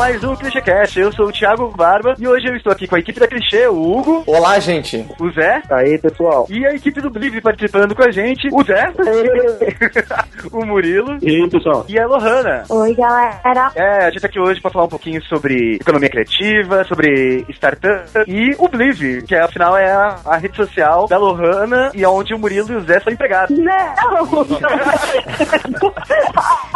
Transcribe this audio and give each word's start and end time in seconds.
mais 0.00 0.24
um 0.24 0.34
ClichêCast. 0.34 0.98
Eu 0.98 1.12
sou 1.12 1.26
o 1.26 1.32
Thiago 1.32 1.68
Barba 1.76 2.14
e 2.18 2.26
hoje 2.26 2.46
eu 2.48 2.56
estou 2.56 2.72
aqui 2.72 2.86
com 2.88 2.96
a 2.96 2.98
equipe 2.98 3.20
da 3.20 3.28
Clichê, 3.28 3.66
o 3.66 3.74
Hugo, 3.98 4.24
Olá, 4.26 4.58
gente. 4.58 5.06
o 5.20 5.30
Zé 5.30 5.60
Aí, 5.70 5.98
pessoal. 5.98 6.46
e 6.48 6.66
a 6.66 6.72
equipe 6.74 7.02
do 7.02 7.10
Bliv 7.10 7.38
participando 7.42 7.94
com 7.94 8.02
a 8.02 8.10
gente, 8.10 8.48
o 8.50 8.64
Zé, 8.64 8.90
o 10.50 10.64
Murilo 10.64 11.18
E 11.20 11.28
aí, 11.42 11.50
pessoal? 11.50 11.84
e 11.86 11.98
a 12.00 12.06
Lohana. 12.06 12.64
Oi, 12.70 12.94
galera. 12.94 13.70
É, 13.74 14.06
a 14.06 14.10
gente 14.10 14.22
tá 14.22 14.26
aqui 14.28 14.40
hoje 14.40 14.58
pra 14.62 14.70
falar 14.70 14.86
um 14.86 14.88
pouquinho 14.88 15.22
sobre 15.24 15.74
economia 15.74 16.08
criativa, 16.08 16.82
sobre 16.84 17.44
startup 17.50 18.08
e 18.26 18.54
o 18.58 18.68
Bliv, 18.68 19.20
que 19.26 19.34
afinal 19.34 19.76
é 19.76 19.90
a, 19.92 20.16
a 20.24 20.36
rede 20.38 20.56
social 20.56 21.08
da 21.08 21.18
Lohana 21.18 21.90
e 21.94 22.06
onde 22.06 22.32
o 22.32 22.38
Murilo 22.38 22.72
e 22.72 22.76
o 22.76 22.80
Zé 22.80 23.00
são 23.00 23.12
empregados. 23.12 23.54
Não! 23.58 23.74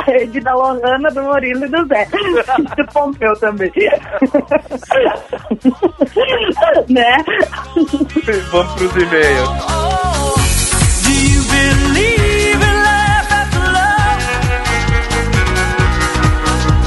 A 0.06 0.10
rede 0.10 0.38
da 0.40 0.54
Lohana, 0.54 1.08
do 1.10 1.22
Murilo 1.22 1.64
e 1.64 1.68
do 1.68 1.86
Zé. 1.86 2.06
Do 2.76 2.84
Pompeu 3.14 3.36
também. 3.36 3.70
né? 6.88 7.16
Vamos 8.50 8.74
pros 8.74 8.90
e-mails. 8.96 9.50
Do 11.02 11.10
you 11.12 11.42
believe 11.44 12.60
in 12.60 12.76
life 12.82 13.30
after 13.30 13.60
love? 13.60 14.20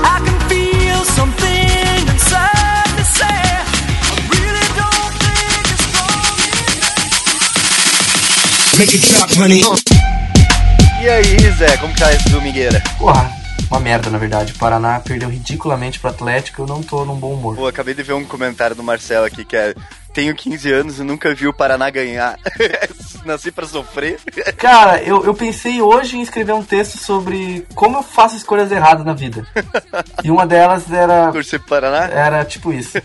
I 0.03 0.19
can 0.25 0.39
feel 0.49 0.99
something 1.15 2.07
inside 2.11 2.91
me 2.97 3.03
say, 3.03 3.23
I 3.23 4.19
really 4.33 4.67
don't 4.75 5.13
think 5.23 5.71
it's 5.71 5.83
strong. 5.87 6.35
Make 8.77 8.93
it 8.93 9.01
drop, 9.13 9.29
honey. 9.37 9.63
E 11.01 11.07
aí, 11.09 11.37
Zé, 11.57 11.77
como 11.77 11.93
que 11.93 11.99
tá 12.01 12.11
esse 12.11 12.29
domingueira? 12.29 12.83
Porra, 12.97 13.36
uma 13.69 13.79
merda, 13.79 14.09
na 14.09 14.17
verdade. 14.17 14.53
O 14.53 14.57
Paraná 14.57 14.99
perdeu 14.99 15.29
ridiculamente 15.29 15.99
pro 15.99 16.09
Atlético. 16.09 16.61
Eu 16.63 16.67
não 16.67 16.81
tô 16.81 17.05
num 17.05 17.15
bom 17.15 17.33
humor. 17.33 17.55
Pô, 17.55 17.67
acabei 17.67 17.93
de 17.93 18.03
ver 18.03 18.13
um 18.13 18.25
comentário 18.25 18.75
do 18.75 18.83
Marcelo 18.83 19.25
aqui 19.25 19.43
que 19.43 19.55
é 19.55 19.75
tenho 20.17 20.33
15 20.33 20.71
anos 20.71 20.99
e 20.99 21.03
nunca 21.03 21.35
vi 21.35 21.47
o 21.47 21.53
Paraná 21.53 21.91
ganhar. 21.91 22.39
Nasci 23.23 23.51
pra 23.51 23.67
sofrer. 23.67 24.19
Cara, 24.57 25.03
eu, 25.03 25.23
eu 25.23 25.33
pensei 25.35 25.79
hoje 25.79 26.17
em 26.17 26.21
escrever 26.21 26.53
um 26.53 26.63
texto 26.63 26.97
sobre 26.97 27.67
como 27.75 27.97
eu 27.97 28.03
faço 28.03 28.35
escolhas 28.35 28.71
erradas 28.71 29.05
na 29.05 29.13
vida. 29.13 29.45
E 30.23 30.31
uma 30.31 30.47
delas 30.47 30.91
era. 30.91 31.31
Torcer 31.31 31.59
pro 31.59 31.69
Paraná. 31.69 32.05
Era 32.05 32.43
tipo 32.43 32.73
isso. 32.73 32.97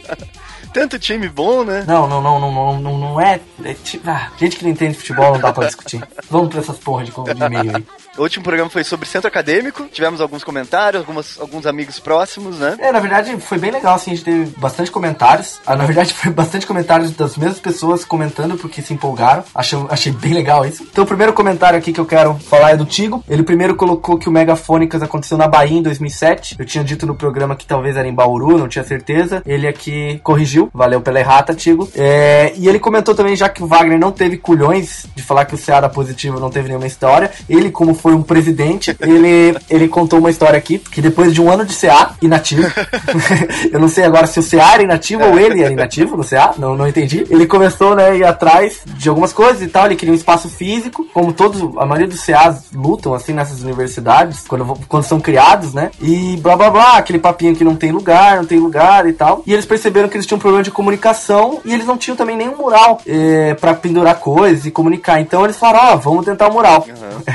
Tanto 0.72 0.98
time 0.98 1.28
bom, 1.28 1.64
né? 1.64 1.84
Não, 1.86 2.06
não, 2.08 2.22
não, 2.22 2.40
não, 2.40 2.52
não, 2.52 2.80
não, 2.80 2.98
não 2.98 3.20
é. 3.20 3.40
é 3.64 3.74
tipo, 3.74 4.08
ah, 4.08 4.30
gente 4.38 4.56
que 4.56 4.64
não 4.64 4.70
entende 4.70 4.96
futebol 4.96 5.32
não 5.32 5.40
dá 5.40 5.52
pra 5.52 5.66
discutir. 5.66 6.02
Vamos 6.30 6.48
pra 6.48 6.60
essas 6.60 6.78
porra 6.78 7.04
de, 7.04 7.10
de 7.10 7.44
e-mail 7.44 7.76
aí. 7.76 7.86
O 8.18 8.22
último 8.22 8.42
programa 8.42 8.68
foi 8.68 8.82
sobre 8.82 9.06
centro 9.06 9.28
acadêmico. 9.28 9.84
Tivemos 9.92 10.20
alguns 10.20 10.42
comentários, 10.42 11.00
algumas, 11.00 11.38
alguns 11.38 11.66
amigos 11.66 12.00
próximos, 12.00 12.58
né? 12.58 12.76
É, 12.80 12.90
na 12.90 12.98
verdade 12.98 13.36
foi 13.40 13.58
bem 13.58 13.70
legal, 13.70 13.94
assim, 13.94 14.10
a 14.10 14.14
gente 14.14 14.24
teve 14.24 14.52
bastante 14.56 14.90
comentários. 14.90 15.60
Ah, 15.64 15.76
na 15.76 15.84
verdade 15.84 16.12
foi 16.14 16.32
bastante 16.32 16.66
comentários 16.66 17.12
das 17.12 17.36
mesmas 17.36 17.60
pessoas 17.60 18.04
comentando 18.04 18.56
porque 18.56 18.82
se 18.82 18.92
empolgaram. 18.92 19.44
Achei, 19.54 19.78
achei 19.88 20.12
bem 20.12 20.34
legal 20.34 20.66
isso. 20.66 20.82
Então 20.82 21.04
o 21.04 21.06
primeiro 21.06 21.32
comentário 21.32 21.78
aqui 21.78 21.92
que 21.92 22.00
eu 22.00 22.06
quero 22.06 22.34
falar 22.34 22.72
é 22.72 22.76
do 22.76 22.84
Tigo. 22.84 23.22
Ele 23.28 23.44
primeiro 23.44 23.76
colocou 23.76 24.18
que 24.18 24.28
o 24.28 24.32
Megafônicas 24.32 25.00
aconteceu 25.00 25.38
na 25.38 25.46
Bahia 25.46 25.78
em 25.78 25.82
2007. 25.82 26.56
Eu 26.58 26.66
tinha 26.66 26.82
dito 26.82 27.06
no 27.06 27.14
programa 27.14 27.54
que 27.54 27.66
talvez 27.66 27.96
era 27.96 28.08
em 28.08 28.14
Bauru, 28.14 28.58
não 28.58 28.66
tinha 28.66 28.84
certeza. 28.84 29.42
Ele 29.46 29.68
aqui 29.68 30.20
corrigiu. 30.24 30.68
Valeu 30.74 31.00
pela 31.00 31.20
errata, 31.20 31.54
Tigo. 31.54 31.88
É, 31.94 32.52
e 32.56 32.68
ele 32.68 32.80
comentou 32.80 33.14
também, 33.14 33.36
já 33.36 33.48
que 33.48 33.62
o 33.62 33.66
Wagner 33.68 33.98
não 33.98 34.10
teve 34.10 34.36
culhões 34.38 35.06
de 35.14 35.22
falar 35.22 35.44
que 35.44 35.54
o 35.54 35.58
da 35.68 35.88
Positivo 35.88 36.40
não 36.40 36.50
teve 36.50 36.66
nenhuma 36.66 36.86
história. 36.86 37.30
Ele, 37.48 37.70
como 37.70 37.94
foi 37.94 38.07
um 38.14 38.22
presidente, 38.22 38.96
ele, 39.00 39.56
ele 39.68 39.88
contou 39.88 40.18
uma 40.18 40.30
história 40.30 40.58
aqui, 40.58 40.78
que 40.78 41.00
depois 41.00 41.32
de 41.32 41.40
um 41.40 41.50
ano 41.50 41.64
de 41.64 41.74
CA 41.74 42.14
inativo, 42.20 42.68
eu 43.72 43.80
não 43.80 43.88
sei 43.88 44.04
agora 44.04 44.26
se 44.26 44.40
o 44.40 44.42
CA 44.42 44.74
era 44.74 44.82
inativo 44.82 45.24
ou 45.24 45.38
ele 45.38 45.62
era 45.62 45.72
inativo 45.72 46.16
no 46.16 46.24
CA, 46.24 46.54
não, 46.58 46.76
não 46.76 46.86
entendi. 46.86 47.26
Ele 47.30 47.46
começou, 47.46 47.94
né, 47.94 48.10
a 48.10 48.14
ir 48.14 48.24
atrás 48.24 48.80
de 48.86 49.08
algumas 49.08 49.32
coisas 49.32 49.62
e 49.62 49.68
tal, 49.68 49.86
ele 49.86 49.96
queria 49.96 50.12
um 50.12 50.16
espaço 50.16 50.48
físico, 50.48 51.06
como 51.12 51.32
todos, 51.32 51.60
a 51.78 51.86
maioria 51.86 52.06
dos 52.06 52.24
CAs 52.24 52.66
lutam, 52.72 53.14
assim, 53.14 53.32
nessas 53.32 53.62
universidades, 53.62 54.44
quando, 54.46 54.78
quando 54.88 55.04
são 55.04 55.20
criados, 55.20 55.74
né, 55.74 55.90
e 56.00 56.36
blá 56.38 56.56
blá 56.56 56.70
blá, 56.70 56.98
aquele 56.98 57.18
papinho 57.18 57.54
que 57.54 57.64
não 57.64 57.76
tem 57.76 57.92
lugar, 57.92 58.36
não 58.36 58.44
tem 58.44 58.58
lugar 58.58 59.06
e 59.06 59.12
tal. 59.12 59.42
E 59.46 59.52
eles 59.52 59.66
perceberam 59.66 60.08
que 60.08 60.16
eles 60.16 60.26
tinham 60.26 60.36
um 60.36 60.40
problema 60.40 60.62
de 60.62 60.70
comunicação 60.70 61.60
e 61.64 61.72
eles 61.72 61.86
não 61.86 61.96
tinham 61.96 62.16
também 62.16 62.36
nenhum 62.36 62.56
mural 62.56 63.00
é, 63.06 63.54
para 63.54 63.74
pendurar 63.74 64.16
coisas 64.16 64.66
e 64.66 64.70
comunicar. 64.70 65.20
Então 65.20 65.44
eles 65.44 65.56
falaram, 65.56 65.94
ó, 65.94 65.96
vamos 65.96 66.24
tentar 66.24 66.48
o 66.48 66.52
mural. 66.52 66.86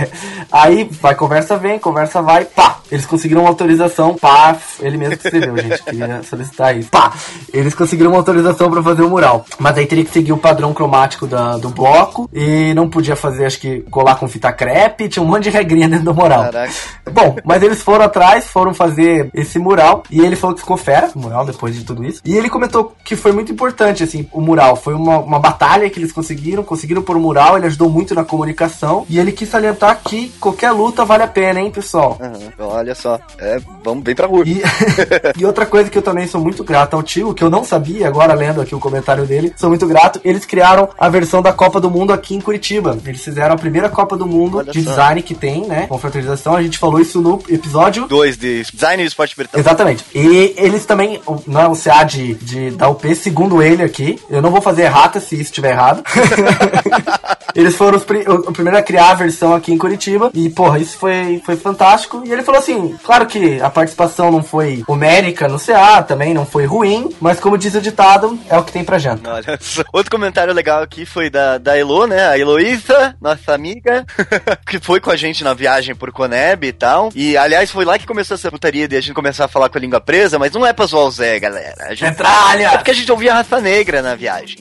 Aí 0.63 0.87
vai, 1.01 1.13
conversa 1.15 1.57
vem, 1.57 1.77
conversa 1.77 2.21
vai, 2.21 2.45
pá! 2.45 2.77
Eles 2.91 3.05
conseguiram 3.05 3.41
uma 3.41 3.49
autorização, 3.49 4.15
pá! 4.15 4.55
Ele 4.79 4.97
mesmo 4.97 5.17
que 5.17 5.25
escreveu, 5.27 5.57
gente, 5.57 5.83
queria 5.83 6.21
solicitar 6.23 6.77
isso. 6.77 6.89
Pá! 6.89 7.11
Eles 7.53 7.73
conseguiram 7.75 8.11
uma 8.11 8.17
autorização 8.19 8.69
pra 8.71 8.81
fazer 8.81 9.01
o 9.01 9.09
mural. 9.09 9.45
Mas 9.59 9.77
aí 9.77 9.85
teria 9.85 10.05
que 10.05 10.11
seguir 10.11 10.31
o 10.31 10.37
padrão 10.37 10.73
cromático 10.73 11.27
da- 11.27 11.57
do 11.57 11.69
bloco 11.69 12.29
e 12.31 12.73
não 12.73 12.87
podia 12.89 13.15
fazer, 13.15 13.45
acho 13.45 13.59
que, 13.59 13.79
colar 13.91 14.15
com 14.15 14.27
fita 14.27 14.51
crepe, 14.53 15.09
tinha 15.09 15.23
um 15.23 15.27
monte 15.27 15.43
de 15.43 15.49
regrinha 15.49 15.89
dentro 15.89 16.05
do 16.05 16.13
mural. 16.13 16.43
Caraca. 16.43 16.71
Bom, 17.11 17.35
mas 17.43 17.61
eles 17.63 17.81
foram 17.81 18.05
atrás, 18.05 18.45
foram 18.47 18.73
fazer 18.73 19.29
esse 19.33 19.59
mural 19.59 20.03
e 20.09 20.21
ele 20.21 20.35
falou 20.35 20.53
que 20.55 20.61
ficou 20.61 20.77
fera, 20.77 21.09
o 21.15 21.19
mural, 21.19 21.45
depois 21.45 21.75
de 21.75 21.83
tudo 21.83 22.05
isso. 22.05 22.21
E 22.23 22.37
ele 22.37 22.49
comentou 22.49 22.95
que 23.03 23.15
foi 23.15 23.31
muito 23.31 23.51
importante, 23.51 24.03
assim, 24.03 24.27
o 24.31 24.39
mural. 24.39 24.75
Foi 24.75 24.93
uma, 24.93 25.17
uma 25.19 25.39
batalha 25.39 25.89
que 25.89 25.99
eles 25.99 26.11
conseguiram, 26.11 26.63
conseguiram 26.63 27.01
pôr 27.01 27.17
o 27.17 27.19
mural, 27.19 27.57
ele 27.57 27.65
ajudou 27.65 27.89
muito 27.89 28.13
na 28.15 28.23
comunicação 28.23 29.05
e 29.09 29.19
ele 29.19 29.31
quis 29.31 29.49
salientar 29.49 29.99
que 30.03 30.31
qualquer 30.43 30.71
luta 30.71 31.05
vale 31.05 31.23
a 31.23 31.27
pena, 31.27 31.61
hein, 31.61 31.71
pessoal? 31.71 32.19
Então, 32.45 32.67
olha 32.67 32.93
só. 32.93 33.17
É, 33.39 33.57
vamos 33.81 34.03
bem 34.03 34.13
pra 34.13 34.27
rua. 34.27 34.43
E, 34.45 34.61
e 35.39 35.45
outra 35.45 35.65
coisa 35.65 35.89
que 35.89 35.97
eu 35.97 36.01
também 36.01 36.27
sou 36.27 36.41
muito 36.41 36.65
grato 36.65 36.95
ao 36.95 37.01
tio, 37.01 37.33
que 37.33 37.41
eu 37.41 37.49
não 37.49 37.63
sabia, 37.63 38.07
agora 38.07 38.33
lendo 38.33 38.59
aqui 38.59 38.75
o 38.75 38.79
comentário 38.79 39.25
dele, 39.25 39.53
sou 39.55 39.69
muito 39.69 39.87
grato, 39.87 40.19
eles 40.23 40.45
criaram 40.45 40.89
a 40.99 41.07
versão 41.07 41.41
da 41.41 41.53
Copa 41.53 41.79
do 41.79 41.89
Mundo 41.89 42.11
aqui 42.11 42.35
em 42.35 42.41
Curitiba. 42.41 42.97
Eles 43.05 43.23
fizeram 43.23 43.55
a 43.55 43.57
primeira 43.57 43.89
Copa 43.89 44.17
do 44.17 44.25
Mundo 44.25 44.57
Olha 44.57 44.71
de 44.71 44.83
só. 44.83 44.89
design 44.89 45.21
que 45.21 45.33
tem, 45.33 45.65
né? 45.65 45.87
Com 45.87 45.97
fraternização. 45.97 46.57
A 46.57 46.61
gente 46.61 46.77
falou 46.77 46.99
isso 46.99 47.21
no 47.21 47.41
episódio 47.47 48.05
Dois 48.07 48.37
de 48.37 48.63
design 48.63 49.01
e 49.01 49.05
esporte 49.05 49.35
britânico. 49.35 49.65
Exatamente. 49.65 50.05
E 50.13 50.53
eles 50.57 50.85
também, 50.85 51.21
não 51.47 51.61
é 51.61 51.67
o 51.67 51.75
CA 51.75 52.03
de, 52.03 52.33
de 52.35 52.71
da 52.71 52.89
UP, 52.89 53.15
segundo 53.15 53.61
ele 53.61 53.81
aqui, 53.81 54.19
eu 54.29 54.41
não 54.41 54.51
vou 54.51 54.61
fazer 54.61 54.83
errata 54.83 55.21
se 55.21 55.35
isso 55.35 55.43
estiver 55.43 55.71
errado. 55.71 56.03
eles 57.55 57.75
foram 57.75 57.97
os, 57.97 58.03
pri- 58.03 58.25
o, 58.27 58.35
o 58.49 58.53
primeiro 58.53 58.77
a 58.77 58.81
criar 58.81 59.11
a 59.11 59.15
versão 59.15 59.53
aqui 59.53 59.71
em 59.73 59.77
Curitiba. 59.77 60.31
E, 60.33 60.49
porra, 60.49 60.79
isso 60.79 60.97
foi, 60.97 61.41
foi 61.45 61.55
fantástico. 61.55 62.23
E 62.25 62.31
ele 62.31 62.43
falou 62.43 62.59
assim: 62.59 62.95
claro 63.03 63.25
que 63.25 63.59
a 63.61 63.69
participação 63.69 64.31
não 64.31 64.43
foi 64.43 64.83
homérica 64.87 65.47
no 65.47 65.59
CA, 65.59 66.01
também 66.03 66.33
não 66.33 66.45
foi 66.45 66.65
ruim, 66.65 67.09
mas 67.19 67.39
como 67.39 67.57
diz 67.57 67.73
o 67.75 67.81
ditado, 67.81 68.37
é 68.49 68.57
o 68.57 68.63
que 68.63 68.71
tem 68.71 68.83
pra 68.83 68.97
janta. 68.99 69.33
Olha. 69.33 69.59
Outro 69.91 70.11
comentário 70.11 70.53
legal 70.53 70.81
aqui 70.81 71.05
foi 71.05 71.29
da, 71.29 71.57
da 71.57 71.77
Elo, 71.77 72.07
né? 72.07 72.27
A 72.27 72.37
Heloísa, 72.37 73.15
nossa 73.21 73.53
amiga, 73.53 74.05
que 74.67 74.79
foi 74.79 74.99
com 74.99 75.11
a 75.11 75.15
gente 75.15 75.43
na 75.43 75.53
viagem 75.53 75.95
por 75.95 76.11
Coneb 76.11 76.63
e 76.67 76.73
tal. 76.73 77.09
E, 77.15 77.35
aliás, 77.37 77.71
foi 77.71 77.85
lá 77.85 77.97
que 77.97 78.05
começou 78.07 78.35
essa 78.35 78.51
putaria 78.51 78.87
de 78.87 78.95
a 78.95 79.01
gente 79.01 79.13
começar 79.13 79.45
a 79.45 79.47
falar 79.47 79.69
com 79.69 79.77
a 79.77 79.81
língua 79.81 79.99
presa, 80.01 80.37
mas 80.39 80.51
não 80.53 80.65
é 80.65 80.73
pra 80.73 80.85
zoar 80.85 81.05
o 81.05 81.11
Zé, 81.11 81.39
galera. 81.39 81.87
A 81.87 81.93
gente... 81.95 82.09
Petralha! 82.09 82.67
É 82.67 82.77
porque 82.77 82.91
a 82.91 82.95
gente 82.95 83.11
ouvia 83.11 83.33
raça 83.33 83.59
negra 83.59 84.01
na 84.01 84.15
viagem. 84.15 84.57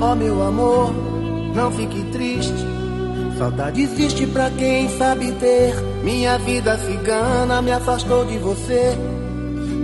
Oh 0.00 0.14
meu 0.14 0.42
amor, 0.42 0.92
não 1.56 1.72
fique 1.72 2.04
triste. 2.12 2.52
Saudade 3.38 3.82
existe 3.82 4.26
pra 4.26 4.50
quem 4.50 4.88
sabe 4.96 5.32
ter. 5.32 5.74
Minha 6.04 6.38
vida 6.38 6.76
cigana 6.78 7.60
me 7.62 7.72
afastou 7.72 8.24
de 8.24 8.38
você. 8.38 8.96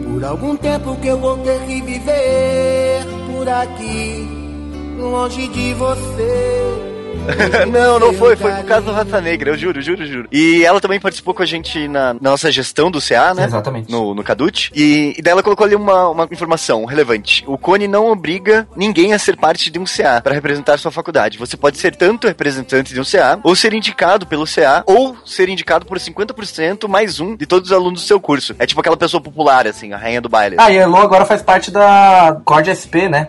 Por 0.05 0.23
algum 0.23 0.55
tempo 0.57 0.95
que 0.97 1.09
eu 1.09 1.19
vou 1.19 1.39
ter 1.39 1.59
que 1.67 1.81
viver 1.81 3.05
por 3.33 3.49
aqui, 3.49 4.29
longe 4.99 5.49
de 5.49 5.75
você. 5.75 6.82
Não, 7.71 7.99
não 7.99 8.13
foi, 8.13 8.37
foi 8.37 8.53
por 8.53 8.65
causa 8.65 8.87
do 8.87 8.93
Raça 8.93 9.21
Negra, 9.21 9.51
eu 9.51 9.57
juro, 9.59 9.81
juro, 9.81 10.07
juro. 10.07 10.29
E 10.33 10.65
ela 10.65 10.81
também 10.81 10.99
participou 11.01 11.33
com 11.33 11.43
a 11.43 11.47
gente 11.47 11.87
na, 11.89 12.15
nossa 12.21 12.51
gestão 12.51 12.91
do 12.91 13.01
CA, 13.01 13.33
né? 13.35 13.45
Exatamente. 13.45 13.91
No, 13.91 14.15
no 14.15 14.23
Cadut. 14.23 14.71
E, 14.75 15.15
e 15.17 15.23
daí 15.23 15.33
ela 15.33 15.43
colocou 15.43 15.65
ali 15.65 15.75
uma, 15.75 16.09
uma 16.11 16.29
informação 16.31 16.85
relevante. 16.85 17.45
O 17.47 17.57
Cone 17.57 17.87
não 17.87 18.11
obriga 18.11 18.67
ninguém 18.77 19.13
a 19.15 19.19
ser 19.19 19.37
parte 19.37 19.71
de 19.71 19.79
um 19.79 19.85
CA 19.85 20.21
para 20.21 20.35
representar 20.35 20.79
sua 20.79 20.91
faculdade. 20.91 21.39
Você 21.39 21.57
pode 21.57 21.79
ser 21.79 21.95
tanto 21.95 22.27
representante 22.27 22.93
de 22.93 23.01
um 23.01 23.05
CA, 23.05 23.39
ou 23.43 23.55
ser 23.55 23.73
indicado 23.73 24.27
pelo 24.27 24.45
CA, 24.47 24.83
ou 24.87 25.17
ser 25.25 25.49
indicado 25.49 25.87
por 25.87 25.99
50% 25.99 26.89
mais 26.89 27.21
um 27.21 27.37
de 27.37 27.47
todos 27.47 27.71
os 27.71 27.77
alunos 27.77 28.03
do 28.03 28.07
seu 28.07 28.21
curso. 28.21 28.55
É 28.59 28.67
tipo 28.67 28.81
aquela 28.81 28.97
pessoa 28.97 29.21
popular, 29.21 29.67
assim, 29.67 29.93
a 29.93 29.97
rainha 29.97 30.21
do 30.21 30.29
baile. 30.29 30.57
Ah, 30.59 30.71
e 30.71 30.79
a 30.79 30.83
Elo 30.83 30.97
agora 30.97 31.25
faz 31.25 31.43
parte 31.43 31.71
da 31.71 32.41
Cord 32.45 32.69
SP, 32.75 33.09
né? 33.09 33.29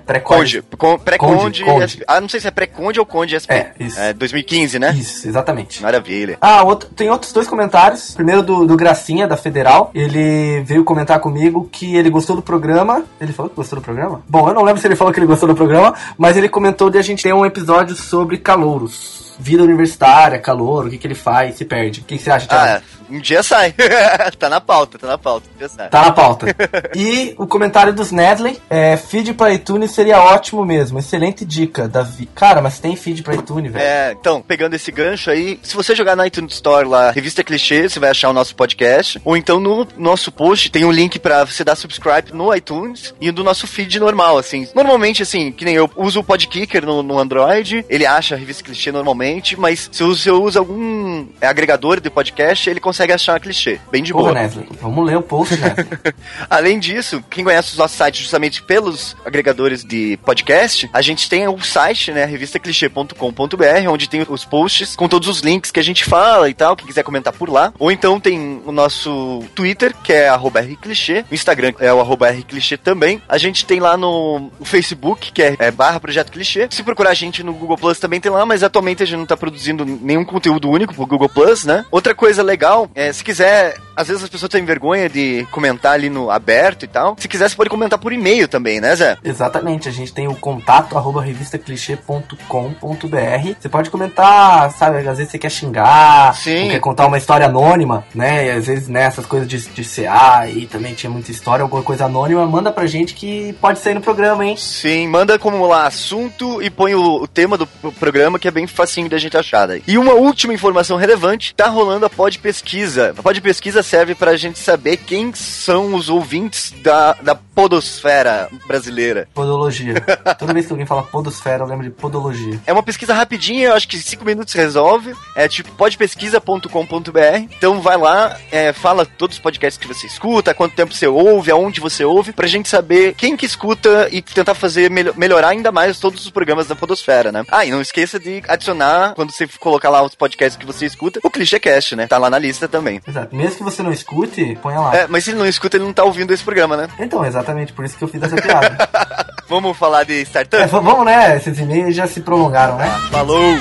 Con- 0.78 0.98
Pré-Conde. 1.00 1.64
Conde. 1.64 2.04
Ah, 2.08 2.20
não 2.20 2.30
sei 2.30 2.40
se 2.40 2.48
é 2.48 2.52
pré-conde 2.52 3.00
ou 3.00 3.06
Conde 3.06 3.40
SP. 3.40 3.54
É, 3.54 3.74
isso. 3.86 4.00
É 4.00 4.14
2015, 4.14 4.80
né? 4.80 4.94
Isso, 4.94 5.28
exatamente. 5.28 5.82
Maravilha. 5.82 6.38
Ah, 6.42 6.64
outro, 6.64 6.90
tem 6.90 7.10
outros 7.10 7.32
dois 7.32 7.48
comentários. 7.48 8.12
Primeiro 8.14 8.42
do, 8.42 8.66
do 8.66 8.76
Gracinha, 8.76 9.28
da 9.28 9.38
Federal. 9.38 9.92
Ele 9.94 10.62
veio 10.64 10.84
comentar 10.84 11.20
comigo 11.20 11.68
que 11.72 11.96
ele 11.96 12.10
gostou 12.10 12.36
do 12.36 12.42
programa. 12.42 13.04
Ele 13.20 13.34
falou 13.34 13.50
que 13.50 13.56
gostou 13.56 13.80
do 13.80 13.84
programa? 13.84 14.22
Bom, 14.28 14.48
eu 14.48 14.54
não 14.54 14.64
lembro 14.64 14.82
se 14.82 14.88
ele 14.88 14.96
falou 14.96 15.14
que 15.14 15.20
ele 15.20 15.28
gostou 15.28 15.48
do 15.48 15.56
programa, 15.56 15.94
mas 16.18 16.38
ele 16.38 16.50
comentou 16.50 16.90
de 16.90 16.98
a 16.98 17.02
gente 17.02 17.24
ter 17.24 17.34
um 17.34 17.46
episódio 17.46 17.96
sobre 17.96 18.38
calouros. 18.38 19.34
vida 19.40 19.64
universitária, 19.64 20.40
calor, 20.40 20.86
o 20.86 20.90
que, 20.90 20.98
que 20.98 21.08
ele 21.08 21.16
faz, 21.16 21.56
se 21.56 21.66
perde. 21.66 22.02
O 22.02 22.04
que, 22.04 22.18
que 22.18 22.24
você 22.24 22.32
acha, 22.32 22.48
Thiago? 22.48 22.84
Ah, 22.84 23.03
um 23.18 23.22
dia 23.22 23.44
sai. 23.44 23.74
tá 24.40 24.50
na 24.50 24.62
pauta, 24.62 24.98
tá 24.98 25.08
na 25.08 25.18
pauta. 25.18 25.48
Um 25.54 25.58
dia 25.58 25.70
sai. 25.70 25.90
Tá 25.90 26.06
na 26.06 26.12
pauta. 26.12 26.48
e 26.96 27.34
o 27.38 27.48
comentário 27.48 27.94
dos 27.94 28.12
Nedley 28.12 28.60
é: 28.70 28.98
feed 28.98 29.34
pra 29.34 29.54
iTunes 29.54 29.92
seria 29.92 30.22
ótimo 30.22 30.66
mesmo. 30.66 31.00
Excelente 31.00 31.46
dica, 31.46 31.88
Davi. 31.88 32.28
Cara, 32.34 32.62
mas 32.62 32.80
tem 32.80 32.96
feed 32.96 33.24
pra 33.24 33.36
iTunes, 33.36 33.72
velho. 33.72 33.84
É, 33.84 34.16
então, 34.20 34.42
pegando 34.42 34.76
esse 34.76 34.92
gancho 34.92 35.30
aí, 35.30 35.60
se 35.64 35.76
você 35.76 35.96
jogar 35.96 36.16
na 36.16 36.28
iTunes 36.28 36.54
Store 36.54 36.88
lá, 36.88 37.12
Revista 37.12 37.44
Clichê, 37.44 37.88
você 37.88 38.00
vai 38.00 38.10
achar 38.10 38.30
o 38.30 38.34
nosso 38.34 38.56
podcast. 38.56 39.22
Ou 39.24 39.36
então 39.36 39.60
no 39.60 39.88
nosso 39.98 40.32
post 40.32 40.72
tem 40.72 40.86
um 40.86 40.92
link 40.92 41.20
pra 41.20 41.46
você 41.46 41.64
dar 41.64 41.76
subscribe 41.76 42.34
no 42.34 42.54
iTunes 42.54 43.14
e 43.20 43.32
do 43.32 43.44
nosso 43.44 43.68
feed 43.68 44.00
normal, 44.00 44.38
assim. 44.38 44.68
Normalmente, 44.74 45.24
assim, 45.24 45.52
que 45.52 45.66
nem 45.66 45.76
eu 45.76 45.90
uso 45.96 46.20
o 46.20 46.24
Podkicker 46.24 46.86
no, 46.86 47.04
no 47.04 47.20
Android, 47.20 47.86
ele 47.90 48.06
acha 48.06 48.36
a 48.36 48.38
Revista 48.38 48.64
Clichê 48.64 48.92
normalmente, 48.92 49.60
mas 49.60 49.90
se 49.92 50.04
você 50.04 50.32
usa 50.32 50.60
algum 50.60 51.28
agregador 51.42 52.00
de 52.00 52.10
podcast, 52.10 52.70
ele 52.70 52.80
consegue 52.80 53.03
achar 53.12 53.36
a 53.36 53.40
clichê. 53.40 53.80
Bem 53.92 54.04
de 54.04 54.14
Porra, 54.14 54.34
boa. 54.34 54.42
Nestlé. 54.42 54.66
Vamos 54.82 55.06
ler 55.06 55.18
o 55.18 55.22
post, 55.22 55.56
Nestlé. 55.56 56.14
Além 56.50 56.80
disso, 56.80 57.24
quem 57.30 57.44
conhece 57.44 57.72
os 57.72 57.78
nossos 57.78 57.98
sites 57.98 58.22
justamente 58.22 58.62
pelos 58.62 59.16
agregadores 59.26 59.84
de 59.84 60.18
podcast, 60.24 60.90
a 60.94 61.02
gente 61.02 61.30
tem 61.30 61.48
o 61.48 61.62
site, 61.62 62.12
né, 62.12 62.26
revistaclichê.com.br, 62.26 63.90
onde 63.90 64.10
tem 64.10 64.26
os 64.28 64.46
posts 64.46 64.96
com 64.96 65.08
todos 65.08 65.28
os 65.28 65.40
links 65.40 65.72
que 65.72 65.80
a 65.80 65.84
gente 65.84 66.06
fala 66.06 66.50
e 66.50 66.54
tal, 66.54 66.76
quem 66.76 66.88
quiser 66.88 67.04
comentar 67.04 67.34
por 67.34 67.50
lá. 67.50 67.74
Ou 67.80 67.92
então 67.92 68.20
tem 68.20 68.62
o 68.66 68.72
nosso 68.72 69.44
Twitter, 69.56 69.94
que 70.04 70.14
é 70.14 70.30
arroba 70.30 70.62
rclichê, 70.62 71.26
o 71.30 71.34
Instagram 71.34 71.74
é 71.80 71.94
o 71.94 72.00
arroba 72.00 72.30
rclichê 72.30 72.78
também. 72.78 73.22
A 73.28 73.38
gente 73.38 73.66
tem 73.66 73.80
lá 73.80 73.98
no 73.98 74.52
Facebook, 74.64 75.32
que 75.32 75.42
é, 75.42 75.56
é 75.60 75.72
barra 75.72 76.00
Projeto 76.00 76.32
Clichê. 76.32 76.68
Se 76.70 76.84
procurar 76.84 77.12
a 77.12 77.14
gente 77.14 77.44
no 77.44 77.54
Google 77.54 77.78
Plus 77.78 78.00
também 78.00 78.20
tem 78.20 78.32
lá, 78.32 78.46
mas 78.46 78.64
atualmente 78.64 79.04
a 79.04 79.06
gente 79.06 79.18
não 79.18 79.26
tá 79.26 79.38
produzindo 79.38 79.86
nenhum 79.86 80.26
conteúdo 80.26 80.70
único 80.70 80.94
pro 80.94 81.06
Google 81.06 81.30
Plus, 81.30 81.64
né? 81.64 81.86
Outra 81.92 82.14
coisa 82.14 82.44
legal, 82.44 82.83
é, 82.96 83.12
se 83.12 83.24
quiser, 83.24 83.76
às 83.96 84.08
vezes 84.08 84.24
as 84.24 84.30
pessoas 84.30 84.50
têm 84.50 84.64
vergonha 84.66 85.10
de 85.10 85.46
comentar 85.52 85.94
ali 85.94 86.10
no 86.10 86.30
aberto 86.32 86.84
e 86.84 86.88
tal. 86.88 87.16
Se 87.20 87.28
quiser, 87.28 87.50
você 87.50 87.56
pode 87.56 87.70
comentar 87.70 88.00
por 88.00 88.12
e-mail 88.14 88.48
também, 88.48 88.80
né, 88.82 88.96
Zé? 88.96 89.18
Exatamente, 89.24 89.88
a 89.90 89.92
gente 89.92 90.14
tem 90.14 90.28
o 90.28 90.36
contato 90.36 90.98
arroba 90.98 91.22
revistaclichê.com.br. 91.22 93.54
Você 93.60 93.70
pode 93.70 93.90
comentar, 93.90 94.72
sabe, 94.72 94.98
às 95.08 95.18
vezes 95.18 95.32
você 95.32 95.40
quer 95.40 95.50
xingar, 95.52 96.34
quer 96.72 96.80
contar 96.80 97.08
uma 97.08 97.18
história 97.18 97.46
anônima, 97.46 98.06
né? 98.14 98.48
E 98.48 98.52
às 98.52 98.68
vezes, 98.68 98.88
né, 98.88 99.04
essas 99.04 99.26
coisas 99.26 99.48
de, 99.48 99.58
de 99.60 99.84
CA 99.84 100.40
aí 100.40 100.66
também 100.68 100.94
tinha 100.94 101.10
muita 101.10 101.32
história, 101.32 101.64
alguma 101.64 101.84
coisa 101.84 102.06
anônima, 102.06 102.46
manda 102.46 102.72
pra 102.72 102.86
gente 102.86 103.14
que 103.14 103.54
pode 103.62 103.80
sair 103.80 103.94
no 103.94 104.02
programa, 104.02 104.46
hein? 104.46 104.56
Sim, 104.58 105.08
manda 105.08 105.38
como 105.40 105.66
lá 105.68 105.88
assunto 105.88 106.62
e 106.62 106.70
põe 106.70 106.96
o, 106.96 107.24
o 107.24 107.28
tema 107.28 107.58
do 107.58 107.66
pro- 107.68 107.92
programa 107.92 108.40
que 108.40 108.48
é 108.48 108.52
bem 108.52 108.68
facinho 108.68 109.10
da 109.10 109.18
gente 109.18 109.38
achar 109.38 109.68
daí. 109.68 109.84
E 109.88 109.98
uma 109.98 110.14
última 110.14 110.54
informação 110.54 110.98
relevante, 110.98 111.54
tá 111.56 111.68
rolando 111.68 112.06
a 112.06 112.10
Pod 112.10 112.38
Pesquisa. 112.40 112.73
A 112.84 113.22
Pod 113.22 113.40
Pesquisa 113.42 113.84
serve 113.84 114.16
pra 114.16 114.36
gente 114.36 114.58
saber 114.58 114.98
quem 114.98 115.32
são 115.34 115.94
os 115.94 116.10
ouvintes 116.10 116.74
da, 116.82 117.14
da 117.22 117.36
podosfera 117.36 118.50
brasileira. 118.66 119.28
Podologia. 119.34 119.96
Toda 120.40 120.54
vez 120.54 120.66
que 120.66 120.72
alguém 120.72 120.86
fala 120.86 121.04
podosfera, 121.04 121.64
eu 121.64 121.68
lembro 121.68 121.84
de 121.84 121.92
podologia. 121.92 122.60
É 122.66 122.74
uma 122.74 122.82
pesquisa 122.82 123.14
rapidinha, 123.14 123.68
eu 123.70 123.74
acho 123.74 123.88
que 123.88 123.98
cinco 123.98 124.26
minutos 124.26 124.54
resolve. 124.54 125.14
É 125.36 125.48
tipo 125.48 125.72
podpesquisa.com.br. 125.74 127.54
Então 127.58 127.80
vai 127.82 127.98
lá, 127.98 128.38
é, 128.52 128.74
fala 128.74 129.06
todos 129.06 129.38
os 129.38 129.42
podcasts 129.42 129.78
que 129.80 129.88
você 129.88 130.08
escuta, 130.08 130.54
quanto 130.54 130.76
tempo 130.76 130.94
você 130.94 131.08
ouve, 131.08 131.52
aonde 131.52 131.80
você 131.80 132.04
ouve, 132.04 132.32
pra 132.32 132.48
gente 132.48 132.68
saber 132.70 133.14
quem 133.16 133.38
que 133.38 133.46
escuta 133.46 134.08
e 134.12 134.22
tentar 134.22 134.56
fazer 134.56 134.90
melho- 134.90 135.14
melhorar 135.16 135.50
ainda 135.50 135.72
mais 135.72 136.00
todos 136.00 136.24
os 136.26 136.32
programas 136.32 136.68
da 136.68 136.76
Podosfera, 136.76 137.32
né? 137.32 137.44
Ah, 137.50 137.66
e 137.66 137.72
não 137.72 137.82
esqueça 137.82 138.20
de 138.20 138.42
adicionar, 138.48 139.14
quando 139.16 139.32
você 139.32 139.48
colocar 139.60 139.90
lá 139.90 140.02
os 140.02 140.16
podcasts 140.16 140.58
que 140.60 140.66
você 140.66 140.86
escuta, 140.86 141.20
o 141.24 141.30
ClichêCast, 141.30 141.96
né? 141.96 142.08
Tá 142.08 142.18
lá 142.18 142.30
na 142.30 142.40
lista 142.40 142.63
também. 142.68 143.02
Exato. 143.08 143.36
Mesmo 143.36 143.58
que 143.58 143.64
você 143.64 143.82
não 143.84 143.92
escute, 143.92 144.58
ponha 144.62 144.80
lá. 144.80 144.96
É, 144.96 145.08
mas 145.08 145.24
se 145.24 145.32
ele 145.32 145.40
não 145.40 145.46
escuta, 145.46 145.78
ele 145.78 145.86
não 145.86 145.94
tá 145.94 146.04
ouvindo 146.04 146.34
esse 146.34 146.44
programa, 146.44 146.76
né? 146.78 146.88
Então, 147.00 147.26
exatamente, 147.26 147.74
por 147.74 147.84
isso 147.86 147.98
que 147.98 148.04
eu 148.04 148.08
fiz 148.08 148.22
essa 148.24 148.36
piada. 148.36 148.78
Vamos 149.50 149.78
falar 149.78 150.04
de 150.04 150.14
É, 150.22 150.26
startup? 150.26 150.64
v- 150.66 150.80
vamos, 150.80 151.06
né? 151.06 151.36
Esses 151.38 151.60
e-mails 151.60 151.96
já 151.96 152.08
se 152.08 152.22
prolongaram, 152.22 152.78
né? 152.78 152.90
Falou! 153.12 153.56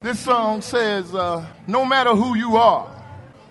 This 0.00 0.20
song 0.20 0.60
says, 0.62 1.12
uh, 1.14 1.44
no 1.66 1.84
matter 1.84 2.14
who 2.14 2.36
you 2.36 2.56
are, 2.56 2.86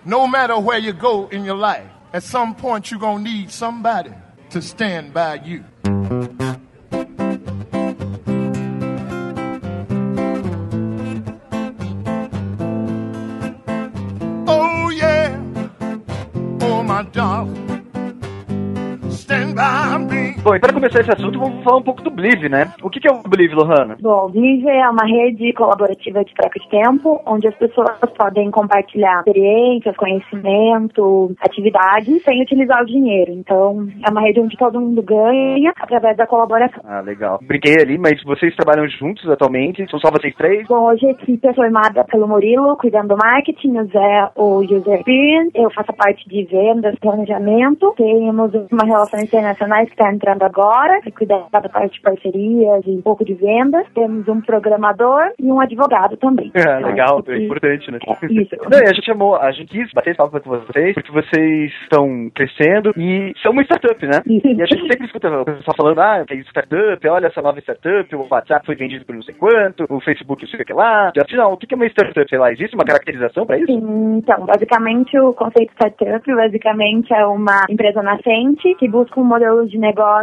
no 0.04 0.26
matter 0.26 0.58
where 0.58 0.78
you 0.78 0.92
go 0.92 1.28
in 1.28 1.44
your 1.44 1.56
life, 1.56 1.86
at 2.12 2.22
some 2.22 2.54
point 2.54 2.90
you're 2.90 3.00
going 3.00 3.24
to 3.24 3.30
need 3.30 3.50
somebody 3.50 4.12
to 4.50 4.62
stand 4.62 5.12
by 5.12 5.34
you. 5.34 5.64
Oh, 14.46 14.88
yeah. 14.90 15.38
Oh, 16.62 16.82
my 16.82 17.02
darling. 17.12 17.67
Bom, 20.48 20.56
e 20.56 20.60
para 20.60 20.72
começar 20.72 21.00
esse 21.00 21.12
assunto, 21.12 21.38
vamos 21.38 21.62
falar 21.62 21.76
um 21.76 21.82
pouco 21.82 22.00
do 22.00 22.10
Bliv, 22.10 22.48
né? 22.48 22.72
O 22.82 22.88
que 22.88 23.06
é 23.06 23.12
o 23.12 23.20
Bliv, 23.20 23.52
Lohana? 23.52 23.98
Bom, 24.00 24.24
o 24.24 24.28
Bliv 24.30 24.66
é 24.66 24.88
uma 24.88 25.04
rede 25.04 25.52
colaborativa 25.52 26.24
de 26.24 26.32
troca 26.32 26.58
de 26.58 26.66
tempo, 26.70 27.20
onde 27.26 27.46
as 27.48 27.54
pessoas 27.56 27.98
podem 28.16 28.50
compartilhar 28.50 29.18
experiências, 29.18 29.94
conhecimento, 29.94 31.36
atividades, 31.42 32.22
sem 32.24 32.40
utilizar 32.40 32.82
o 32.82 32.86
dinheiro. 32.86 33.30
Então, 33.32 33.88
é 34.02 34.10
uma 34.10 34.22
rede 34.22 34.40
onde 34.40 34.56
todo 34.56 34.80
mundo 34.80 35.02
ganha 35.02 35.70
através 35.78 36.16
da 36.16 36.26
colaboração. 36.26 36.80
Ah, 36.82 37.02
legal. 37.02 37.40
Brinquei 37.42 37.82
ali, 37.82 37.98
mas 37.98 38.24
vocês 38.24 38.56
trabalham 38.56 38.88
juntos 38.88 39.28
atualmente? 39.28 39.86
São 39.90 40.00
só 40.00 40.10
vocês 40.10 40.34
três? 40.34 40.66
Bom, 40.66 40.88
hoje 40.88 41.04
a 41.08 41.10
equipe 41.10 41.46
é 41.46 41.52
formada 41.52 42.04
pelo 42.04 42.26
Murilo, 42.26 42.74
cuidando 42.78 43.08
do 43.08 43.18
marketing, 43.18 43.76
o 43.76 43.84
Zé, 43.84 44.30
o 44.34 44.60
user 44.60 44.94
experience, 44.94 45.50
eu 45.54 45.70
faço 45.72 45.90
a 45.90 45.94
parte 45.94 46.26
de 46.26 46.44
vendas, 46.44 46.98
planejamento, 47.00 47.92
temos 47.98 48.54
uma 48.72 48.86
relação 48.86 49.20
internacionais 49.20 49.84
que 49.90 49.94
está 49.94 50.10
entrando 50.10 50.37
agora, 50.44 51.00
que 51.02 51.10
cuida 51.10 51.44
da 51.50 51.60
parte 51.68 51.94
de 51.94 52.00
parcerias 52.00 52.84
e 52.86 52.90
um 52.90 53.02
pouco 53.02 53.24
de 53.24 53.34
vendas, 53.34 53.86
temos 53.94 54.26
um 54.28 54.40
programador 54.40 55.32
e 55.38 55.50
um 55.50 55.60
advogado 55.60 56.16
também. 56.16 56.50
Legal, 56.54 57.20
Então, 57.20 57.34
é 57.34 57.38
importante, 57.38 57.90
né? 57.90 57.98
É, 58.06 58.26
isso. 58.32 58.56
Não, 58.70 58.78
e 58.78 58.88
a 58.88 58.92
gente 58.92 59.04
chamou, 59.06 59.36
a 59.36 59.50
gente 59.52 59.68
quis 59.68 59.92
bater 59.92 60.10
esse 60.10 60.18
papo 60.18 60.40
com 60.40 60.50
vocês, 60.50 60.94
porque 60.94 61.12
vocês 61.12 61.72
estão 61.82 62.30
crescendo 62.34 62.92
e 62.96 63.32
são 63.42 63.52
uma 63.52 63.62
startup, 63.62 64.06
né? 64.06 64.20
E 64.26 64.62
a 64.62 64.66
gente 64.66 64.86
sempre 64.86 65.06
escuta 65.06 65.28
o 65.28 65.44
pessoal 65.44 65.76
falando, 65.76 66.00
ah, 66.00 66.24
tem 66.26 66.40
startup, 66.40 67.08
olha 67.08 67.26
essa 67.26 67.42
nova 67.42 67.58
startup, 67.60 68.14
o 68.14 68.26
WhatsApp 68.30 68.66
foi 68.66 68.74
vendido 68.74 69.04
por 69.04 69.14
não 69.14 69.22
sei 69.22 69.34
quanto, 69.34 69.84
o 69.88 70.00
Facebook 70.00 70.42
não 70.42 70.50
sei 70.50 70.60
o 70.60 70.64
que 70.64 70.72
lá. 70.72 71.12
Afinal, 71.20 71.52
o 71.52 71.56
que 71.56 71.72
é 71.72 71.76
uma 71.76 71.86
startup? 71.86 72.28
Sei 72.28 72.38
lá, 72.38 72.52
existe 72.52 72.74
uma 72.74 72.84
caracterização 72.84 73.46
pra 73.46 73.58
isso? 73.58 73.70
Então, 73.70 74.44
basicamente, 74.46 75.18
o 75.18 75.32
conceito 75.32 75.72
startup 75.72 76.34
basicamente 76.34 77.12
é 77.12 77.24
uma 77.26 77.64
empresa 77.68 78.02
nascente 78.02 78.74
que 78.76 78.88
busca 78.88 79.20
um 79.20 79.24
modelo 79.24 79.66
de 79.66 79.78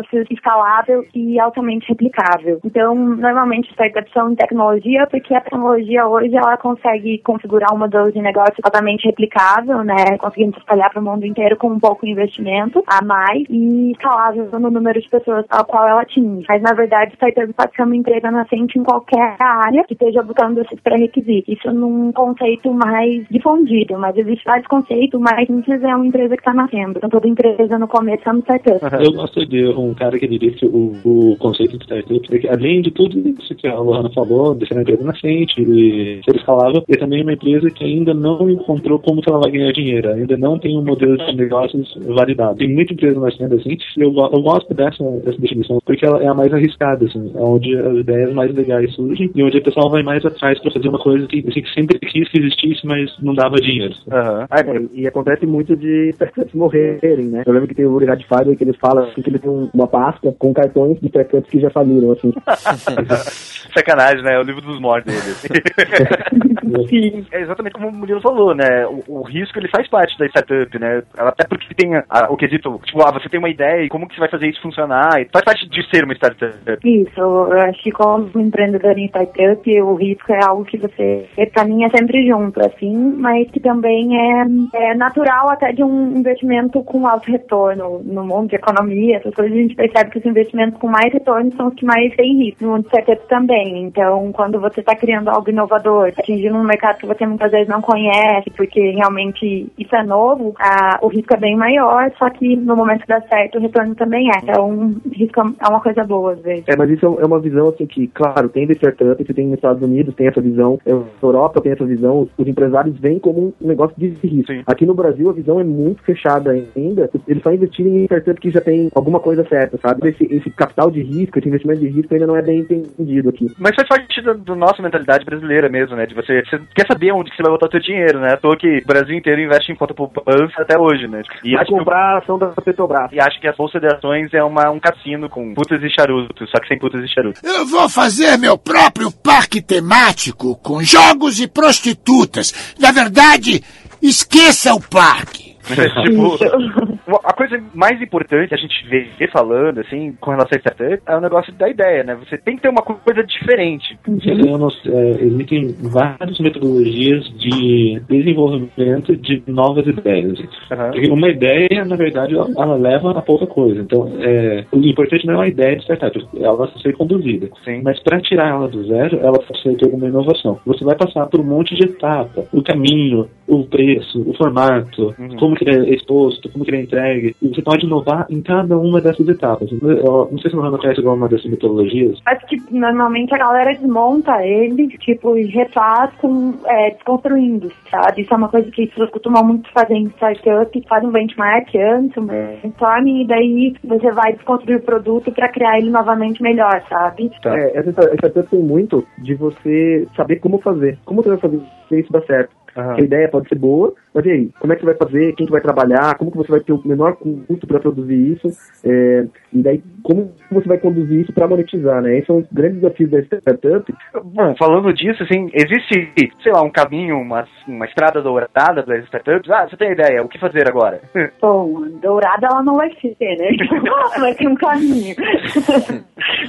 negócios 0.06 0.28
escalável 0.30 1.06
e 1.14 1.40
altamente 1.40 1.88
replicável. 1.88 2.60
Então, 2.64 2.96
normalmente, 2.96 3.70
startups 3.72 4.12
em 4.16 4.36
tecnologia, 4.36 5.08
porque 5.10 5.34
a 5.34 5.42
tecnologia 5.42 6.08
hoje 6.08 6.36
ela 6.36 6.58
consegue 6.58 7.20
configurar 7.20 7.74
um 7.74 7.78
modelo 7.78 8.12
de 8.12 8.22
negócio 8.22 8.56
altamente 8.64 9.06
replicável, 9.06 9.84
né? 9.84 10.18
Conseguindo 10.20 10.54
se 10.54 10.60
espalhar 10.60 10.90
para 10.92 11.02
o 11.02 11.04
mundo 11.04 11.26
inteiro 11.26 11.58
com 11.58 11.68
um 11.68 11.80
pouco 11.80 12.06
investimento 12.06 12.84
a 12.88 13.04
mais 13.04 13.44
e 13.50 13.92
escalável 13.92 14.48
no 14.60 14.72
número 14.72 15.00
de 15.02 15.10
pessoas 15.10 15.46
ao 15.50 15.66
qual 15.66 15.88
ela 15.88 16.02
atinge. 16.02 16.46
Mas, 16.48 16.62
na 16.62 16.74
verdade, 16.74 17.14
startup 17.16 17.52
pode 17.54 17.76
ser 17.76 17.84
uma 17.84 17.96
empresa 17.96 18.32
nascente 18.32 18.78
em 18.78 18.84
qualquer 18.84 19.36
área 19.40 19.84
que 19.84 19.94
esteja 19.94 20.24
buscando 20.24 20.62
esses 20.62 20.80
pré-requisitos. 20.80 21.56
Isso 21.56 21.72
num 21.72 22.12
conceito 22.12 22.74
mais 22.74 23.26
difundido, 23.30 23.98
mas 23.98 24.16
existe 24.18 24.44
vários 24.46 24.68
conceitos, 24.68 25.20
mas 25.20 25.48
simples 25.48 25.82
é 25.84 25.96
uma 25.96 26.06
empresa 26.06 26.36
que 26.36 26.42
está 26.42 26.54
nascendo. 26.54 26.94
Então, 26.98 27.10
toda 27.10 27.28
empresa 27.28 27.78
no 27.78 27.88
começo 27.88 28.28
é 28.28 28.32
uma 28.32 28.42
startup. 28.42 29.04
Eu 29.04 29.12
gosto 29.14 29.46
de 29.46 29.68
um 29.68 29.85
cara 29.94 30.18
que 30.18 30.28
diria 30.28 30.52
que 30.52 30.66
o, 30.66 30.94
o 31.04 31.36
conceito 31.38 31.78
de 31.78 31.84
startup, 31.86 32.48
além 32.50 32.82
de 32.82 32.92
tudo 32.92 33.18
isso 33.28 33.56
que 33.56 33.68
a 33.68 33.80
Lohana 33.80 34.10
falou, 34.12 34.56
de 34.56 34.68
ser 34.68 34.74
uma 34.74 34.82
empresa 34.82 35.04
nascente, 35.04 35.64
de 35.64 36.22
ser 36.24 36.36
escalável, 36.36 36.84
é 36.88 36.98
também 36.98 37.22
uma 37.22 37.34
empresa 37.34 37.70
que 37.70 37.84
ainda 37.84 38.14
não 38.14 38.50
encontrou 38.50 39.00
como 39.00 39.22
ela 39.26 39.40
vai 39.40 39.52
ganhar 39.52 39.72
dinheiro, 39.72 40.10
ainda 40.10 40.38
não 40.38 40.60
tem 40.60 40.78
um 40.78 40.84
modelo 40.84 41.18
de 41.18 41.36
negócios 41.36 41.96
validado. 42.08 42.58
Tem 42.58 42.74
muita 42.74 42.94
empresa 42.94 43.20
nascendo 43.20 43.56
assim, 43.56 43.78
e 43.98 44.02
eu, 44.02 44.14
eu 44.14 44.42
gosto 44.42 44.74
dessa, 44.74 45.04
dessa 45.24 45.40
definição, 45.40 45.80
porque 45.86 46.06
ela 46.06 46.22
é 46.22 46.28
a 46.28 46.34
mais 46.34 46.54
arriscada, 46.54 47.06
assim, 47.06 47.32
é 47.36 47.42
onde 47.42 47.76
as 47.76 47.98
ideias 47.98 48.34
mais 48.34 48.54
legais 48.54 48.94
surgem 48.94 49.30
e 49.34 49.44
onde 49.44 49.58
o 49.58 49.64
pessoal 49.64 49.90
vai 49.90 50.04
mais 50.04 50.26
atrás 50.26 50.60
para 50.62 50.72
fazer 50.72 50.90
uma 50.90 51.00
coisa 51.00 51.28
que, 51.28 51.40
assim, 51.48 51.62
que 51.62 51.74
sempre 51.74 52.00
quis 52.00 52.30
que 52.30 52.40
existisse, 52.40 52.86
mas 52.86 53.12
não 53.22 53.34
dava 53.34 53.56
dinheiro. 53.58 53.94
Ah, 54.12 54.48
é, 54.52 54.82
e 54.94 55.08
acontece 55.08 55.46
muito 55.46 55.76
de 55.76 56.10
startups 56.10 56.54
morrerem, 56.54 57.28
né? 57.28 57.44
Eu 57.46 57.54
lembro 57.54 57.68
que 57.68 57.76
tem 57.76 57.86
um 57.86 57.92
lugar 57.94 58.16
de 58.16 58.26
fábrica 58.28 58.56
que 58.56 58.64
ele 58.64 58.78
fala 58.78 59.06
assim, 59.08 59.22
que 59.22 59.30
ele 59.30 59.40
tem 59.40 59.50
um- 59.50 59.70
uma 59.76 59.88
pasta 59.88 60.34
com 60.40 60.54
cartões 60.54 61.00
de 61.00 61.08
startups 61.08 61.50
que 61.50 61.60
já 61.60 61.70
faliram, 61.70 62.12
assim. 62.12 62.34
Sacanagem, 63.76 64.24
né? 64.24 64.36
É 64.36 64.40
o 64.40 64.44
livro 64.44 64.62
dos 64.62 64.80
mortos 64.80 65.14
dele. 65.14 65.32
assim. 65.32 66.86
Sim, 66.90 67.26
é 67.32 67.42
exatamente 67.42 67.74
como 67.74 67.90
o 67.90 67.96
Murilo 67.96 68.22
falou, 68.22 68.54
né? 68.56 68.86
O, 68.88 69.20
o 69.20 69.24
risco 69.24 69.58
ele 69.60 69.68
faz 69.70 69.88
parte 69.88 70.18
da 70.18 70.26
startup, 70.28 70.78
né? 70.80 71.02
Até 71.18 71.46
porque 71.48 71.74
tem 71.76 71.96
a- 71.96 72.28
o 72.30 72.36
quesito, 72.38 72.80
tipo, 72.86 73.02
ah, 73.02 73.12
você 73.12 73.30
tem 73.30 73.40
uma 73.40 73.50
ideia 73.50 73.84
e 73.84 73.90
como 73.90 74.08
que 74.08 74.16
você 74.16 74.20
vai 74.22 74.30
fazer 74.30 74.48
isso 74.48 74.62
funcionar? 74.62 75.22
E 75.22 75.28
faz 75.32 75.46
parte 75.46 75.70
de 75.70 75.90
ser 75.90 76.04
uma 76.04 76.14
startup. 76.14 76.56
Isso, 76.84 77.20
eu 77.20 77.60
acho 77.62 77.82
que 77.84 77.92
como 77.92 78.30
empreendedor 78.36 78.98
em 78.98 79.06
startup, 79.08 79.82
o 79.82 79.96
risco 79.96 80.34
é 80.34 80.40
algo 80.44 80.66
que 80.66 80.78
você 80.78 81.26
caminha 81.54 81.90
sempre 81.96 82.28
junto, 82.28 82.60
assim, 82.66 82.94
mas 83.18 83.50
que 83.52 83.60
também 83.60 84.10
é, 84.18 84.46
é 84.74 84.96
natural 84.96 85.50
até 85.50 85.72
de 85.72 85.84
um 85.84 86.18
investimento 86.18 86.84
com 86.84 87.08
alto 87.08 87.32
retorno. 87.32 88.02
No 88.04 88.24
mundo 88.26 88.50
de 88.50 88.56
economia, 88.56 89.18
essas 89.18 89.34
coisas, 89.34 89.54
a 89.56 89.62
gente 89.62 89.76
percebe 89.76 90.12
que 90.12 90.20
os 90.20 90.26
investimentos 90.26 90.80
com 90.80 90.88
mais 90.88 91.12
retorno 91.14 91.52
são 91.56 91.68
os 91.68 91.74
que 91.76 91.86
mais 91.86 92.14
têm 92.16 92.44
risco. 92.46 92.64
No 92.64 92.72
mundo 92.72 92.82
de 92.84 92.88
startup 92.90 93.28
também. 93.28 93.65
Então, 93.70 94.32
quando 94.32 94.60
você 94.60 94.80
está 94.80 94.96
criando 94.96 95.30
algo 95.30 95.50
inovador, 95.50 96.12
atingindo 96.18 96.56
um 96.58 96.64
mercado 96.64 96.98
que 96.98 97.06
você 97.08 97.26
muitas 97.26 97.52
vezes 97.52 97.68
não 97.68 97.82
conhece, 97.82 98.50
porque 98.56 98.92
realmente 98.92 99.68
isso 99.78 99.96
é 99.96 100.04
novo, 100.04 100.54
a- 100.60 101.00
o 101.02 101.08
risco 101.08 101.34
é 101.34 101.38
bem 101.38 101.56
maior, 101.56 102.12
só 102.18 102.30
que 102.30 102.56
no 102.56 102.76
momento 102.76 103.02
que 103.02 103.08
dá 103.08 103.22
certo, 103.22 103.58
o 103.58 103.62
retorno 103.62 103.96
também 103.96 104.30
é. 104.30 104.40
Então, 104.44 104.70
o 105.06 105.10
risco 105.10 105.40
é 105.40 105.68
uma 105.70 105.82
coisa 105.82 106.04
boa, 106.04 106.34
às 106.34 106.40
vezes. 106.42 106.66
É, 106.68 106.76
mas 106.76 106.90
isso 106.90 107.06
é 107.20 107.26
uma 107.26 107.40
visão 107.40 107.70
assim 107.70 107.86
que, 107.86 108.08
claro, 108.08 108.50
tem 108.50 108.68
de 108.68 108.74
startup, 108.74 109.24
você 109.24 109.34
tem 109.34 109.46
nos 109.48 109.56
Estados 109.56 109.82
Unidos, 109.82 110.16
tem 110.16 110.28
essa 110.28 110.42
visão, 110.42 110.80
a 110.86 111.26
Europa 111.26 111.62
tem 111.62 111.72
essa 111.72 111.86
visão, 111.86 112.28
os 112.38 112.48
empresários 112.48 112.98
veem 113.00 113.20
como 113.20 113.54
um 113.62 113.68
negócio 113.68 113.96
de 113.98 114.08
risco. 114.10 114.54
Aqui 114.66 114.86
no 114.86 114.94
Brasil 114.94 115.30
a 115.30 115.34
visão 115.34 115.60
é 115.60 115.64
muito 115.64 116.04
fechada 116.04 116.52
ainda, 116.76 117.10
eles 117.28 117.44
só 117.44 117.52
investirem 117.52 117.98
em 117.98 118.04
startup 118.06 118.40
que 118.40 118.52
já 118.52 118.62
tem 118.62 118.90
alguma 118.96 119.20
coisa 119.20 119.46
certa, 119.48 119.78
sabe? 119.78 120.10
Esse, 120.10 120.26
esse 120.34 120.50
capital 120.52 120.90
de 120.92 121.02
risco, 121.02 121.38
esse 121.40 121.48
investimento 121.48 121.82
de 121.82 121.88
risco 121.88 122.14
ainda 122.14 122.28
não 122.28 122.36
é 122.36 122.42
bem 122.42 122.60
entendido 122.60 123.30
aqui. 123.30 123.48
Mas 123.58 123.74
faz 123.76 123.88
parte 123.88 124.22
da, 124.22 124.34
nossa 124.56 124.82
mentalidade 124.82 125.24
brasileira 125.24 125.70
mesmo, 125.70 125.96
né? 125.96 126.06
De 126.06 126.14
você, 126.14 126.44
você 126.44 126.60
quer 126.76 126.86
saber 126.88 127.12
onde 127.14 127.34
você 127.34 127.42
vai 127.42 127.52
botar 127.52 127.68
o 127.68 127.72
seu 127.72 127.80
dinheiro, 127.80 128.20
né? 128.20 128.34
À 128.34 128.38
toa 128.38 128.58
que 128.58 128.80
o 128.80 128.86
Brasil 128.86 129.16
inteiro 129.18 129.42
investe 129.42 129.72
em 129.72 129.76
conta 129.76 129.94
poupança 129.94 130.62
até 130.62 130.78
hoje, 130.78 131.08
né? 131.08 131.22
E 131.44 131.52
Vai 131.52 131.62
acho 131.62 131.72
que- 131.72 131.78
comprar 131.78 132.16
a 132.16 132.18
ação 132.18 132.38
da 132.38 132.48
Petrobras. 132.50 133.12
E 133.14 133.20
acho 133.20 133.40
que 133.40 133.48
a 133.48 133.54
bolsa 133.54 133.80
de 133.80 133.88
ações 133.88 134.34
é 134.34 134.44
uma, 134.44 134.70
um 134.72 134.80
cassino 134.80 135.30
com 135.30 135.54
putas 135.54 135.82
e 135.82 135.90
charutos, 135.90 136.50
só 136.50 136.60
que 136.60 136.68
sem 136.68 136.78
putas 136.78 137.02
e 137.04 137.08
charutos. 137.08 137.42
Eu 137.44 137.66
vou 137.66 137.88
fazer 137.88 138.38
meu 138.38 138.58
próprio 138.58 139.10
parque 139.12 139.62
temático 139.62 140.58
com 140.58 140.84
jogos 140.84 141.40
e 141.40 141.48
prostitutas. 141.48 142.76
Na 142.80 142.92
verdade, 142.92 143.64
esqueça 144.02 144.74
o 144.74 144.82
parque. 144.82 145.45
tipo, 146.06 147.20
a 147.24 147.34
coisa 147.34 147.62
mais 147.74 148.02
importante 148.02 148.54
a 148.54 148.58
gente 148.58 148.88
vê 148.88 149.28
falando, 149.32 149.80
assim, 149.80 150.14
com 150.20 150.32
relação 150.32 150.56
a 150.56 150.60
startup, 150.60 151.02
é 151.06 151.16
o 151.16 151.22
negócio 151.22 151.54
da 151.54 151.70
ideia, 151.70 152.04
né? 152.04 152.16
Você 152.16 152.38
tem 152.38 152.56
que 152.56 152.62
ter 152.62 152.70
uma 152.70 152.82
coisa 152.82 153.24
diferente. 153.24 153.98
Temos, 154.04 154.82
é, 154.86 155.10
existem 155.22 155.76
várias 155.82 156.40
metodologias 156.40 157.26
de 157.38 158.02
desenvolvimento 158.08 159.16
de 159.16 159.44
novas 159.48 159.86
ideias. 159.88 160.40
Porque 160.70 161.10
uma 161.10 161.30
ideia, 161.30 161.84
na 161.86 161.96
verdade, 161.96 162.36
ela, 162.36 162.48
ela 162.58 162.76
leva 162.76 163.12
a 163.12 163.22
pouca 163.22 163.48
coisa. 163.48 163.82
Então, 163.82 164.12
é, 164.20 164.66
o 164.72 164.78
importante 164.80 165.26
não 165.26 165.36
é 165.36 165.38
uma 165.38 165.48
ideia 165.48 165.76
de 165.76 165.84
startup, 165.84 166.28
ela 166.40 166.56
vai 166.56 166.70
ser 166.82 166.96
conduzida. 166.96 167.50
Mas 167.84 168.00
para 168.02 168.22
tirar 168.22 168.50
ela 168.50 168.68
do 168.68 168.86
zero, 168.86 169.20
ela 169.22 169.40
precisa 169.40 169.78
ter 169.78 169.86
alguma 169.86 170.08
inovação. 170.08 170.60
Você 170.66 170.84
vai 170.84 170.96
passar 170.96 171.28
por 171.28 171.40
um 171.40 171.44
monte 171.44 171.76
de 171.76 171.86
etapa, 171.86 172.46
o 172.52 172.64
caminho, 172.64 173.28
o 173.48 173.64
preço, 173.66 174.22
o 174.28 174.34
formato, 174.34 175.14
como 175.40 175.55
que 175.56 175.68
ele 175.68 175.90
é 175.90 175.96
exposto, 175.96 176.50
como 176.50 176.64
que 176.64 176.72
ele 176.72 176.78
é 176.78 176.84
entregue. 176.84 177.36
E 177.42 177.48
você 177.50 177.62
pode 177.62 177.86
inovar 177.86 178.26
em 178.30 178.42
cada 178.42 178.78
uma 178.78 179.02
dessas 179.02 179.28
etapas. 179.28 179.70
Eu, 179.72 180.30
não 180.32 180.38
sei 180.40 180.52
se 180.52 180.58
o 180.58 180.62
Rano 180.62 180.78
conhece 180.78 181.00
alguma 181.00 181.28
dessas 181.28 181.50
metodologias. 181.50 182.20
Acho 182.26 182.46
que 182.48 182.58
normalmente 182.72 183.34
a 183.34 183.38
galera 183.38 183.74
desmonta 183.74 184.46
ele, 184.46 184.88
tipo, 185.00 185.38
e 185.38 185.46
refaz 185.46 186.12
com, 186.18 186.54
é, 186.66 186.92
desconstruindo, 186.92 187.72
sabe? 187.90 188.22
Isso 188.22 188.34
é 188.34 188.38
uma 188.38 188.50
coisa 188.50 188.70
que 188.72 188.84
as 188.84 188.90
pessoas 188.90 189.10
costumam 189.10 189.44
muito 189.44 189.72
fazer 189.72 189.96
em 189.96 190.08
startup, 190.08 190.84
faz 190.88 191.04
um 191.04 191.12
benchmark 191.12 191.76
antes, 191.76 192.18
um 192.18 192.26
brainstorming, 192.26 193.24
e 193.24 193.28
daí 193.28 193.74
você 193.84 194.12
vai 194.12 194.34
desconstruir 194.34 194.78
o 194.78 194.82
produto 194.82 195.32
para 195.32 195.50
criar 195.50 195.78
ele 195.78 195.90
novamente 195.90 196.42
melhor, 196.42 196.82
sabe? 196.90 197.32
É, 197.46 197.78
essa 197.78 197.96
essa 197.96 198.16
startup 198.16 198.50
tem 198.50 198.60
muito 198.60 199.06
de 199.18 199.36
você 199.36 200.08
saber 200.16 200.38
como 200.38 200.60
fazer. 200.60 200.98
Como 201.06 201.22
você 201.22 201.30
vai 201.30 201.38
fazer 201.38 201.62
isso 201.92 202.12
dar 202.12 202.22
certo. 202.24 202.52
A 202.76 203.00
ideia 203.00 203.30
pode 203.30 203.48
ser 203.48 203.56
boa, 203.56 203.94
mas 204.14 204.26
e 204.26 204.32
aí? 204.32 204.50
Como 204.60 204.74
é 204.74 204.76
que 204.76 204.82
você 204.82 204.88
vai 204.88 204.96
fazer? 204.96 205.34
Quem 205.36 205.46
que 205.46 205.52
vai 205.52 205.62
trabalhar? 205.62 206.16
Como 206.18 206.32
que 206.32 206.38
você 206.38 206.52
vai 206.52 206.60
ter 206.60 206.74
o 206.74 206.82
menor 206.86 207.16
custo 207.16 207.66
para 207.66 207.80
produzir 207.80 208.34
isso? 208.34 208.48
É, 208.84 209.26
e 209.54 209.62
daí, 209.62 209.82
como 210.04 210.32
você 210.52 210.68
vai 210.68 210.78
conduzir 210.78 211.22
isso 211.22 211.34
para 211.34 211.48
monetizar, 211.48 212.02
né? 212.02 212.18
Esse 212.18 212.30
é 212.30 212.34
um 212.34 212.42
dos 212.42 212.52
grandes 212.52 212.82
desafios 212.82 213.12
da 213.12 213.20
startup. 213.20 213.94
Bom, 214.24 214.56
falando 214.58 214.94
disso, 214.94 215.24
assim, 215.24 215.50
existe, 215.54 216.12
sei 216.44 216.52
lá, 216.52 216.62
um 216.62 216.70
caminho, 216.70 217.18
uma, 217.18 217.48
uma 217.68 217.86
estrada 217.86 218.22
dourada 218.22 218.84
das 218.84 219.06
startups? 219.06 219.50
Ah, 219.50 219.68
você 219.68 219.78
tem 219.78 219.92
ideia, 219.92 220.22
o 220.22 220.28
que 220.28 220.40
fazer 220.40 220.68
agora? 220.68 221.00
Bom, 221.42 221.88
dourada 222.02 222.48
ela 222.48 222.64
não 222.64 222.76
vai 222.76 222.92
ser, 223.02 223.16
né? 223.20 223.50
vai 224.20 224.34
ter 224.36 224.48
um 224.48 224.56
caminho. 224.56 225.16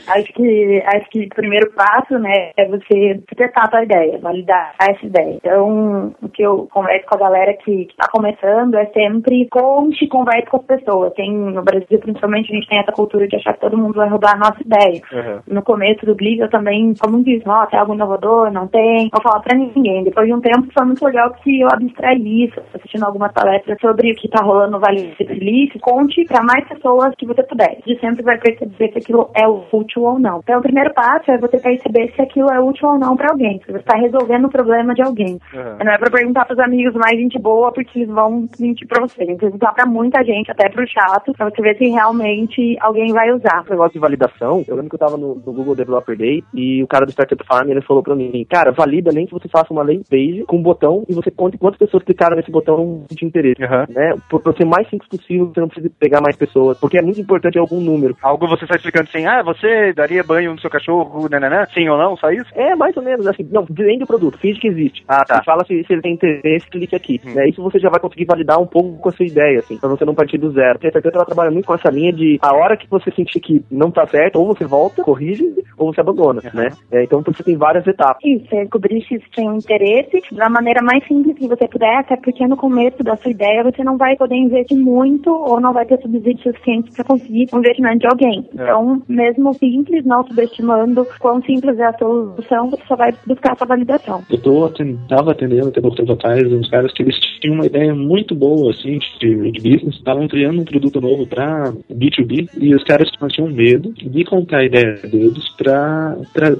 acho 0.08 0.32
que 0.32 0.82
acho 0.86 1.10
que 1.10 1.26
o 1.26 1.28
primeiro 1.28 1.70
passo, 1.72 2.18
né, 2.18 2.50
é 2.56 2.66
você 2.66 3.20
testar 3.36 3.64
a 3.64 3.68
tua 3.68 3.84
ideia, 3.84 4.18
validar 4.18 4.74
essa 4.80 5.06
ideia. 5.06 5.36
Então, 5.36 6.14
o 6.22 6.28
que 6.28 6.42
eu 6.42 6.68
converso 6.72 7.06
com 7.06 7.16
a 7.16 7.18
galera 7.18 7.54
que, 7.54 7.86
que 7.86 7.96
tá 7.96 8.08
começando 8.10 8.74
é 8.74 8.86
sempre 8.86 9.46
conte, 9.50 10.06
converse 10.08 10.48
com 10.48 10.58
as 10.58 10.64
pessoas. 10.64 11.12
Tem, 11.14 11.32
no 11.32 11.62
Brasil, 11.62 11.98
principalmente, 11.98 12.50
a 12.50 12.54
gente 12.54 12.68
tem 12.68 12.78
essa 12.78 12.92
cultura 12.92 13.26
de 13.26 13.36
achar 13.36 13.54
que 13.54 13.60
todo 13.60 13.78
mundo 13.78 13.94
vai 13.94 14.08
roubar 14.08 14.34
a 14.34 14.38
nossa 14.38 14.60
ideia. 14.60 15.02
No 15.46 15.62
começo 15.62 16.04
do 16.06 16.14
Glee, 16.14 16.38
eu 16.38 16.50
também, 16.50 16.94
como 17.00 17.22
disse, 17.22 17.46
nossa, 17.46 17.76
é 17.76 17.78
algo 17.78 17.94
inovador, 17.94 18.50
não 18.50 18.66
tem, 18.66 19.10
não 19.12 19.22
falar 19.22 19.40
pra 19.40 19.56
ninguém. 19.56 20.04
Depois 20.04 20.26
de 20.26 20.34
um 20.34 20.40
tempo, 20.40 20.68
foi 20.72 20.86
muito 20.86 21.04
legal 21.04 21.32
que 21.42 21.60
eu 21.60 21.68
abstraí 21.68 22.44
isso, 22.44 22.60
assistindo 22.74 23.04
algumas 23.04 23.32
palestras 23.32 23.78
sobre 23.80 24.12
o 24.12 24.16
que 24.16 24.28
tá 24.28 24.44
rolando 24.44 24.72
no 24.72 24.80
Vale 24.80 25.08
do 25.08 25.16
Silício. 25.16 25.80
Conte 25.80 26.24
pra 26.24 26.42
mais 26.42 26.66
pessoas 26.68 27.14
que 27.16 27.26
você 27.26 27.42
puder. 27.42 27.78
Você 27.84 27.96
sempre 27.98 28.22
vai 28.22 28.38
perceber 28.38 28.92
se 28.92 28.98
aquilo 28.98 29.30
é 29.34 29.46
útil 29.48 30.02
ou 30.02 30.18
não. 30.18 30.38
Então, 30.38 30.58
o 30.58 30.62
primeiro 30.62 30.92
passo 30.94 31.30
é 31.30 31.38
você 31.38 31.58
perceber 31.58 32.12
se 32.14 32.22
aquilo 32.22 32.50
é 32.50 32.60
útil 32.60 32.88
ou 32.88 32.98
não 32.98 33.16
pra 33.16 33.30
alguém, 33.30 33.60
se 33.64 33.72
você 33.72 33.82
tá 33.82 33.96
resolvendo 33.96 34.46
o 34.46 34.50
problema 34.50 34.94
de 34.94 35.02
alguém. 35.02 35.38
Não 35.52 35.92
é 35.92 35.98
pra 36.06 36.18
perguntar 36.18 36.44
pros 36.44 36.58
amigos 36.58 36.94
mais 36.94 37.18
gente 37.18 37.38
boa, 37.38 37.72
porque 37.72 37.98
eles 37.98 38.08
vão 38.08 38.48
mentir 38.58 38.86
pra 38.86 39.00
você. 39.00 39.26
Que 39.26 39.34
perguntar 39.34 39.72
pra 39.72 39.86
muita 39.86 40.22
gente, 40.24 40.50
até 40.50 40.68
pro 40.68 40.86
chato, 40.88 41.32
pra 41.32 41.50
você 41.50 41.62
ver 41.62 41.76
se 41.76 41.88
realmente 41.88 42.76
alguém 42.80 43.12
vai 43.12 43.32
usar. 43.32 43.60
Esse 43.62 43.70
negócio 43.70 43.92
de 43.92 43.98
validação, 43.98 44.64
eu 44.66 44.76
lembro 44.76 44.90
que 44.90 44.94
eu 44.94 45.00
tava 45.00 45.16
no, 45.16 45.34
no 45.34 45.52
Google 45.52 45.74
Developer 45.74 46.16
Day 46.16 46.44
e 46.54 46.82
o 46.82 46.86
cara 46.86 47.04
do 47.04 47.12
Startup 47.12 47.42
Farm, 47.46 47.70
ele 47.70 47.80
falou 47.82 48.02
pra 48.02 48.14
mim, 48.14 48.46
cara, 48.48 48.72
valida 48.72 49.10
nem 49.12 49.26
que 49.26 49.32
você 49.32 49.48
faça 49.48 49.72
uma 49.72 49.82
landing 49.82 50.04
page 50.08 50.44
com 50.46 50.56
um 50.56 50.62
botão 50.62 51.04
e 51.08 51.14
você 51.14 51.30
conte 51.30 51.58
quantas 51.58 51.78
pessoas 51.78 52.04
clicaram 52.04 52.36
nesse 52.36 52.50
botão 52.50 53.04
de 53.10 53.24
interesse, 53.24 53.60
né? 53.60 54.14
Por, 54.30 54.40
pra 54.40 54.52
ser 54.52 54.64
o 54.64 54.68
mais 54.68 54.88
simples 54.88 55.08
possível, 55.08 55.50
você 55.52 55.60
não 55.60 55.68
precisa 55.68 55.92
pegar 55.98 56.20
mais 56.20 56.36
pessoas, 56.36 56.78
porque 56.78 56.98
é 56.98 57.02
muito 57.02 57.20
importante 57.20 57.58
algum 57.58 57.80
número. 57.80 58.16
Algo 58.22 58.46
você 58.46 58.64
está 58.64 58.76
explicando 58.76 59.08
assim, 59.08 59.26
ah, 59.26 59.42
você 59.42 59.92
daria 59.92 60.22
banho 60.22 60.52
no 60.52 60.60
seu 60.60 60.70
cachorro, 60.70 61.28
nananã, 61.28 61.66
sim 61.72 61.88
ou 61.88 61.98
não, 61.98 62.16
só 62.16 62.30
isso? 62.30 62.50
É, 62.54 62.74
mais 62.76 62.96
ou 62.96 63.02
menos, 63.02 63.26
assim, 63.26 63.48
não, 63.50 63.66
vende 63.68 64.04
o 64.04 64.06
produto, 64.06 64.38
finge 64.38 64.60
que 64.60 64.68
existe. 64.68 65.04
Ah, 65.08 65.24
tá. 65.24 65.40
E 65.42 65.44
fala 65.44 65.64
se, 65.64 65.84
se 65.84 65.92
ele 65.96 66.02
tem 66.02 66.14
interesse, 66.14 66.68
clique 66.68 66.94
aqui. 66.94 67.20
Né? 67.24 67.48
Isso 67.48 67.62
você 67.62 67.78
já 67.78 67.90
vai 67.90 68.00
conseguir 68.00 68.24
validar 68.24 68.60
um 68.60 68.66
pouco 68.66 68.98
com 68.98 69.08
a 69.08 69.12
sua 69.12 69.26
ideia, 69.26 69.58
assim, 69.58 69.76
pra 69.76 69.88
você 69.88 70.04
não 70.04 70.14
partir 70.14 70.38
do 70.38 70.50
zero. 70.52 70.78
A 70.82 70.88
startup, 70.88 71.16
ela 71.16 71.24
trabalha 71.24 71.50
muito 71.50 71.66
com 71.66 71.74
essa 71.74 71.90
linha 71.90 72.12
de 72.12 72.38
a 72.40 72.54
hora 72.54 72.76
que 72.76 72.88
você 72.88 73.10
sentir 73.10 73.40
que 73.40 73.64
não 73.70 73.90
tá 73.90 74.06
certo, 74.06 74.36
ou 74.36 74.46
você 74.46 74.64
volta, 74.64 75.02
corrige, 75.02 75.44
ou 75.76 75.92
você 75.92 76.00
abandona, 76.00 76.40
né? 76.54 76.68
É, 76.92 77.04
então 77.04 77.22
você 77.22 77.42
tem 77.42 77.56
várias 77.56 77.86
etapas. 77.86 78.22
Isso, 78.24 78.54
é 78.54 78.64
descobrir 78.76 79.02
se 79.06 79.14
isso 79.14 79.26
tem 79.34 79.46
interesse 79.56 80.22
da 80.32 80.48
maneira 80.48 80.82
mais 80.82 81.06
simples 81.06 81.36
que 81.36 81.48
você 81.48 81.66
puder, 81.68 81.98
até 81.98 82.16
porque 82.16 82.46
no 82.46 82.56
começo 82.56 83.02
da 83.02 83.16
sua 83.16 83.30
ideia 83.30 83.64
você 83.64 83.82
não 83.82 83.96
vai 83.96 84.16
poder 84.16 84.36
investir 84.36 84.78
muito 84.78 85.30
ou 85.30 85.60
não 85.60 85.72
vai 85.72 85.86
ter 85.86 86.00
subsídio 86.00 86.42
suficiente 86.42 86.92
para 86.92 87.04
conseguir 87.04 87.48
um 87.52 87.58
investimento 87.58 87.98
de 87.98 88.06
alguém. 88.06 88.48
É. 88.58 88.62
Então, 88.62 89.02
mesmo 89.08 89.54
simples, 89.54 90.04
não 90.04 90.26
subestimando 90.26 91.06
quão 91.18 91.42
simples 91.42 91.78
é 91.78 91.84
a 91.84 91.92
solução, 91.98 92.70
você 92.70 92.82
só 92.86 92.96
vai 92.96 93.12
buscar 93.26 93.52
essa 93.52 93.66
validação. 93.66 94.22
Eu 94.30 94.40
tô 94.40 94.64
aten- 94.64 94.98
tava 95.08 95.32
atendendo 95.32 95.68
até 95.68 95.80
pouco 95.86 95.96
tempo 95.96 96.12
atrás 96.12 96.52
uns 96.52 96.68
caras 96.68 96.92
que 96.92 97.02
eles 97.02 97.18
tinham 97.40 97.54
uma 97.54 97.66
ideia 97.66 97.94
muito 97.94 98.34
boa, 98.34 98.72
assim, 98.72 98.98
de, 99.20 99.50
de 99.52 99.60
business, 99.60 99.96
estavam 99.96 100.26
criando 100.28 100.60
um 100.60 100.64
produto 100.64 101.00
novo 101.00 101.26
pra 101.26 101.72
B2B 101.92 102.48
e 102.58 102.74
os 102.74 102.82
caras 102.84 103.10
tinham 103.30 103.48
medo 103.50 103.92
de 103.92 104.24
contar 104.24 104.58
a 104.58 104.64
ideia 104.64 104.94
deles 105.04 105.48
pra 105.56 106.16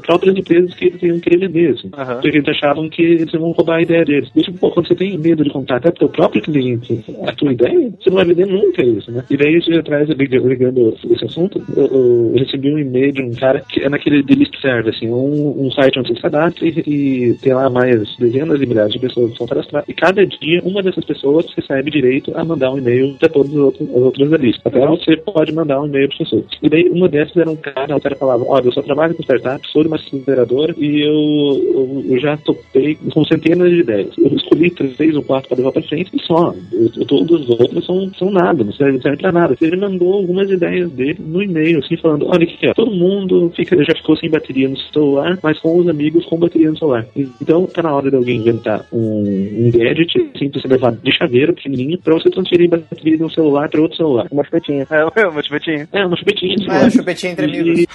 outras 0.09 0.37
empresas 0.37 0.75
que 0.75 0.87
eles 0.87 1.03
iam 1.03 1.21
querer 1.21 1.39
vender, 1.39 1.71
assim. 1.71 1.89
Porque 1.89 2.29
eles 2.29 2.49
achavam 2.49 2.89
que 2.89 3.03
eles 3.03 3.33
iam 3.33 3.51
roubar 3.53 3.77
a 3.77 3.83
ideia 3.83 4.05
deles. 4.05 4.31
E, 4.35 4.43
tipo, 4.43 4.59
pô, 4.59 4.71
quando 4.71 4.89
você 4.89 4.95
tem 4.95 5.17
medo 5.19 5.43
de 5.43 5.51
contar 5.51 5.77
até 5.77 5.91
pro 5.91 6.09
próprio 6.09 6.43
cliente 6.43 7.05
a 7.27 7.33
tua 7.33 7.53
ideia, 7.53 7.91
você 8.01 8.11
não 8.11 8.17
vai 8.17 8.25
vender 8.25 8.47
nunca 8.47 8.85
isso, 8.85 9.11
né? 9.11 9.25
E 9.31 9.37
daí, 9.37 9.57
isso 9.57 9.73
atrás, 9.73 10.09
ligando 10.09 10.95
esse 11.11 11.25
assunto, 11.25 11.63
eu, 11.77 11.87
eu 11.87 12.33
recebi 12.37 12.73
um 12.73 12.79
e-mail 12.79 13.13
de 13.13 13.23
um 13.23 13.33
cara 13.33 13.61
que 13.69 13.81
é 13.83 13.89
naquele 13.89 14.23
delist 14.23 14.55
serve, 14.61 14.91
assim, 14.91 15.09
um, 15.09 15.67
um 15.67 15.71
site 15.71 15.99
onde 15.99 16.09
você 16.09 16.15
se 16.15 16.23
cadastra 16.23 16.67
e, 16.67 16.83
e 16.87 17.35
tem 17.35 17.55
lá 17.55 17.69
mais 17.69 18.17
dezenas 18.17 18.59
de 18.59 18.67
milhares 18.67 18.93
de 18.93 18.99
pessoas 19.07 19.33
que 19.33 19.39
são 19.39 19.47
cadastradas. 19.47 19.89
E 19.89 19.95
cada 19.95 20.27
dia, 20.27 20.61
uma 20.65 20.83
dessas 20.83 21.05
pessoas 21.05 21.47
recebe 21.55 21.91
direito 21.91 22.33
a 22.35 22.45
mandar 22.45 22.73
um 22.73 22.79
e-mail 22.79 23.15
para 23.19 23.29
todas 23.29 23.53
as 23.53 23.59
outras, 23.59 23.89
as 23.89 24.03
outras 24.03 24.31
da 24.31 24.37
lista. 24.37 24.63
Até 24.65 24.87
você 24.87 25.17
pode 25.17 25.53
mandar 25.53 25.81
um 25.81 25.87
e-mail 25.87 26.09
para 26.09 26.19
pessoas. 26.19 26.45
E 26.63 26.69
daí, 26.69 26.89
uma 26.89 27.09
dessas 27.09 27.37
era 27.37 27.51
um 27.51 27.57
cara, 27.57 27.97
o 27.97 28.01
cara 28.01 28.17
falava: 28.17 28.45
Olha, 28.47 28.67
eu 28.67 28.73
só 28.73 28.83
trabalho 28.83 29.15
com 29.15 29.23
startup, 29.23 29.67
sou 29.69 29.83
de 29.83 29.89
uma 29.89 29.97
aceleradora 29.97 30.75
e 30.79 31.03
eu, 31.03 31.75
eu, 31.75 32.05
eu 32.13 32.21
já 32.21 32.37
topei 32.39 32.97
com 33.13 33.25
centenas 33.25 33.71
de 33.71 33.81
ideias. 33.81 34.15
Eu 34.19 34.37
escolhi 34.37 34.71
três 34.71 35.15
ou 35.15 35.23
quatro 35.23 35.49
para 35.49 35.59
levar 35.59 35.73
para 35.73 35.83
frente 35.83 36.11
e 36.15 36.23
só. 36.23 36.55
Eu, 36.73 37.07
todos 37.07 37.43
os 37.43 37.51
outros 37.51 37.87
são, 37.87 38.11
são 38.15 38.31
nada, 38.31 38.65
não 38.65 38.73
servem 38.73 39.01
serve 39.01 39.19
para 39.19 39.33
nada. 39.33 39.57
Ele 39.61 39.77
mandou 39.77 40.15
algumas 40.15 40.51
ideias 40.51 40.91
dele 40.91 41.19
no 41.21 41.43
e-mail, 41.43 41.79
assim, 41.79 41.97
falando: 41.97 42.27
Olha 42.27 42.45
aqui, 42.45 42.67
ó, 42.69 42.75
todo 42.75 42.91
mundo 42.91 43.53
fica, 43.55 43.77
já 43.83 43.95
ficou 43.95 44.17
sem 44.17 44.31
bateria 44.31 44.69
no 44.69 44.77
celular, 44.77 45.39
mas 45.43 45.59
com 45.61 45.79
os 45.79 45.89
amigos 45.89 46.25
com 46.27 46.39
bateria 46.39 46.71
no 46.71 46.79
celular. 46.79 47.07
Então, 47.17 47.67
tá 47.67 47.83
na 47.83 47.95
hora 47.95 48.11
de 48.11 48.17
alguém 48.17 48.39
inventar 48.39 48.87
um, 48.97 49.67
um 49.67 49.71
gadget, 49.71 50.31
assim, 50.35 50.51
pra 50.51 50.61
você 50.61 50.69
levar 50.69 50.93
de 50.93 51.17
chaveiro 51.17 51.55
pequenininho, 51.55 51.99
pra 51.99 52.15
você 52.15 52.31
transferir 52.31 52.69
bateria 52.69 53.17
de 53.17 53.25
um 53.25 53.31
celular 53.31 53.69
para 53.69 53.81
outro 53.81 53.97
celular. 53.97 54.27
Uma 54.31 54.45
chupetinha. 54.45 54.87
É, 54.91 55.27
uma 55.27 55.43
chupetinha. 55.43 55.89
É, 55.93 56.07
uma 56.07 56.17
chupetinha. 56.17 56.55
É, 56.55 56.59
celular. 56.59 56.91
chupetinha 56.91 57.33
entre 57.33 57.45
amigos. 57.45 57.81
E, 57.81 57.87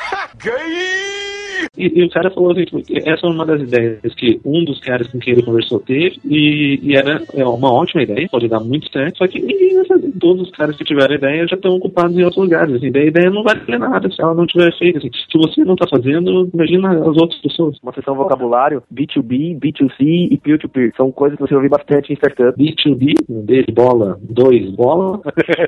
e, 1.78 2.00
e 2.00 2.04
o 2.04 2.10
cara 2.10 2.32
falou 2.32 2.52
assim, 2.52 2.66
essa 3.06 3.28
é 3.28 3.30
uma 3.30 3.46
das 3.46 3.62
ideias 3.62 4.14
que 4.16 4.40
um 4.44 4.64
dos 4.66 4.80
caras 4.80 5.08
com 5.08 5.20
quem 5.20 5.34
ele 5.34 5.44
conversou 5.44 5.80
teve, 5.80 6.20
e, 6.26 6.80
e 6.82 6.96
era 6.96 7.22
é 7.34 7.46
uma 7.46 7.72
ótima 7.72 8.04
ideia, 8.04 8.28
pode 8.30 8.48
dar 8.48 8.60
muito 8.60 8.92
certo, 8.92 9.18
só 9.18 9.28
que 9.28 9.42
ninguém 9.42 9.76
vai 9.76 9.86
fazer. 9.86 10.12
Todos 10.20 10.48
os 10.48 10.52
caras 10.52 10.76
que 10.76 10.84
tiveram 10.84 11.14
a 11.14 11.18
ideia 11.18 11.48
já 11.48 11.56
estão 11.56 11.76
ocupados 11.76 12.18
em 12.18 12.24
outros 12.24 12.44
lugares. 12.44 12.76
Assim, 12.76 12.92
daí 12.92 13.04
a 13.04 13.08
ideia 13.08 13.30
não 13.30 13.44
vai 13.44 13.56
valer 13.56 13.80
nada 13.80 14.10
se 14.10 14.22
ela 14.22 14.34
não 14.34 14.46
tiver 14.46 14.76
feita. 14.78 15.00
Assim. 15.00 15.10
Se 15.12 15.38
você 15.38 15.64
não 15.64 15.74
está 15.74 15.88
fazendo, 15.88 16.50
imagina 16.54 16.92
as 16.92 17.18
outras 17.18 17.40
pessoas. 17.42 17.78
Uma 17.82 17.94
sessão 17.94 18.16
vocabulário, 18.16 18.84
B2B, 18.94 19.60
B2C 19.60 20.28
e 20.32 20.38
peer-to-peer. 20.38 20.91
São 20.96 21.12
coisas 21.12 21.38
que 21.38 21.48
você 21.48 21.56
ouve 21.56 21.70
bastante 21.70 22.12
em 22.12 22.16
startup. 22.16 22.58
B2B, 22.58 23.14
B 23.30 23.64
de 23.64 23.74
bola, 23.74 24.18
dois 24.22 24.70
bola, 24.72 25.22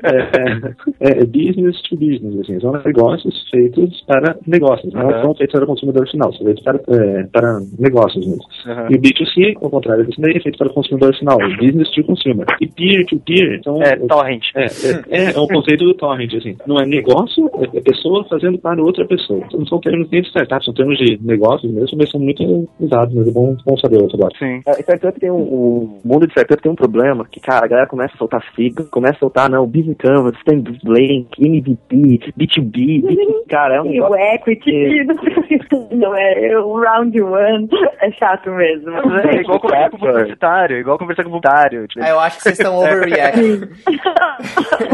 é, 0.04 1.10
é, 1.10 1.20
é 1.22 1.26
business 1.26 1.82
to 1.84 1.96
business, 1.96 2.40
assim, 2.42 2.60
são 2.60 2.72
negócios 2.86 3.50
feitos 3.50 4.02
para 4.08 4.36
negócios, 4.48 4.94
não 4.94 5.04
Uhum. 5.04 5.22
são 5.22 5.36
feitos 5.36 5.54
para 5.56 5.64
o 5.64 5.68
consumidor 5.68 6.08
final, 6.10 6.34
são 6.34 6.46
feitos 6.46 6.64
para, 6.64 6.80
é, 6.90 7.24
para 7.32 7.60
negócios 7.80 8.26
mesmo. 8.26 8.44
Uhum. 8.66 8.88
E 8.92 8.96
o 8.96 9.02
B2C, 9.02 9.58
ao 9.62 9.70
contrário 9.70 10.06
disso 10.06 10.22
daí, 10.22 10.36
é 10.38 10.40
feito 10.40 10.58
para 10.58 10.68
o 10.68 10.74
consumidor 10.74 11.16
final, 11.16 11.38
business 11.60 11.90
to 11.92 12.04
consumer. 12.04 12.46
E 12.62 12.68
peer 12.68 13.06
to 13.08 13.20
peer, 13.20 13.58
então, 13.60 13.82
É, 13.82 13.96
torrent. 13.98 14.44
é, 14.56 14.66
é, 15.10 15.32
é 15.34 15.40
o 15.40 15.48
conceito 15.48 15.84
do 15.86 15.94
torrent, 15.94 16.34
assim. 16.34 16.56
Não 16.68 16.78
é 16.80 16.86
negócio, 16.86 17.50
é 17.74 17.82
pessoa 17.82 18.24
fazendo 18.30 18.58
para 18.60 18.82
outra 18.82 19.06
pessoa. 19.06 19.42
Não 19.54 19.66
são 19.68 19.80
termos 19.80 20.10
nem 20.10 20.22
de 20.22 20.28
startup, 20.30 20.64
são 20.64 20.74
termos 20.74 20.98
de 20.98 21.20
negócios 21.22 21.72
mesmo, 21.72 21.98
mas 21.98 22.10
são 22.10 22.20
muito 22.20 22.68
usados, 22.80 23.14
mas 23.14 23.28
é 23.28 23.32
bom, 23.32 23.56
bom 23.66 23.78
saber 23.78 24.02
outro 24.02 24.20
lado. 24.20 24.34
Sim. 24.38 24.62
A 24.68 24.72
startup 24.82 25.13
tem 25.20 25.32
um, 25.32 25.42
o 25.42 26.00
mundo 26.04 26.26
de 26.26 26.32
startup 26.32 26.62
tem 26.62 26.72
um 26.72 26.76
problema 26.76 27.26
que, 27.30 27.40
cara, 27.40 27.66
a 27.66 27.68
galera 27.68 27.88
começa 27.88 28.14
a 28.16 28.18
soltar 28.18 28.44
sigla, 28.56 28.86
começa 28.92 29.16
a 29.16 29.20
soltar, 29.20 29.50
não, 29.50 29.66
Business 29.66 29.98
Canvas, 29.98 30.36
Stand 30.38 30.64
Blank, 30.84 31.30
MVP, 31.40 32.34
B2B, 32.38 33.04
B2, 33.04 33.48
cara, 33.50 33.76
é 33.76 33.82
um 33.82 33.86
E 33.92 34.02
o 34.02 34.16
equity, 34.16 35.06
não 35.92 36.16
é 36.16 36.58
o 36.58 36.80
round 36.80 37.22
one, 37.22 37.70
é 38.02 38.12
chato 38.12 38.50
mesmo. 38.52 38.92
É 38.92 39.42
igual 39.42 39.60
conversar 39.60 39.90
com 39.90 39.98
publicitário, 39.98 40.78
igual 40.78 40.98
conversar 40.98 41.24
com 41.24 41.30
publicitário. 41.30 41.88
tipo. 41.88 42.06
Ah, 42.06 42.10
eu 42.10 42.20
acho 42.20 42.38
que 42.38 42.44
vocês 42.44 42.60
estão 42.60 42.78
overreacting. 42.78 43.70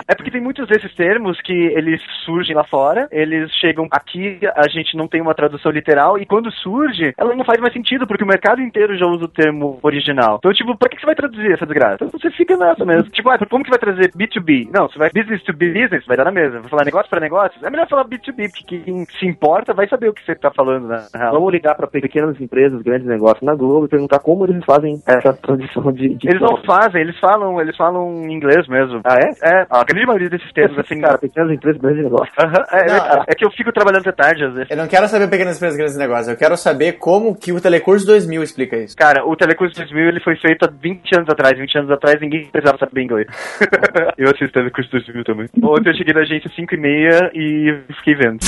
É 0.07 0.15
porque 0.15 0.31
tem 0.31 0.41
muitos 0.41 0.67
desses 0.67 0.93
termos 0.95 1.39
que 1.41 1.53
eles 1.53 2.01
surgem 2.25 2.55
lá 2.55 2.63
fora, 2.63 3.07
eles 3.11 3.51
chegam 3.59 3.87
aqui, 3.91 4.39
a 4.55 4.67
gente 4.69 4.95
não 4.95 5.07
tem 5.07 5.21
uma 5.21 5.33
tradução 5.33 5.71
literal, 5.71 6.17
e 6.17 6.25
quando 6.25 6.51
surge, 6.51 7.13
ela 7.17 7.35
não 7.35 7.45
faz 7.45 7.59
mais 7.59 7.73
sentido, 7.73 8.07
porque 8.07 8.23
o 8.23 8.27
mercado 8.27 8.61
inteiro 8.77 8.97
já 8.97 9.05
usa 9.07 9.25
o 9.25 9.27
termo 9.27 9.79
original. 9.81 10.37
Então, 10.37 10.53
tipo, 10.53 10.77
pra 10.77 10.89
que 10.89 10.99
você 10.99 11.05
vai 11.05 11.15
traduzir 11.15 11.51
essa 11.51 11.65
desgraça? 11.65 12.05
Então 12.05 12.19
você 12.19 12.29
fica 12.31 12.55
nessa 12.55 12.85
mesmo. 12.85 13.09
Tipo, 13.09 13.29
ah, 13.29 13.37
como 13.49 13.63
que 13.63 13.69
vai 13.69 13.79
trazer 13.79 14.11
B2B? 14.11 14.69
Não, 14.71 14.87
você 14.87 14.99
vai 14.99 15.09
business 15.09 15.43
to 15.43 15.53
business, 15.53 16.05
vai 16.05 16.15
dar 16.15 16.25
na 16.25 16.31
mesma. 16.31 16.59
Vai 16.61 16.69
falar 16.69 16.85
negócio 16.85 17.09
pra 17.09 17.19
negócios? 17.19 17.61
É 17.63 17.69
melhor 17.69 17.87
falar 17.87 18.05
B2B, 18.05 18.51
porque 18.51 18.79
quem 18.79 19.05
se 19.19 19.25
importa 19.25 19.73
vai 19.73 19.87
saber 19.87 20.09
o 20.09 20.13
que 20.13 20.23
você 20.23 20.35
tá 20.35 20.51
falando, 20.51 20.87
na 20.87 21.07
real. 21.15 21.33
Vamos 21.33 21.51
ligar 21.51 21.75
para 21.75 21.87
pequenas 21.87 22.39
empresas, 22.39 22.81
grandes 22.81 23.07
negócios 23.07 23.41
na 23.41 23.55
Globo 23.55 23.85
e 23.85 23.89
perguntar 23.89 24.19
como 24.19 24.45
eles 24.45 24.63
fazem 24.65 25.01
essa 25.07 25.33
transição 25.33 25.91
de. 25.91 26.15
de 26.15 26.29
Eles 26.29 26.41
não 26.41 26.57
fazem, 26.63 27.01
eles 27.01 27.17
falam, 27.19 27.59
eles 27.59 27.75
falam 27.75 28.25
em 28.25 28.33
inglês 28.33 28.67
mesmo. 28.67 29.01
Ah, 29.03 29.15
é? 29.15 29.61
É, 29.61 29.67
a 29.69 29.83
grande 29.83 30.05
maioria 30.05 30.29
desses 30.29 30.51
termos, 30.53 30.77
assim, 30.77 30.97
Cara, 31.01 31.17
pequenas 31.17 31.51
empresas, 31.51 31.79
grandes 31.81 32.03
negócios. 32.03 32.35
Aham, 32.39 32.63
é, 32.71 32.85
Não, 32.85 32.93
verdade. 32.93 33.25
é 33.27 33.35
que 33.35 33.45
eu 33.45 33.51
fico 33.51 33.71
trabalhando 33.71 34.01
até 34.01 34.11
tarde, 34.11 34.43
às 34.43 34.53
vezes. 34.53 34.71
Eu 34.71 34.77
não 34.77 34.87
quero 34.87 35.07
saber 35.07 35.29
pequenas 35.29 35.57
empresas, 35.57 35.77
grandes 35.77 35.97
negócios. 35.97 36.27
Eu 36.27 36.37
quero 36.37 36.57
saber 36.57 36.93
como 36.93 37.35
que 37.35 37.51
o 37.51 37.61
Telecurso 37.61 38.05
2000 38.05 38.43
explica 38.43 38.66
isso. 38.75 38.95
Cara, 38.95 39.25
o 39.25 39.35
Telecurso 39.35 39.75
2000 39.75 40.07
ele 40.07 40.19
foi 40.19 40.35
feito 40.35 40.63
há 40.63 40.67
20 40.69 41.15
anos 41.15 41.29
atrás. 41.29 41.57
20 41.57 41.77
anos 41.77 41.91
atrás 41.91 42.19
ninguém 42.19 42.45
precisava 42.47 42.77
saber 42.77 43.03
inglês. 43.03 43.27
eu 44.17 44.29
assisto 44.29 44.53
Telecurso 44.53 44.91
2000 44.91 45.23
também. 45.23 45.47
Ontem 45.63 45.89
eu 45.89 45.95
cheguei 45.95 46.13
na 46.13 46.21
agência 46.21 46.49
5 46.53 46.75
e 46.75 46.77
meia 46.77 47.31
e 47.33 47.77
fiquei 47.95 48.15
vendo. 48.15 48.39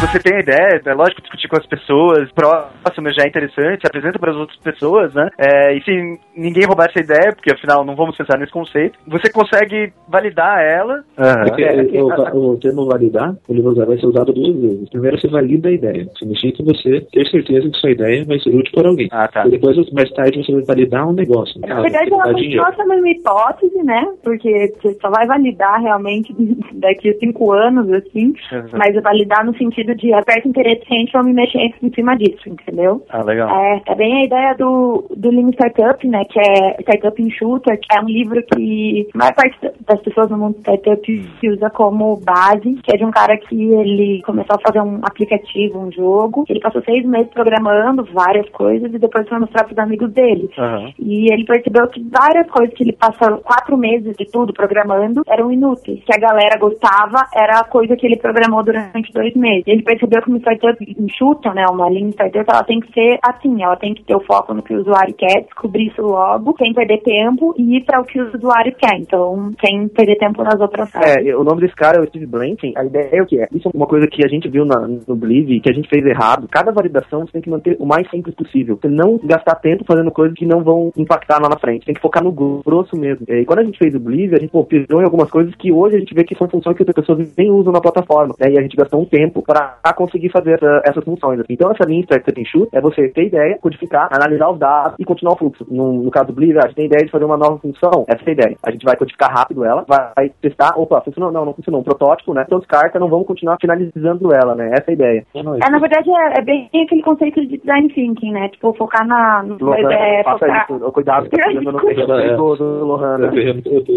Você 0.00 0.18
tem 0.20 0.36
a 0.36 0.40
ideia, 0.40 0.80
é 0.84 0.94
lógico 0.94 1.22
discutir 1.22 1.48
com 1.48 1.56
as 1.56 1.66
pessoas 1.66 2.30
próximas 2.32 3.14
já 3.14 3.24
é 3.24 3.28
interessante, 3.28 3.80
se 3.80 3.86
apresenta 3.86 4.18
para 4.18 4.30
as 4.30 4.36
outras 4.36 4.58
pessoas, 4.58 5.12
né? 5.14 5.28
É, 5.38 5.74
e 5.74 5.82
se 5.82 6.18
ninguém 6.36 6.66
roubar 6.66 6.88
essa 6.90 7.00
ideia, 7.02 7.32
porque 7.34 7.52
afinal 7.52 7.84
não 7.84 7.96
vamos 7.96 8.16
pensar 8.16 8.38
nesse 8.38 8.52
conceito, 8.52 8.98
você 9.06 9.32
consegue 9.32 9.92
validar 10.08 10.60
ela. 10.62 11.02
Porque 11.46 11.62
É, 11.64 11.80
é 11.80 11.84
que- 11.84 11.98
o, 11.98 12.52
o 12.52 12.58
termo 12.58 12.86
validar, 12.86 13.34
ele 13.48 13.62
vai 13.62 13.96
ser 13.98 14.06
usado 14.06 14.32
duas 14.32 14.54
vezes. 14.60 14.88
Primeiro, 14.90 15.18
você 15.18 15.28
valida 15.28 15.68
a 15.68 15.72
ideia. 15.72 16.06
Significa 16.18 16.62
você 16.62 17.00
ter 17.12 17.26
certeza 17.30 17.70
que 17.70 17.76
sua 17.78 17.90
ideia 17.90 18.24
vai 18.26 18.38
ser 18.40 18.50
útil 18.50 18.72
para 18.74 18.88
alguém. 18.90 19.08
Ah, 19.10 19.28
tá. 19.28 19.46
E 19.46 19.50
depois, 19.50 19.76
mais 19.92 20.10
tarde, 20.12 20.44
você 20.44 20.52
vai 20.52 20.62
validar 20.62 21.08
um 21.08 21.12
negócio. 21.12 21.58
Na 21.62 21.80
verdade, 21.80 22.12
ela 22.12 22.24
continua 22.32 22.72
sendo 22.74 22.92
uma 22.92 23.08
hipótese, 23.10 23.82
né? 23.82 24.06
Porque 24.22 24.72
você 24.80 24.94
só 25.00 25.08
vai 25.10 25.26
validar 25.26 25.80
realmente 25.80 26.34
daqui 26.74 27.08
a 27.10 27.18
cinco 27.18 27.52
anos, 27.52 27.90
assim. 27.92 28.34
Uhum. 28.52 28.66
Mas 28.78 28.94
validar 29.02 29.44
no 29.44 29.56
sentido 29.56 29.85
de 29.94 30.12
aperta 30.12 30.48
interessante, 30.48 31.12
vamos 31.12 31.34
mexer 31.34 31.70
em 31.82 31.92
cima 31.92 32.16
disso, 32.16 32.48
entendeu? 32.48 33.04
Ah, 33.08 33.22
legal. 33.22 33.48
É, 33.48 33.82
é 33.86 33.94
bem 33.94 34.20
a 34.20 34.24
ideia 34.24 34.54
do, 34.54 35.04
do 35.16 35.30
Lean 35.30 35.50
Startup, 35.50 36.06
né? 36.06 36.22
Que 36.24 36.40
é 36.40 36.80
Startup 36.82 37.22
Enxuta, 37.22 37.76
que 37.76 37.96
é 37.96 38.00
um 38.00 38.08
livro 38.08 38.42
que 38.42 39.08
a 39.14 39.18
maior 39.18 39.34
parte 39.34 39.58
das 39.86 40.00
pessoas 40.00 40.30
no 40.30 40.38
mundo 40.38 40.58
startup 40.60 41.30
se 41.40 41.48
usa 41.48 41.70
como 41.70 42.20
base, 42.24 42.74
que 42.82 42.94
é 42.94 42.96
de 42.96 43.04
um 43.04 43.10
cara 43.10 43.36
que 43.36 43.72
ele 43.72 44.22
começou 44.22 44.56
a 44.56 44.60
fazer 44.60 44.80
um 44.80 45.00
aplicativo, 45.02 45.78
um 45.78 45.92
jogo. 45.92 46.44
Ele 46.48 46.60
passou 46.60 46.82
seis 46.82 47.04
meses 47.04 47.28
programando 47.32 48.04
várias 48.12 48.48
coisas 48.50 48.92
e 48.92 48.98
depois 48.98 49.28
foi 49.28 49.38
mostrar 49.38 49.64
para 49.64 49.72
os 49.72 49.78
amigos 49.78 50.12
dele. 50.12 50.50
Aham. 50.58 50.92
E 50.98 51.32
ele 51.32 51.44
percebeu 51.44 51.86
que 51.88 52.04
várias 52.10 52.48
coisas 52.50 52.74
que 52.74 52.82
ele 52.82 52.92
passou 52.92 53.38
quatro 53.38 53.76
meses 53.76 54.16
de 54.16 54.24
tudo 54.26 54.52
programando 54.52 55.22
eram 55.28 55.52
inúteis. 55.52 56.02
Que 56.04 56.14
a 56.14 56.18
galera 56.18 56.58
gostava 56.58 57.26
era 57.34 57.60
a 57.60 57.64
coisa 57.64 57.96
que 57.96 58.06
ele 58.06 58.16
programou 58.16 58.62
durante 58.62 59.12
dois 59.12 59.34
meses. 59.34 59.64
Ele 59.76 59.82
percebeu 59.82 60.22
que 60.22 60.30
uma 60.30 60.38
startup 60.38 60.96
enxuta, 60.98 61.52
né, 61.52 61.66
uma 61.70 61.90
linha 61.90 62.08
startup, 62.10 62.44
ela 62.48 62.64
tem 62.64 62.80
que 62.80 62.90
ser 62.94 63.18
assim, 63.22 63.62
ela 63.62 63.76
tem 63.76 63.92
que 63.92 64.02
ter 64.04 64.16
o 64.16 64.24
foco 64.24 64.54
no 64.54 64.62
que 64.62 64.74
o 64.74 64.80
usuário 64.80 65.14
quer, 65.14 65.42
descobrir 65.42 65.88
isso 65.88 66.00
logo, 66.00 66.54
sem 66.58 66.72
perder 66.72 67.02
tempo 67.02 67.54
e 67.58 67.76
ir 67.76 67.84
para 67.84 68.00
o 68.00 68.04
que 68.04 68.18
o 68.18 68.34
usuário 68.34 68.74
quer. 68.74 68.96
Então, 68.98 69.52
sem 69.60 69.86
perder 69.88 70.16
tempo 70.16 70.42
nas 70.42 70.58
outras 70.58 70.90
É, 70.94 71.36
o 71.36 71.44
nome 71.44 71.60
desse 71.60 71.74
cara 71.74 71.98
é 71.98 72.02
o 72.02 72.06
Steve 72.06 72.26
Blanking. 72.26 72.72
A 72.74 72.84
ideia 72.84 73.10
é 73.12 73.22
o 73.22 73.26
que 73.26 73.38
é? 73.38 73.48
Isso 73.52 73.68
é 73.68 73.76
uma 73.76 73.86
coisa 73.86 74.06
que 74.06 74.24
a 74.24 74.28
gente 74.28 74.48
viu 74.48 74.64
na, 74.64 74.88
no 75.06 75.14
Believe, 75.14 75.60
que 75.60 75.70
a 75.70 75.74
gente 75.74 75.88
fez 75.88 76.04
errado. 76.06 76.48
Cada 76.50 76.72
validação 76.72 77.20
você 77.20 77.32
tem 77.32 77.42
que 77.42 77.50
manter 77.50 77.76
o 77.78 77.84
mais 77.84 78.08
simples 78.10 78.34
possível. 78.34 78.78
Você 78.80 78.88
não 78.88 79.18
gastar 79.22 79.56
tempo 79.56 79.84
fazendo 79.86 80.10
coisas 80.10 80.34
que 80.36 80.46
não 80.46 80.62
vão 80.62 80.90
impactar 80.96 81.38
lá 81.42 81.48
na 81.50 81.58
frente. 81.58 81.84
Tem 81.84 81.94
que 81.94 82.00
focar 82.00 82.24
no 82.24 82.32
grosso 82.32 82.96
mesmo. 82.96 83.26
E 83.28 83.44
quando 83.44 83.58
a 83.58 83.64
gente 83.64 83.78
fez 83.78 83.94
o 83.94 84.00
Believe, 84.00 84.36
a 84.36 84.40
gente 84.40 84.50
pô, 84.50 84.64
pisou 84.64 85.00
em 85.00 85.04
algumas 85.04 85.30
coisas 85.30 85.54
que 85.56 85.70
hoje 85.70 85.96
a 85.96 85.98
gente 85.98 86.14
vê 86.14 86.24
que 86.24 86.34
são 86.34 86.48
funções 86.48 86.76
que 86.76 86.82
as 86.82 86.94
pessoas 86.94 87.34
nem 87.36 87.50
usam 87.50 87.72
na 87.72 87.80
plataforma. 87.80 88.34
né? 88.38 88.52
E 88.52 88.58
a 88.58 88.62
gente 88.62 88.76
gastou 88.76 89.00
um 89.00 89.04
tempo 89.04 89.42
para 89.42 89.65
conseguir 89.94 90.28
fazer 90.30 90.52
essa- 90.54 90.82
essas 90.84 91.04
funções. 91.04 91.40
Então 91.48 91.70
essa 91.70 91.84
linha 91.88 92.02
Startup 92.02 92.40
Enxuta 92.40 92.76
é 92.76 92.80
você 92.80 93.08
ter 93.08 93.26
ideia, 93.26 93.58
codificar, 93.60 94.08
analisar 94.12 94.50
os 94.50 94.58
dados 94.58 94.94
e 94.98 95.04
continuar 95.04 95.34
o 95.34 95.38
fluxo. 95.38 95.66
No, 95.70 95.92
no 96.04 96.10
caso 96.10 96.26
do 96.28 96.32
Believe, 96.34 96.58
a 96.58 96.66
gente 96.66 96.76
tem 96.76 96.86
ideia 96.86 97.04
de 97.04 97.10
fazer 97.10 97.24
uma 97.24 97.36
nova 97.36 97.58
função. 97.58 98.04
Essa 98.08 98.22
é 98.26 98.28
a 98.28 98.32
ideia. 98.32 98.56
A 98.64 98.70
gente 98.70 98.84
vai 98.84 98.96
codificar 98.96 99.32
rápido 99.32 99.64
ela, 99.64 99.84
vai 99.88 100.28
testar, 100.40 100.72
opa, 100.78 101.00
funcionou, 101.00 101.32
não, 101.32 101.44
não 101.44 101.54
funcionou. 101.54 101.80
Um 101.80 101.84
protótipo, 101.84 102.32
né? 102.34 102.44
Então 102.46 102.58
descarta, 102.58 102.98
não 102.98 103.08
vamos 103.08 103.26
continuar 103.26 103.56
finalizando 103.60 104.30
ela, 104.34 104.54
né? 104.54 104.70
Essa 104.72 104.90
é 104.90 104.90
a 104.90 104.94
ideia. 104.94 105.26
É, 105.34 105.70
na 105.70 105.78
verdade, 105.78 106.08
é, 106.10 106.38
é 106.40 106.42
bem 106.42 106.68
aquele 106.84 107.02
conceito 107.02 107.40
de 107.46 107.58
design 107.58 107.88
thinking, 107.92 108.32
né? 108.32 108.48
Tipo, 108.48 108.72
focar 108.74 109.06
na. 109.06 109.42
no- 109.42 109.56
Lohan, 109.60 109.92
é, 109.92 110.22
faça 110.24 110.38
focar... 110.38 110.66
isso. 110.70 110.92
Cuidado, 110.92 111.28
tá 111.28 111.36
pegando 111.36 111.72
no 111.72 111.78
É. 111.90 111.94
né? 111.94 112.36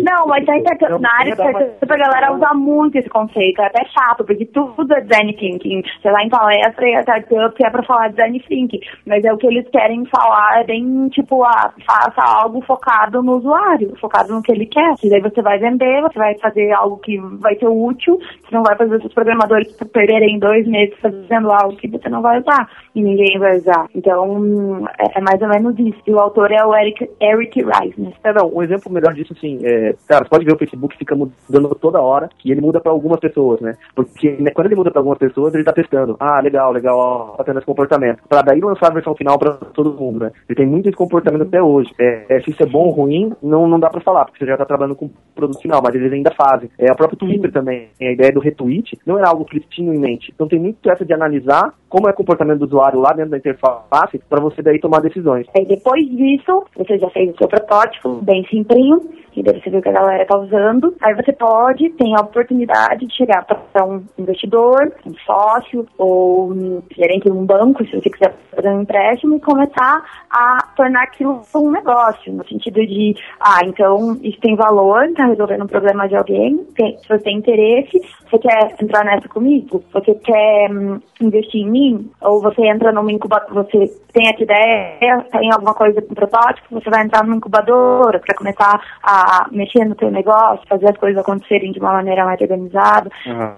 Não, 0.04 0.28
mas 0.28 0.48
a 0.48 0.90
Não, 0.90 1.00
na 1.00 1.10
área 1.20 1.32
de 1.34 1.38
não 1.38 1.52
dá 1.52 1.52
startup 1.52 1.94
a 1.94 1.98
galera 1.98 2.34
usa 2.36 2.54
muito 2.54 2.96
esse 2.98 3.10
conceito. 3.10 3.62
É 3.62 3.66
até 3.68 3.86
chato, 3.86 4.24
porque 4.26 4.46
tudo 4.46 4.94
é 4.94 5.02
design 5.02 5.34
thinking. 5.34 5.59
Thinking. 5.60 5.84
Você 6.02 6.12
vai 6.12 6.26
em 6.26 6.30
palestra 6.30 6.88
e 6.88 6.96
a 6.96 7.02
startup 7.02 7.64
é 7.64 7.70
pra 7.70 7.84
falar 7.84 8.10
design 8.10 8.40
thinking, 8.48 8.80
mas 9.06 9.24
é 9.24 9.34
o 9.34 9.38
que 9.38 9.48
eles 9.48 9.68
querem 9.70 10.06
falar, 10.06 10.62
é 10.62 10.64
bem 10.64 11.10
tipo, 11.10 11.44
ah, 11.44 11.72
faça 11.86 12.22
algo 12.22 12.62
focado 12.62 13.22
no 13.22 13.38
usuário, 13.38 13.96
focado 14.00 14.34
no 14.34 14.42
que 14.42 14.52
ele 14.52 14.66
quer. 14.66 14.96
E 15.04 15.10
daí 15.10 15.22
você 15.22 15.42
vai 15.42 15.60
vender, 15.60 16.02
você 16.02 16.18
vai 16.18 16.38
fazer 16.40 16.72
algo 16.72 16.98
que 16.98 17.18
vai 17.18 17.56
ser 17.56 17.68
útil, 17.68 18.18
você 18.18 18.56
não 18.56 18.64
vai 18.64 18.76
fazer 18.76 18.96
os 18.96 19.14
programadores 19.14 19.72
perderem 19.94 20.40
dois 20.40 20.68
meses 20.68 20.98
fazendo 21.00 21.52
algo 21.52 21.76
que 21.78 21.88
você 21.88 22.10
não 22.10 22.22
vai 22.22 22.40
usar 22.40 22.70
e 22.96 23.02
ninguém 23.02 23.38
vai 23.38 23.58
usar. 23.58 23.88
Então, 23.96 24.88
é, 25.00 25.20
é 25.20 25.22
mais 25.22 25.42
ou 25.42 25.48
menos 25.48 25.78
isso. 25.80 26.00
E 26.08 26.12
o 26.12 26.20
autor 26.20 26.52
é 26.52 26.66
o 26.66 26.76
Eric, 26.76 27.10
Eric 27.22 27.64
Reisner. 27.64 28.14
É, 28.24 28.34
não, 28.34 28.54
um 28.54 28.64
exemplo 28.64 28.92
melhor 28.92 29.14
disso, 29.14 29.34
assim, 29.34 29.60
é, 29.64 29.96
cara, 30.08 30.24
você 30.24 30.30
pode 30.30 30.46
ver 30.46 30.54
o 30.54 30.58
Facebook 30.58 30.98
fica 30.98 31.16
mudando 31.16 31.76
toda 31.76 32.02
hora 32.02 32.30
e 32.44 32.52
ele 32.52 32.62
muda 32.62 32.80
pra 32.80 32.92
algumas 32.92 33.20
pessoas, 33.20 33.62
né? 33.62 33.76
Porque 33.96 34.32
né, 34.40 34.52
quando 34.52 34.68
ele 34.68 34.76
muda 34.76 34.92
pra 34.92 35.00
algumas 35.00 35.18
pessoas, 35.18 35.49
ele 35.56 35.64
tá 35.64 35.74
testando. 35.74 36.16
Ah, 36.20 36.40
legal, 36.42 36.72
legal, 36.72 36.98
ó, 36.98 37.38
tá 37.38 37.44
tendo 37.44 37.58
esse 37.58 37.66
comportamento. 37.66 38.22
Pra 38.28 38.42
daí 38.42 38.60
lançar 38.60 38.88
a 38.88 38.94
versão 38.94 39.16
final 39.16 39.38
pra 39.38 39.52
todo 39.54 39.94
mundo, 39.94 40.20
né? 40.20 40.32
Ele 40.48 40.56
tem 40.56 40.68
muito 40.68 40.88
esse 40.88 40.98
comportamento 40.98 41.44
até 41.44 41.62
hoje. 41.62 41.92
É, 42.00 42.26
é, 42.30 42.42
se 42.42 42.52
isso 42.52 42.64
é 42.64 42.66
bom 42.66 42.86
ou 42.86 42.92
ruim, 42.92 43.34
não, 43.42 43.68
não 43.68 43.80
dá 43.80 43.90
pra 43.90 44.02
falar, 44.02 44.26
porque 44.26 44.40
você 44.40 44.50
já 44.50 44.58
tá 44.58 44.66
trabalhando 44.66 44.96
com 44.96 45.06
o 45.06 45.12
produto 45.36 45.62
final, 45.62 45.82
mas 45.84 45.96
eles 45.96 46.12
ainda 46.12 46.32
fazem. 46.32 46.70
É, 46.78 46.92
o 46.92 46.96
próprio 46.96 47.18
Twitter 47.18 47.52
também, 47.52 47.90
a 48.02 48.12
ideia 48.12 48.32
do 48.32 48.40
retweet, 48.40 48.98
não 49.06 49.18
era 49.18 49.30
algo 49.30 49.46
que 49.46 49.58
eles 49.58 49.68
tinham 49.70 49.94
em 49.94 50.00
mente. 50.00 50.32
Então 50.34 50.48
tem 50.48 50.60
muito 50.60 50.90
essa 50.90 51.06
de 51.06 51.14
analisar 51.14 51.74
como 51.90 52.08
é 52.08 52.12
o 52.12 52.16
comportamento 52.16 52.60
do 52.60 52.66
usuário 52.66 53.00
lá 53.00 53.12
dentro 53.14 53.32
da 53.32 53.38
interface, 53.38 54.20
pra 54.30 54.40
você 54.40 54.62
daí 54.62 54.80
tomar 54.80 55.02
decisões. 55.02 55.48
Aí 55.58 55.66
depois 55.66 56.08
disso, 56.08 56.66
você 56.78 56.98
já 56.98 57.10
fez 57.10 57.34
o 57.34 57.38
seu 57.38 57.48
protótipo 57.48 58.22
bem 58.22 58.46
simplinho, 58.46 59.02
que 59.32 59.44
daí 59.44 59.60
você 59.60 59.70
viu 59.70 59.82
que 59.82 59.90
a 59.90 59.94
galera 59.94 60.26
tá 60.26 60.38
usando. 60.38 60.96
Aí 61.02 61.16
você 61.16 61.34
pode, 61.34 61.90
tem 61.92 62.16
a 62.16 62.22
oportunidade 62.22 63.06
de 63.06 63.16
chegar 63.16 63.46
para 63.46 63.86
um 63.86 64.04
investidor, 64.18 64.94
um 65.06 65.14
sócio 65.26 65.86
ou 65.98 66.52
um 66.52 66.82
gerente 66.96 67.26
de 67.26 67.32
um 67.32 67.46
banco, 67.46 67.84
se 67.86 67.96
você 67.96 68.10
quiser 68.10 68.34
fazer 68.56 68.70
um 68.70 68.82
empréstimo, 68.82 69.38
e 69.38 69.40
começar 69.40 70.04
a 70.30 70.68
tornar 70.76 71.04
aquilo 71.04 71.42
um 71.56 71.72
negócio, 71.72 72.32
no 72.34 72.48
sentido 72.48 72.86
de, 72.86 73.16
ah, 73.40 73.60
então 73.66 74.18
isso 74.22 74.40
tem 74.40 74.56
valor, 74.56 75.12
tá 75.14 75.26
resolvendo 75.26 75.64
um 75.64 75.68
problema 75.68 76.08
de 76.08 76.16
alguém, 76.16 76.58
tem, 76.76 76.98
se 76.98 77.08
você 77.08 77.20
tem 77.20 77.38
interesse, 77.38 78.00
você 78.30 78.38
quer 78.38 78.76
entrar 78.82 79.04
nessa 79.04 79.28
comigo? 79.28 79.84
Você 79.94 80.14
quer 80.16 80.72
hum, 80.72 81.00
investir 81.22 81.62
em 81.62 81.70
mim? 81.70 81.79
Ou 82.22 82.42
você 82.42 82.66
entra 82.68 82.92
numa 82.92 83.12
incubadora, 83.12 83.54
você 83.54 83.86
tem 84.14 84.28
essa 84.28 84.44
ideia, 84.44 85.26
tem 85.32 85.52
alguma 85.52 85.74
coisa 85.74 86.02
com 86.02 86.14
protótipo, 86.14 86.80
você 86.80 86.90
vai 86.90 87.04
entrar 87.04 87.24
numa 87.24 87.36
incubadora 87.38 88.20
para 88.20 88.36
começar 88.36 88.80
a 89.04 89.48
mexer 89.52 89.86
no 89.86 89.96
seu 89.98 90.10
negócio, 90.12 90.68
fazer 90.68 90.90
as 90.90 90.98
coisas 90.98 91.22
acontecerem 91.22 91.72
de 91.72 91.80
uma 91.80 91.94
maneira 91.94 92.26
mais 92.26 92.40
organizada. 92.42 93.10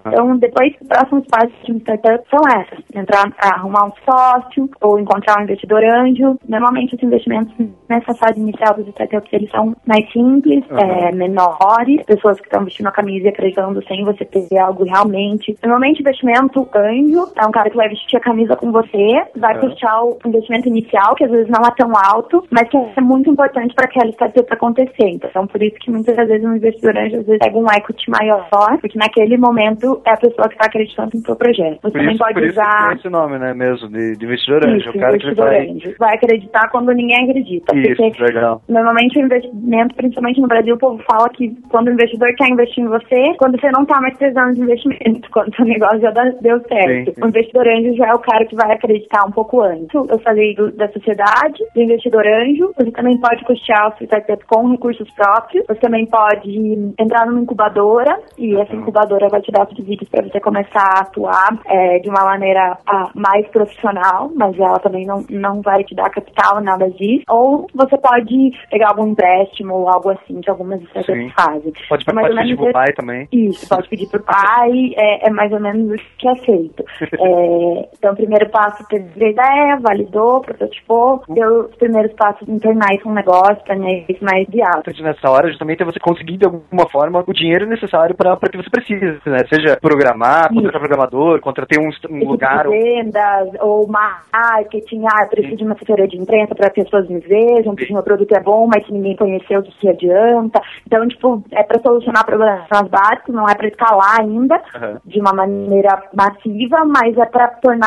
Então, 0.06 0.36
depois, 0.36 0.74
os 0.80 0.88
próximos 0.88 1.26
passos 1.26 1.54
de 1.64 1.72
uma 1.72 1.80
startup 1.80 2.24
são 2.28 2.40
essas. 2.60 2.78
Entrar, 2.94 3.32
arrumar 3.38 3.86
um 3.86 3.92
sócio 4.04 4.68
ou 4.80 4.98
encontrar 4.98 5.38
um 5.40 5.44
investidor 5.44 5.82
anjo. 5.84 6.38
Normalmente, 6.48 6.94
os 6.94 7.02
investimentos 7.02 7.54
nessa 7.88 8.14
fase 8.14 8.40
inicial 8.40 8.74
dos 8.74 8.88
startups, 8.88 9.32
eles 9.32 9.50
são 9.50 9.74
mais 9.86 10.10
simples, 10.12 10.62
Uhum. 10.70 10.78
é, 10.78 11.12
menores, 11.12 12.02
pessoas 12.06 12.38
que 12.40 12.46
estão 12.46 12.64
vestindo 12.64 12.86
a 12.86 12.92
camisa 12.92 13.26
e 13.26 13.28
acreditando 13.28 13.82
sem 13.86 14.04
você 14.04 14.24
ter 14.24 14.58
algo 14.58 14.84
realmente. 14.84 15.56
Normalmente, 15.62 16.00
investimento 16.00 16.68
anjo 16.74 17.32
é 17.36 17.46
um 17.46 17.50
cara 17.50 17.70
que 17.70 17.76
vai 17.76 17.88
vestir 17.88 18.11
a 18.16 18.20
camisa 18.20 18.56
com 18.56 18.70
você, 18.72 19.22
vai 19.36 19.54
Uhum. 19.54 19.60
puxar 19.70 20.02
o 20.02 20.18
investimento 20.26 20.68
inicial, 20.68 21.14
que 21.14 21.24
às 21.24 21.30
vezes 21.30 21.48
não 21.48 21.62
é 21.66 21.70
tão 21.76 21.92
alto, 21.96 22.44
mas 22.50 22.68
que 22.68 22.76
é 22.76 23.00
muito 23.00 23.30
importante 23.30 23.74
para 23.74 23.84
aquela 23.86 24.10
startup 24.12 24.46
acontecer. 24.52 25.08
Então, 25.08 25.46
por 25.46 25.62
isso 25.62 25.76
que 25.80 25.90
muitas 25.90 26.16
vezes 26.16 26.44
um 26.44 26.56
investidor 26.56 26.96
anjo 26.96 27.16
às 27.20 27.26
vezes 27.26 27.38
pega 27.38 27.58
um 27.58 27.66
equity 27.66 28.10
maior, 28.10 28.48
porque 28.80 28.98
naquele 28.98 29.36
momento 29.36 30.00
é 30.06 30.10
a 30.12 30.16
pessoa 30.16 30.48
que 30.48 30.54
está 30.54 30.66
acreditando 30.66 31.10
no 31.14 31.20
seu 31.20 31.36
projeto. 31.36 31.78
Você 31.82 31.90
Por 31.90 31.92
também 31.92 32.14
isso, 32.14 32.18
pode 32.18 32.34
por 32.34 32.42
isso 32.44 32.52
usar 32.60 32.88
tem 32.88 32.96
esse 32.98 33.08
nome, 33.08 33.38
né, 33.38 33.54
mesmo, 33.54 33.88
de, 33.88 34.16
de 34.16 34.24
investidor 34.24 34.66
anjo. 34.66 34.76
isso, 34.78 34.90
o 34.90 35.00
cara 35.00 35.18
que 35.18 35.34
vai... 35.34 35.68
anjo. 35.68 35.94
Vai 35.98 36.14
acreditar 36.14 36.68
quando 36.70 36.92
ninguém 36.92 37.24
acredita. 37.24 37.76
Isso, 37.76 37.96
porque 38.02 38.22
legal. 38.22 38.62
Normalmente 38.68 39.18
o 39.18 39.22
investimento, 39.24 39.94
principalmente 39.94 40.40
no 40.40 40.48
Brasil, 40.48 40.74
o 40.74 40.78
povo 40.78 41.02
fala 41.10 41.28
que 41.30 41.54
quando 41.70 41.88
o 41.88 41.92
investidor 41.92 42.28
quer 42.36 42.48
investir 42.48 42.84
em 42.84 42.88
você, 42.88 43.34
quando 43.38 43.60
você 43.60 43.70
não 43.70 43.84
tá 43.84 44.00
mais 44.00 44.16
precisando 44.16 44.54
de 44.54 44.60
investimento, 44.62 45.28
quando 45.32 45.52
o 45.58 45.64
negócio 45.64 46.00
já 46.00 46.10
deu 46.10 46.60
certo. 46.68 47.10
Sim, 47.10 47.14
sim. 47.14 47.22
O 47.24 47.28
investidor 47.28 47.68
anjo 47.68 47.94
já 47.96 48.01
é 48.04 48.14
o 48.14 48.18
cara 48.18 48.44
que 48.46 48.54
vai 48.56 48.72
acreditar 48.72 49.24
um 49.26 49.30
pouco 49.30 49.60
antes. 49.62 49.88
Eu 49.94 50.18
falei 50.20 50.54
do- 50.54 50.72
da 50.72 50.88
sociedade, 50.92 51.58
do 51.74 51.82
investidor 51.82 52.24
anjo, 52.26 52.72
você 52.76 52.90
também 52.90 53.18
pode 53.18 53.44
custear 53.44 53.88
o 53.92 53.98
seu 53.98 54.06
startup 54.06 54.44
com 54.46 54.70
recursos 54.70 55.10
próprios, 55.12 55.64
você 55.66 55.80
também 55.80 56.06
pode 56.06 56.50
entrar 56.98 57.26
numa 57.26 57.40
incubadora 57.40 58.18
e 58.38 58.54
essa 58.56 58.74
incubadora 58.74 59.28
vai 59.28 59.40
te 59.40 59.50
dar 59.52 59.66
subsídios 59.68 60.08
para 60.10 60.22
você 60.28 60.40
começar 60.40 60.84
a 60.96 61.00
atuar 61.02 61.58
é, 61.66 61.98
de 61.98 62.08
uma 62.08 62.24
maneira 62.24 62.78
ah, 62.86 63.10
mais 63.14 63.46
profissional, 63.48 64.30
mas 64.34 64.58
ela 64.58 64.78
também 64.78 65.06
não, 65.06 65.24
não 65.30 65.60
vai 65.62 65.84
te 65.84 65.94
dar 65.94 66.10
capital, 66.10 66.60
nada 66.60 66.90
disso. 66.90 67.24
Ou 67.30 67.66
você 67.74 67.96
pode 67.98 68.50
pegar 68.70 68.88
algum 68.90 69.08
empréstimo 69.08 69.74
ou 69.74 69.88
algo 69.88 70.10
assim 70.10 70.40
que 70.40 70.50
algumas 70.50 70.80
startups 70.82 71.22
Sim. 71.22 71.30
fazem. 71.30 71.72
Pode, 71.88 72.04
É 72.08 72.12
pode 72.12 72.36
pedir 72.36 72.56
pro 72.56 72.72
pai 72.72 72.92
também. 72.94 73.28
isso, 73.32 73.68
pode 73.68 73.88
pedir 73.88 74.08
pro 74.08 74.22
pai, 74.22 74.70
é, 74.96 75.28
é 75.28 75.30
mais 75.30 75.52
ou 75.52 75.60
menos 75.60 75.92
o 75.92 76.04
que 76.18 76.28
é 76.28 76.36
feito. 76.36 76.84
É, 77.24 77.88
então, 77.96 78.12
o 78.12 78.16
primeiro 78.16 78.48
passo, 78.50 78.84
teve 78.88 79.30
ideia, 79.30 79.78
validou, 79.80 80.40
prototipou, 80.40 81.22
deu 81.28 81.66
os 81.66 81.76
primeiros 81.76 82.12
passos 82.14 82.48
internais 82.48 83.02
com 83.02 83.10
o 83.10 83.14
negócio, 83.14 83.64
tornar 83.64 83.90
isso 84.08 84.24
mais 84.24 84.46
viável. 84.48 84.82
nessa 85.02 85.30
hora 85.30 85.48
justamente 85.48 85.82
é 85.82 85.86
você 85.86 86.00
conseguir 86.00 86.38
de 86.38 86.46
alguma 86.46 86.88
forma 86.90 87.22
o 87.26 87.32
dinheiro 87.32 87.66
necessário 87.66 88.14
para 88.14 88.36
que 88.36 88.56
você 88.56 88.70
precise, 88.70 89.20
né? 89.26 89.38
Seja 89.52 89.78
programar, 89.80 90.52
contratar 90.52 90.80
programador, 90.80 91.40
contratar 91.40 91.78
um, 91.78 91.90
um 92.10 92.28
lugar. 92.28 92.68
vendas 92.68 93.48
ou 93.60 93.86
marketing, 93.86 95.04
ah, 95.06 95.22
eu 95.22 95.28
preciso 95.28 95.56
de 95.56 95.64
uma 95.64 95.74
assessoria 95.74 96.08
de 96.08 96.16
imprensa 96.16 96.54
para 96.54 96.68
as 96.68 96.74
pessoas 96.74 97.08
me 97.08 97.20
vejam, 97.20 97.74
porque 97.74 97.92
o 97.92 97.94
meu 97.94 98.02
produto 98.02 98.32
é 98.32 98.40
bom, 98.40 98.66
mas 98.66 98.86
se 98.86 98.92
ninguém 98.92 99.16
conheceu, 99.16 99.62
de 99.62 99.70
que 99.72 99.88
adianta. 99.88 100.60
Então, 100.86 101.06
tipo, 101.08 101.42
é 101.52 101.62
para 101.62 101.80
solucionar 101.80 102.24
problemas 102.24 102.66
básicos, 102.88 103.34
não 103.34 103.48
é 103.48 103.54
para 103.54 103.68
escalar 103.68 104.20
ainda 104.20 104.60
Aham. 104.74 105.00
de 105.04 105.20
uma 105.20 105.32
maneira 105.32 106.02
massiva, 106.14 106.84
mas 106.84 107.16
é 107.16 107.26
para 107.26 107.48
tornar, 107.48 107.81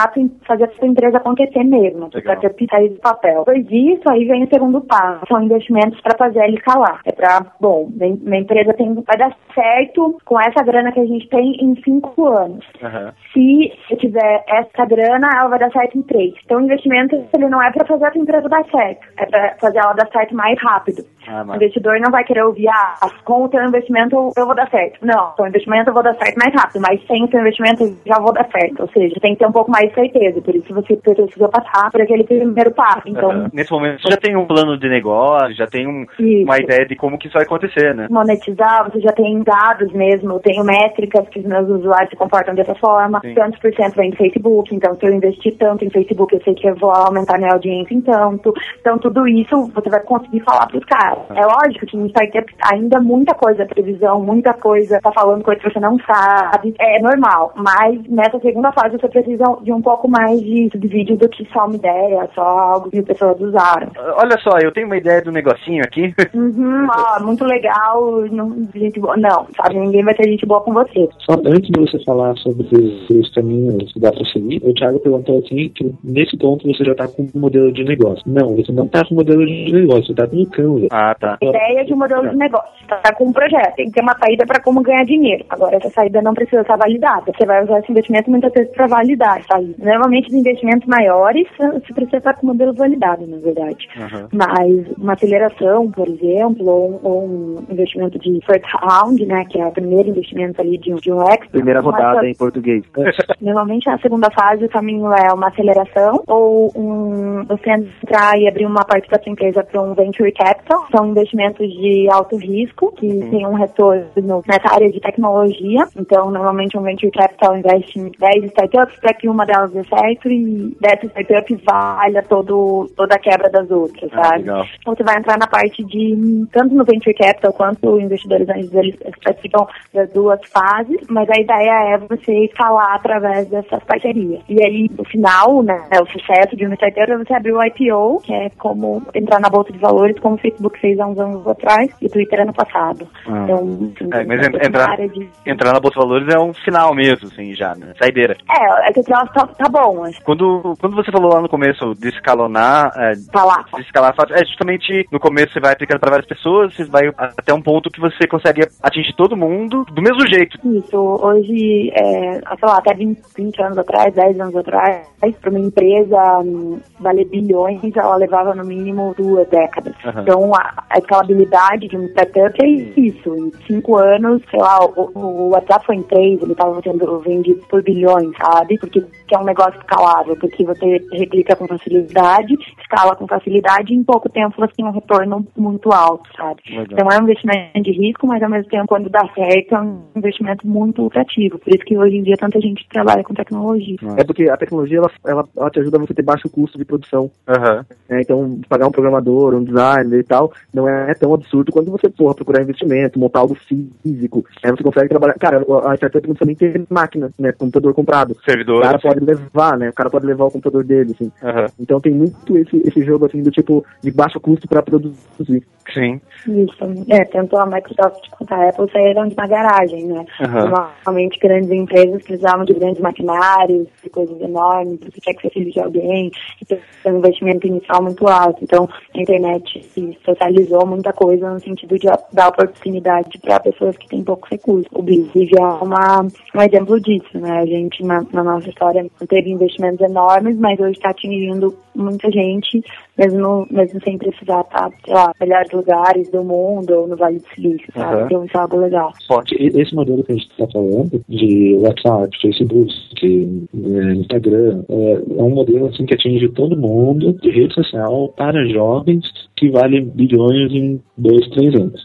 fazer 0.48 0.66
a 0.66 0.72
sua 0.72 0.88
empresa 0.88 1.18
acontecer 1.18 1.64
mesmo, 1.64 2.10
para 2.10 2.36
ter 2.38 2.54
sair 2.70 2.90
do 2.90 3.00
papel. 3.00 3.40
Depois 3.40 3.68
disso, 3.68 4.04
aí 4.10 4.26
vem 4.26 4.44
o 4.44 4.50
segundo 4.50 4.82
passo, 4.82 5.26
são 5.28 5.42
investimentos 5.42 6.00
para 6.02 6.18
fazer 6.18 6.44
ele 6.44 6.58
escalar. 6.58 7.02
É 7.06 7.12
para, 7.12 7.46
bom, 7.60 7.90
minha 7.96 8.40
empresa 8.40 8.74
tem, 8.74 8.94
vai 8.94 9.18
dar 9.18 9.36
certo 9.54 10.18
com 10.26 10.40
essa 10.40 10.64
grana 10.64 10.92
que 10.92 11.00
a 11.00 11.06
gente 11.06 11.28
tem 11.30 11.56
em 11.62 11.76
cinco 11.84 12.28
anos 12.28 12.66
Aham. 12.84 13.14
se 13.34 13.72
eu 13.90 13.98
tiver 13.98 14.44
essa 14.48 14.86
grana, 14.86 15.30
ela 15.36 15.50
vai 15.50 15.60
dar 15.60 15.72
certo 15.72 15.98
em 15.98 16.02
três. 16.02 16.34
Então, 16.44 16.60
o 16.60 16.64
investimento, 16.64 17.16
ele 17.34 17.48
não 17.48 17.62
é 17.62 17.72
para 17.72 17.86
fazer 17.86 18.06
a 18.06 18.12
tua 18.12 18.22
empresa 18.22 18.50
dar 18.50 18.66
certo, 18.70 19.08
é 19.18 19.26
para 19.26 19.56
fazer 19.60 19.78
ela 19.80 19.94
dar 19.94 20.08
certo 20.12 20.36
mais 20.36 20.62
rápido. 20.62 21.04
Ah, 21.28 21.44
O 21.48 21.56
investidor 21.56 22.00
não 22.00 22.12
vai 22.12 22.24
querer 22.24 22.44
ouvir, 22.44 22.68
ah, 22.70 22.96
com 23.24 23.44
o 23.44 23.50
teu 23.50 23.64
investimento 23.64 24.32
eu 24.38 24.46
vou 24.46 24.56
dar 24.56 24.70
certo. 24.70 25.06
Não, 25.06 25.32
com 25.36 25.44
o 25.44 25.48
investimento 25.48 25.90
eu 25.90 25.94
vou 25.94 26.04
dar 26.04 26.16
certo 26.16 26.38
mais 26.38 26.54
rápido, 26.54 26.82
mas 26.82 27.06
sem 27.08 27.24
o 27.24 27.28
teu 27.28 27.40
investimento 27.40 27.84
eu 27.84 27.96
já 28.06 28.20
vou 28.20 28.34
dar 28.34 28.48
certo. 28.52 28.82
Ou 28.82 28.88
seja, 28.90 29.16
tem 29.22 29.34
que 29.34 29.40
ter 29.40 29.48
um 29.48 29.52
pouco 29.52 29.72
mais 29.72 29.85
de 29.88 29.94
certeza, 29.94 30.42
por 30.42 30.56
isso 30.56 30.74
você 30.74 30.96
precisa 30.96 31.50
passar 31.50 31.92
por 31.92 32.02
aquele 32.02 32.24
primeiro 32.24 32.72
passo. 32.72 33.08
Então, 33.08 33.32
Aham. 33.32 33.50
Nesse 33.54 33.72
momento 33.72 34.02
você 34.02 34.10
já 34.12 34.18
tem 34.18 34.36
um 34.36 34.46
plano 34.46 34.78
de 34.78 34.90
negócio, 34.90 35.56
já 35.56 35.68
tem 35.68 35.88
um- 35.88 36.06
uma 36.44 36.58
ideia 36.60 36.86
de 36.86 36.96
como 36.96 37.18
que 37.18 37.28
isso 37.28 37.34
vai 37.34 37.44
acontecer, 37.44 37.94
né? 37.96 38.08
monetizar, 38.10 38.90
você 38.90 39.00
já 39.00 39.12
tem 39.12 39.42
dados 39.44 39.92
mesmo, 39.94 40.34
eu 40.34 40.40
tenho 40.40 40.64
métricas 40.64 41.28
que 41.30 41.40
os 41.40 41.46
meus 41.46 41.70
usuários 41.70 42.10
se 42.10 42.16
comportam 42.16 42.56
dessa 42.56 42.76
forma, 42.76 43.20
Sim. 43.22 43.34
tantos 43.34 43.60
por 43.60 43.74
cento 43.74 43.96
vem 43.96 44.10
do 44.12 44.18
Facebook, 44.18 44.74
então 44.74 44.96
se 44.96 45.06
eu 45.06 45.14
investir 45.14 45.56
tanto 45.58 45.86
em 45.86 45.90
Facebook, 45.90 46.34
eu 46.34 46.42
sei 46.44 46.54
que 46.54 46.68
eu 46.68 46.76
vou 46.76 46.92
aumentar 46.92 47.38
minha 47.38 47.54
audiência 47.54 47.94
em 47.94 48.02
tanto. 48.02 48.54
Então 48.80 48.98
tudo 48.98 49.28
isso 49.28 49.72
você 49.74 49.90
vai 49.90 50.02
conseguir 50.02 50.42
falar 50.42 50.68
pros 50.68 50.84
caras. 50.86 51.24
É 51.36 51.46
lógico 51.46 51.86
que 51.86 51.98
no 51.98 52.08
startup 52.08 52.54
ainda 52.72 53.00
muita 53.00 53.34
coisa 53.36 53.64
é 53.64 53.66
previsão, 53.66 54.22
muita 54.22 54.54
coisa 54.54 55.00
tá 55.02 55.12
falando 55.12 55.44
coisa 55.44 55.62
que 55.62 55.72
você 55.72 55.80
não 55.80 55.98
sabe, 56.00 56.74
é 56.80 57.00
normal, 57.02 57.54
mas 57.56 58.02
nessa 58.08 58.40
segunda 58.40 58.72
fase 58.72 58.98
você 58.98 59.08
precisa 59.08 59.44
de 59.62 59.72
um 59.72 59.75
pouco 59.82 60.10
mais 60.10 60.40
de 60.42 60.70
subsídio 60.72 61.18
do 61.18 61.30
que 61.30 61.48
só 61.52 61.66
uma 61.66 61.76
ideia, 61.76 62.30
só 62.34 62.42
algo 62.42 62.90
que 62.90 63.00
as 63.00 63.06
pessoas 63.06 63.40
usaram. 63.40 63.92
Olha 64.18 64.38
só, 64.40 64.58
eu 64.62 64.72
tenho 64.72 64.88
uma 64.88 64.98
ideia 64.98 65.22
do 65.22 65.32
negocinho 65.32 65.84
aqui. 65.84 66.14
Uhum, 66.36 66.88
ó, 66.90 67.24
muito 67.24 67.46
legal, 67.46 68.22
não, 68.30 68.52
gente 68.76 69.00
boa. 69.00 69.16
Não, 69.16 69.48
sabe, 69.56 69.80
ninguém 69.80 70.04
vai 70.04 70.14
ter 70.14 70.30
gente 70.30 70.46
boa 70.46 70.62
com 70.62 70.74
você. 70.74 71.08
Só 71.20 71.34
antes 71.46 71.70
de 71.70 71.80
você 71.80 72.04
falar 72.04 72.36
sobre 72.38 72.68
os 73.10 73.34
caminhos 73.34 73.92
que 73.94 74.00
dá 74.00 74.12
para 74.12 74.26
seguir, 74.26 74.62
o 74.64 74.74
Thiago 74.74 75.00
perguntou 75.00 75.40
assim 75.40 75.70
que 75.70 75.94
nesse 76.04 76.38
ponto 76.38 76.68
você 76.68 76.84
já 76.84 76.92
está 76.92 77.08
com 77.08 77.24
um 77.24 77.40
modelo 77.40 77.72
de 77.72 77.84
negócio. 77.84 78.22
Não, 78.26 78.56
você 78.56 78.72
não 78.72 78.86
está 78.86 79.04
com 79.06 79.16
um 79.16 79.18
modelo 79.18 79.46
de 79.46 79.72
negócio, 79.72 80.06
você 80.06 80.12
está 80.12 80.28
com 80.28 80.36
um 80.36 80.46
Canva. 80.46 80.88
Ah, 80.92 81.16
tá. 81.20 81.38
Ideia 81.42 81.86
de 81.86 81.94
um 81.94 81.98
modelo 81.98 82.30
de 82.30 82.36
negócio. 82.36 82.70
Você 82.80 83.02
tá 83.02 83.14
com 83.14 83.26
um 83.26 83.34
projeto, 83.34 83.76
tem 83.76 83.86
que 83.86 83.94
ter 83.94 84.02
uma 84.02 84.18
saída 84.18 84.46
para 84.46 84.62
como 84.62 84.82
ganhar 84.82 85.06
dinheiro. 85.06 85.46
Agora, 85.50 85.76
essa 85.76 85.90
saída 85.90 86.22
não 86.22 86.34
precisa 86.34 86.62
estar 86.62 86.78
validada. 86.78 87.32
Você 87.32 87.46
vai 87.46 87.64
usar 87.64 87.80
esse 87.80 87.92
investimento 87.92 88.30
muitas 88.30 88.52
vezes 88.54 88.72
para 88.74 88.88
validar 88.88 89.38
a 89.38 89.55
saída. 89.56 89.76
Normalmente, 89.92 90.28
os 90.28 90.34
investimentos 90.34 90.88
maiores, 90.88 91.48
você 91.58 91.94
precisa 91.94 92.18
estar 92.18 92.34
com 92.36 92.44
o 92.48 92.50
modelo 92.50 92.74
validado, 92.74 93.26
na 93.28 93.38
verdade. 93.38 93.88
Mas 94.34 94.98
uma 94.98 95.14
aceleração, 95.14 95.92
por 95.92 96.08
exemplo, 96.08 96.68
ou, 96.68 96.90
um- 96.92 97.00
ou 97.04 97.26
um 97.26 97.64
investimento 97.70 98.20
de 98.20 98.40
first 98.46 98.66
round, 98.82 99.26
né, 99.26 99.44
que 99.50 99.60
é 99.60 99.66
o 99.66 99.72
primeiro 99.72 100.10
investimento 100.10 100.62
ali 100.62 100.78
de 100.78 100.94
um, 100.94 100.98
de 100.98 101.12
um 101.12 101.22
ex. 101.30 101.48
Primeira 101.52 101.82
rodada 101.82 102.28
em 102.28 102.36
português. 102.36 102.84
Normalmente 103.42 103.88
na 103.88 103.98
segunda 104.00 104.30
fase 104.32 104.66
o 104.66 104.70
caminho 104.70 105.12
é 105.14 105.32
uma 105.34 105.48
aceleração 105.48 106.24
ou 106.28 106.72
um, 106.76 107.44
você 107.46 107.72
entrar 107.72 108.38
e 108.40 108.48
abrir 108.48 108.66
uma 108.66 108.84
parte 108.86 109.10
da 109.10 109.22
sua 109.22 109.32
empresa 109.32 109.64
para 109.64 109.82
um 109.82 109.94
venture 109.94 110.32
capital. 110.32 110.86
São 110.96 111.08
investimentos 111.08 111.68
de 111.72 112.08
alto 112.12 112.38
risco 112.38 112.92
que 112.96 113.08
tem 113.30 113.46
um 113.46 113.54
retorno 113.54 114.06
nessa 114.48 114.74
área 114.74 114.90
de 114.92 115.00
tecnologia. 115.00 115.86
Então, 115.98 116.32
normalmente 116.32 116.78
um 116.78 116.82
venture 116.82 117.12
capital 117.12 117.58
investe 117.58 118.00
em 118.00 118.12
10 118.20 118.46
startups 118.46 118.98
para 119.00 119.14
que 119.14 119.28
uma 119.30 119.45
delas 119.46 119.72
dê 119.72 119.84
certo 119.84 120.30
e 120.30 120.76
dessas 120.80 121.10
startups 121.12 121.60
valha 121.64 122.24
todo, 122.24 122.90
toda 122.96 123.16
a 123.16 123.20
quebra 123.20 123.50
das 123.50 123.70
outras, 123.72 124.10
Ah, 124.14 124.24
sabe? 124.24 124.40
legal. 124.40 124.66
Então, 124.80 124.96
você 124.96 125.04
vai 125.04 125.18
entrar 125.18 125.38
na 125.38 125.48
parte 125.48 125.84
de, 125.84 126.46
tanto 126.52 126.74
no 126.76 126.84
venture 126.84 127.14
capital 127.16 127.54
quanto 127.54 128.00
investidores 128.00 128.48
anjos, 128.50 128.74
eles 128.74 128.96
participam 129.24 129.66
das 129.94 130.10
duas 130.12 130.40
fases, 130.52 131.00
mas 131.10 131.30
a 131.30 131.40
ideia 131.40 131.94
é 131.94 131.98
você 131.98 132.46
escalar 132.46 132.96
através 132.96 133.48
dessas 133.50 133.84
parcerias. 133.84 134.42
E 134.50 134.64
aí, 134.64 134.90
no 134.98 135.04
final, 135.06 135.62
né, 135.64 135.82
o 136.02 136.06
sucesso 136.08 136.56
de 136.56 136.66
uma 136.66 136.76
startup 136.76 137.12
é 137.12 137.18
você 137.18 137.34
abrir 137.34 137.54
o 137.54 137.64
IPO, 137.64 138.22
que 138.24 138.34
é 138.34 138.50
como 138.58 139.02
entrar 139.14 139.40
na 139.40 139.50
bolsa 139.50 139.72
de 139.72 139.80
valores, 139.80 140.20
como 140.20 140.36
o 140.36 140.40
Facebook 140.40 140.80
fez 140.80 141.00
há 141.00 141.08
uns 141.08 141.18
anos 141.20 141.48
atrás 141.48 141.90
e 142.02 142.06
o 142.06 142.10
Twitter 142.10 142.42
ano 142.42 142.54
passado. 142.54 143.08
Ah. 143.28 143.44
Então, 143.44 143.58
assim, 143.96 144.10
É, 144.14 144.24
mas 144.24 144.48
entrar, 144.48 144.98
de- 145.08 145.30
entrar 145.46 145.74
na 145.74 145.80
Bolsa 145.80 146.00
de 146.00 146.06
Valores 146.06 146.34
é 146.34 146.40
um 146.40 146.54
final 146.54 146.94
mesmo, 146.94 147.28
assim, 147.28 147.54
já, 147.54 147.76
né? 147.76 147.94
Saideira. 148.00 148.36
É, 148.50 148.90
esse 148.90 149.04
troço 149.04 149.32
tá, 149.36 149.46
tá 149.48 149.70
bom, 149.70 150.04
Quando, 150.24 150.76
quando 150.80 150.96
você 150.96 151.12
falou 151.12 151.34
lá 151.34 151.42
no 151.42 151.50
começo 151.50 151.94
de 151.96 152.08
escalonar, 152.10 152.92
é, 152.96 153.14
lá. 153.36 153.66
de 153.76 153.82
escalar 153.82 154.16
fácil, 154.16 154.36
é 154.36 154.46
justamente 154.46 155.06
no 155.12 155.20
começo 155.20 155.54
você 155.54 155.60
vai 155.60 155.74
aplicando 155.74 156.00
para 156.00 156.12
várias 156.12 156.28
pessoas, 156.28 156.74
você 156.74 156.86
vai 156.86 157.08
até 157.18 157.54
um 157.54 157.62
ponto 157.62 157.90
que 157.90 158.00
você 158.00 158.26
consegue 158.28 158.68
atingir 158.82 159.14
todo 159.16 159.36
mundo 159.36 159.86
do 159.92 160.02
mesmo 160.02 160.26
jeito. 160.28 160.58
Isso, 160.64 160.98
hoje, 160.98 161.92
é, 161.94 162.40
sei 162.40 162.70
lá, 162.70 162.78
até 162.78 162.94
20, 162.94 163.22
20 163.36 163.62
anos 163.62 163.78
atrás, 163.78 164.14
10 164.14 164.40
anos 164.40 164.56
atrás, 164.56 165.08
para 165.42 165.50
uma 165.50 165.60
empresa 165.60 166.40
hum, 166.40 166.80
valer 167.00 167.26
bilhões, 167.26 167.82
ela 167.96 168.16
levava 168.16 168.54
no 168.56 168.64
mínimo 168.64 169.14
duas 169.18 169.48
décadas. 169.50 169.94
Aham. 170.06 170.22
Então, 170.22 170.56
a, 170.56 170.84
a 170.90 170.98
escalabilidade 170.98 171.88
de 171.88 171.98
um 171.98 172.06
startup 172.06 172.56
é 172.64 172.68
isso. 172.68 173.36
Em 173.36 173.52
cinco 173.68 173.98
anos, 173.98 174.42
sei 174.50 174.60
lá, 174.60 174.80
o, 174.86 175.12
o 175.14 175.50
WhatsApp 175.50 175.86
foi 175.86 175.96
em 175.96 176.04
três, 176.04 176.42
ele 176.42 176.52
estava 176.52 176.82
sendo 176.82 177.20
vendido 177.20 177.62
por 177.70 177.84
bilhões, 177.84 178.32
sabe? 178.38 178.78
Porque 178.80 179.04
que 179.28 179.36
é 179.36 179.40
um 179.40 179.44
negócio 179.44 179.80
escalável, 179.80 180.36
porque 180.38 180.64
você 180.64 181.02
replica 181.12 181.56
com 181.56 181.68
facilidade, 181.68 182.56
escala 182.80 183.16
com 183.16 183.28
facilidade 183.28 183.94
e 183.94 183.98
em 183.98 184.04
pouco 184.04 184.30
tempo 184.30 184.56
você 184.58 184.74
tem 184.76 184.86
um 184.86 184.92
retorno 184.92 185.46
muito 185.58 185.92
alto, 185.92 186.30
sabe? 186.36 186.62
Legal. 186.70 186.86
Então 186.92 187.12
é 187.12 187.20
um 187.20 187.24
investimento 187.24 187.82
de 187.82 187.92
risco, 187.92 188.28
mas 188.28 188.42
ao 188.42 188.50
mesmo 188.50 188.70
tempo, 188.70 188.88
quando 188.88 189.10
dá 189.10 189.28
certo, 189.34 189.76
é 189.76 189.82
um 189.82 190.04
investimento 190.16 190.68
muito 190.68 191.02
lucrativo. 191.02 191.60
Por 191.60 191.74
isso 191.74 191.86
que 191.86 191.98
hoje 191.98 192.18
em 192.18 192.24
dia 192.24 192.36
tanta 192.38 192.60
gente 192.62 192.88
trabalha 192.90 193.24
com 193.24 193.34
tecnologia. 193.34 193.98
É 194.18 194.24
porque 194.24 194.50
a 194.50 194.58
tecnologia 194.58 194.98
ela, 195.00 195.12
ela, 195.26 195.48
ela 195.58 195.70
te 195.70 195.80
ajuda 195.80 195.98
a 195.98 196.02
você 196.02 196.14
ter 196.14 196.24
baixo 196.24 196.50
custo 196.50 196.78
de 196.78 196.86
produção. 196.86 197.32
Aham. 197.48 197.86
né? 198.10 198.22
Então, 198.22 198.60
pagar 198.70 198.88
um 198.88 198.92
programador, 198.92 199.56
um 199.56 199.64
designer 199.64 200.20
e 200.20 200.24
tal, 200.24 200.52
não 200.74 200.88
é 200.88 201.14
tão 201.14 201.34
absurdo 201.34 201.72
quando 201.72 201.92
você 201.92 202.10
for 202.10 202.34
procurar 202.36 202.62
investimento, 202.62 203.20
montar 203.20 203.40
algo 203.40 203.56
físico. 203.56 204.46
Aí 204.64 204.72
você 204.72 204.84
consegue 204.84 205.10
trabalhar. 205.10 205.34
Cara, 205.36 205.58
a 205.58 205.96
startup 205.96 206.28
não 206.28 206.36
precisa 206.36 206.46
nem 206.46 206.56
ter 206.56 206.86
máquina, 206.90 207.32
né? 207.38 207.52
Computador 207.52 207.94
comprado. 207.94 208.32
O 208.32 208.44
Servidor. 208.44 208.82
cara. 208.82 209.15
Pode 209.16 209.26
levar, 209.26 209.78
né? 209.78 209.90
O 209.90 209.94
cara 209.94 210.10
pode 210.10 210.26
levar 210.26 210.46
o 210.46 210.52
computador 210.52 210.84
dele, 210.84 211.14
assim. 211.14 211.32
Aham. 211.44 211.68
Então 211.80 212.00
tem 212.00 212.14
muito 212.14 212.58
esse, 212.58 212.78
esse 212.86 213.04
jogo, 213.04 213.26
assim, 213.26 213.42
do 213.42 213.52
tipo, 213.52 213.86
de 214.02 214.12
baixo 214.12 214.40
custo 214.40 214.68
pra 214.68 214.82
produzir. 214.82 215.64
Sim. 215.94 216.20
Isso. 216.48 216.78
É, 217.10 217.24
tanto 217.26 217.58
a 217.58 217.66
Microsoft 217.66 218.30
quanto 218.32 218.54
a 218.54 218.70
Apple 218.70 218.92
saíram 218.92 219.28
de 219.28 219.36
uma 219.36 219.48
garagem, 219.48 220.06
né? 220.06 220.26
Aham. 220.42 220.70
Normalmente 220.70 221.40
grandes 221.40 221.72
empresas 221.72 222.24
precisavam 222.24 222.66
de 222.66 222.74
grandes 222.74 223.02
maquinários, 223.02 223.88
de 224.04 224.10
coisas 224.10 224.40
enormes, 224.42 225.00
você 225.00 225.22
quer 225.22 225.34
que 225.36 225.44
você 225.44 225.50
filho 225.50 225.72
de 225.72 225.80
alguém, 225.80 226.32
e 226.62 226.66
tem 226.66 226.80
um 227.06 227.18
investimento 227.18 227.68
inicial 227.68 228.02
muito 228.02 228.28
alto. 228.28 228.64
Então, 228.64 228.90
a 229.14 229.22
internet 229.22 229.84
se 229.94 230.18
socializou 230.26 230.86
muita 230.86 231.14
coisa 231.14 231.52
no 231.52 231.60
sentido 231.60 231.98
de 231.98 232.08
dar 232.34 232.50
oportunidade 232.50 233.38
para 233.40 233.60
pessoas 233.60 233.96
que 233.98 234.08
têm 234.08 234.24
poucos 234.24 234.50
recursos. 234.50 234.88
O 234.92 235.02
Believe 235.02 235.52
é 235.58 235.62
uma, 235.62 236.22
um 236.22 236.62
exemplo 236.62 237.00
disso, 237.00 237.38
né? 237.40 237.60
A 237.60 237.66
gente, 237.66 238.04
na, 238.04 238.26
na 238.34 238.44
nossa 238.44 238.70
história, 238.70 239.05
teve 239.28 239.50
investimentos 239.50 240.02
enormes, 240.02 240.58
mas 240.58 240.80
hoje 240.80 240.94
está 240.94 241.10
atingindo 241.10 241.76
muita 241.96 242.30
gente, 242.30 242.84
mesmo, 243.18 243.66
mesmo 243.72 244.02
sem 244.04 244.18
precisar 244.18 244.62
estar, 244.62 244.90
sei 245.06 245.14
lá, 245.14 245.32
melhores 245.40 245.72
lugares 245.72 246.30
do 246.30 246.44
mundo 246.44 246.92
ou 246.92 247.08
no 247.08 247.16
Vale 247.16 247.40
do 247.40 247.48
Silício, 247.56 247.88
sabe? 247.94 248.16
Aham. 248.16 248.26
Então, 248.26 248.46
isso 248.46 248.58
é 248.58 248.60
algo 248.60 248.78
legal. 248.78 249.14
E- 249.52 249.82
Esse 249.82 249.96
modelo 249.96 250.24
que 250.24 250.32
a 250.32 250.36
gente 250.36 250.50
está 250.50 250.68
falando, 250.68 251.22
de 251.30 251.76
WhatsApp, 251.80 252.30
Facebook, 252.42 252.94
eh, 253.24 254.14
Instagram, 254.16 254.84
é, 254.90 255.12
é 255.38 255.44
um 255.44 255.50
modelo 255.52 255.88
assim, 255.88 256.06
que 256.06 256.14
atinge 256.14 256.50
todo 256.50 256.78
mundo 256.78 257.34
de 257.34 257.50
rede 257.50 257.74
social 257.74 258.34
para 258.36 258.66
jovens 258.68 259.24
que 259.56 259.70
vale 259.70 260.02
bilhões 260.02 260.72
em 260.72 261.02
dois, 261.18 261.48
três 261.50 261.74
anos. 261.76 262.02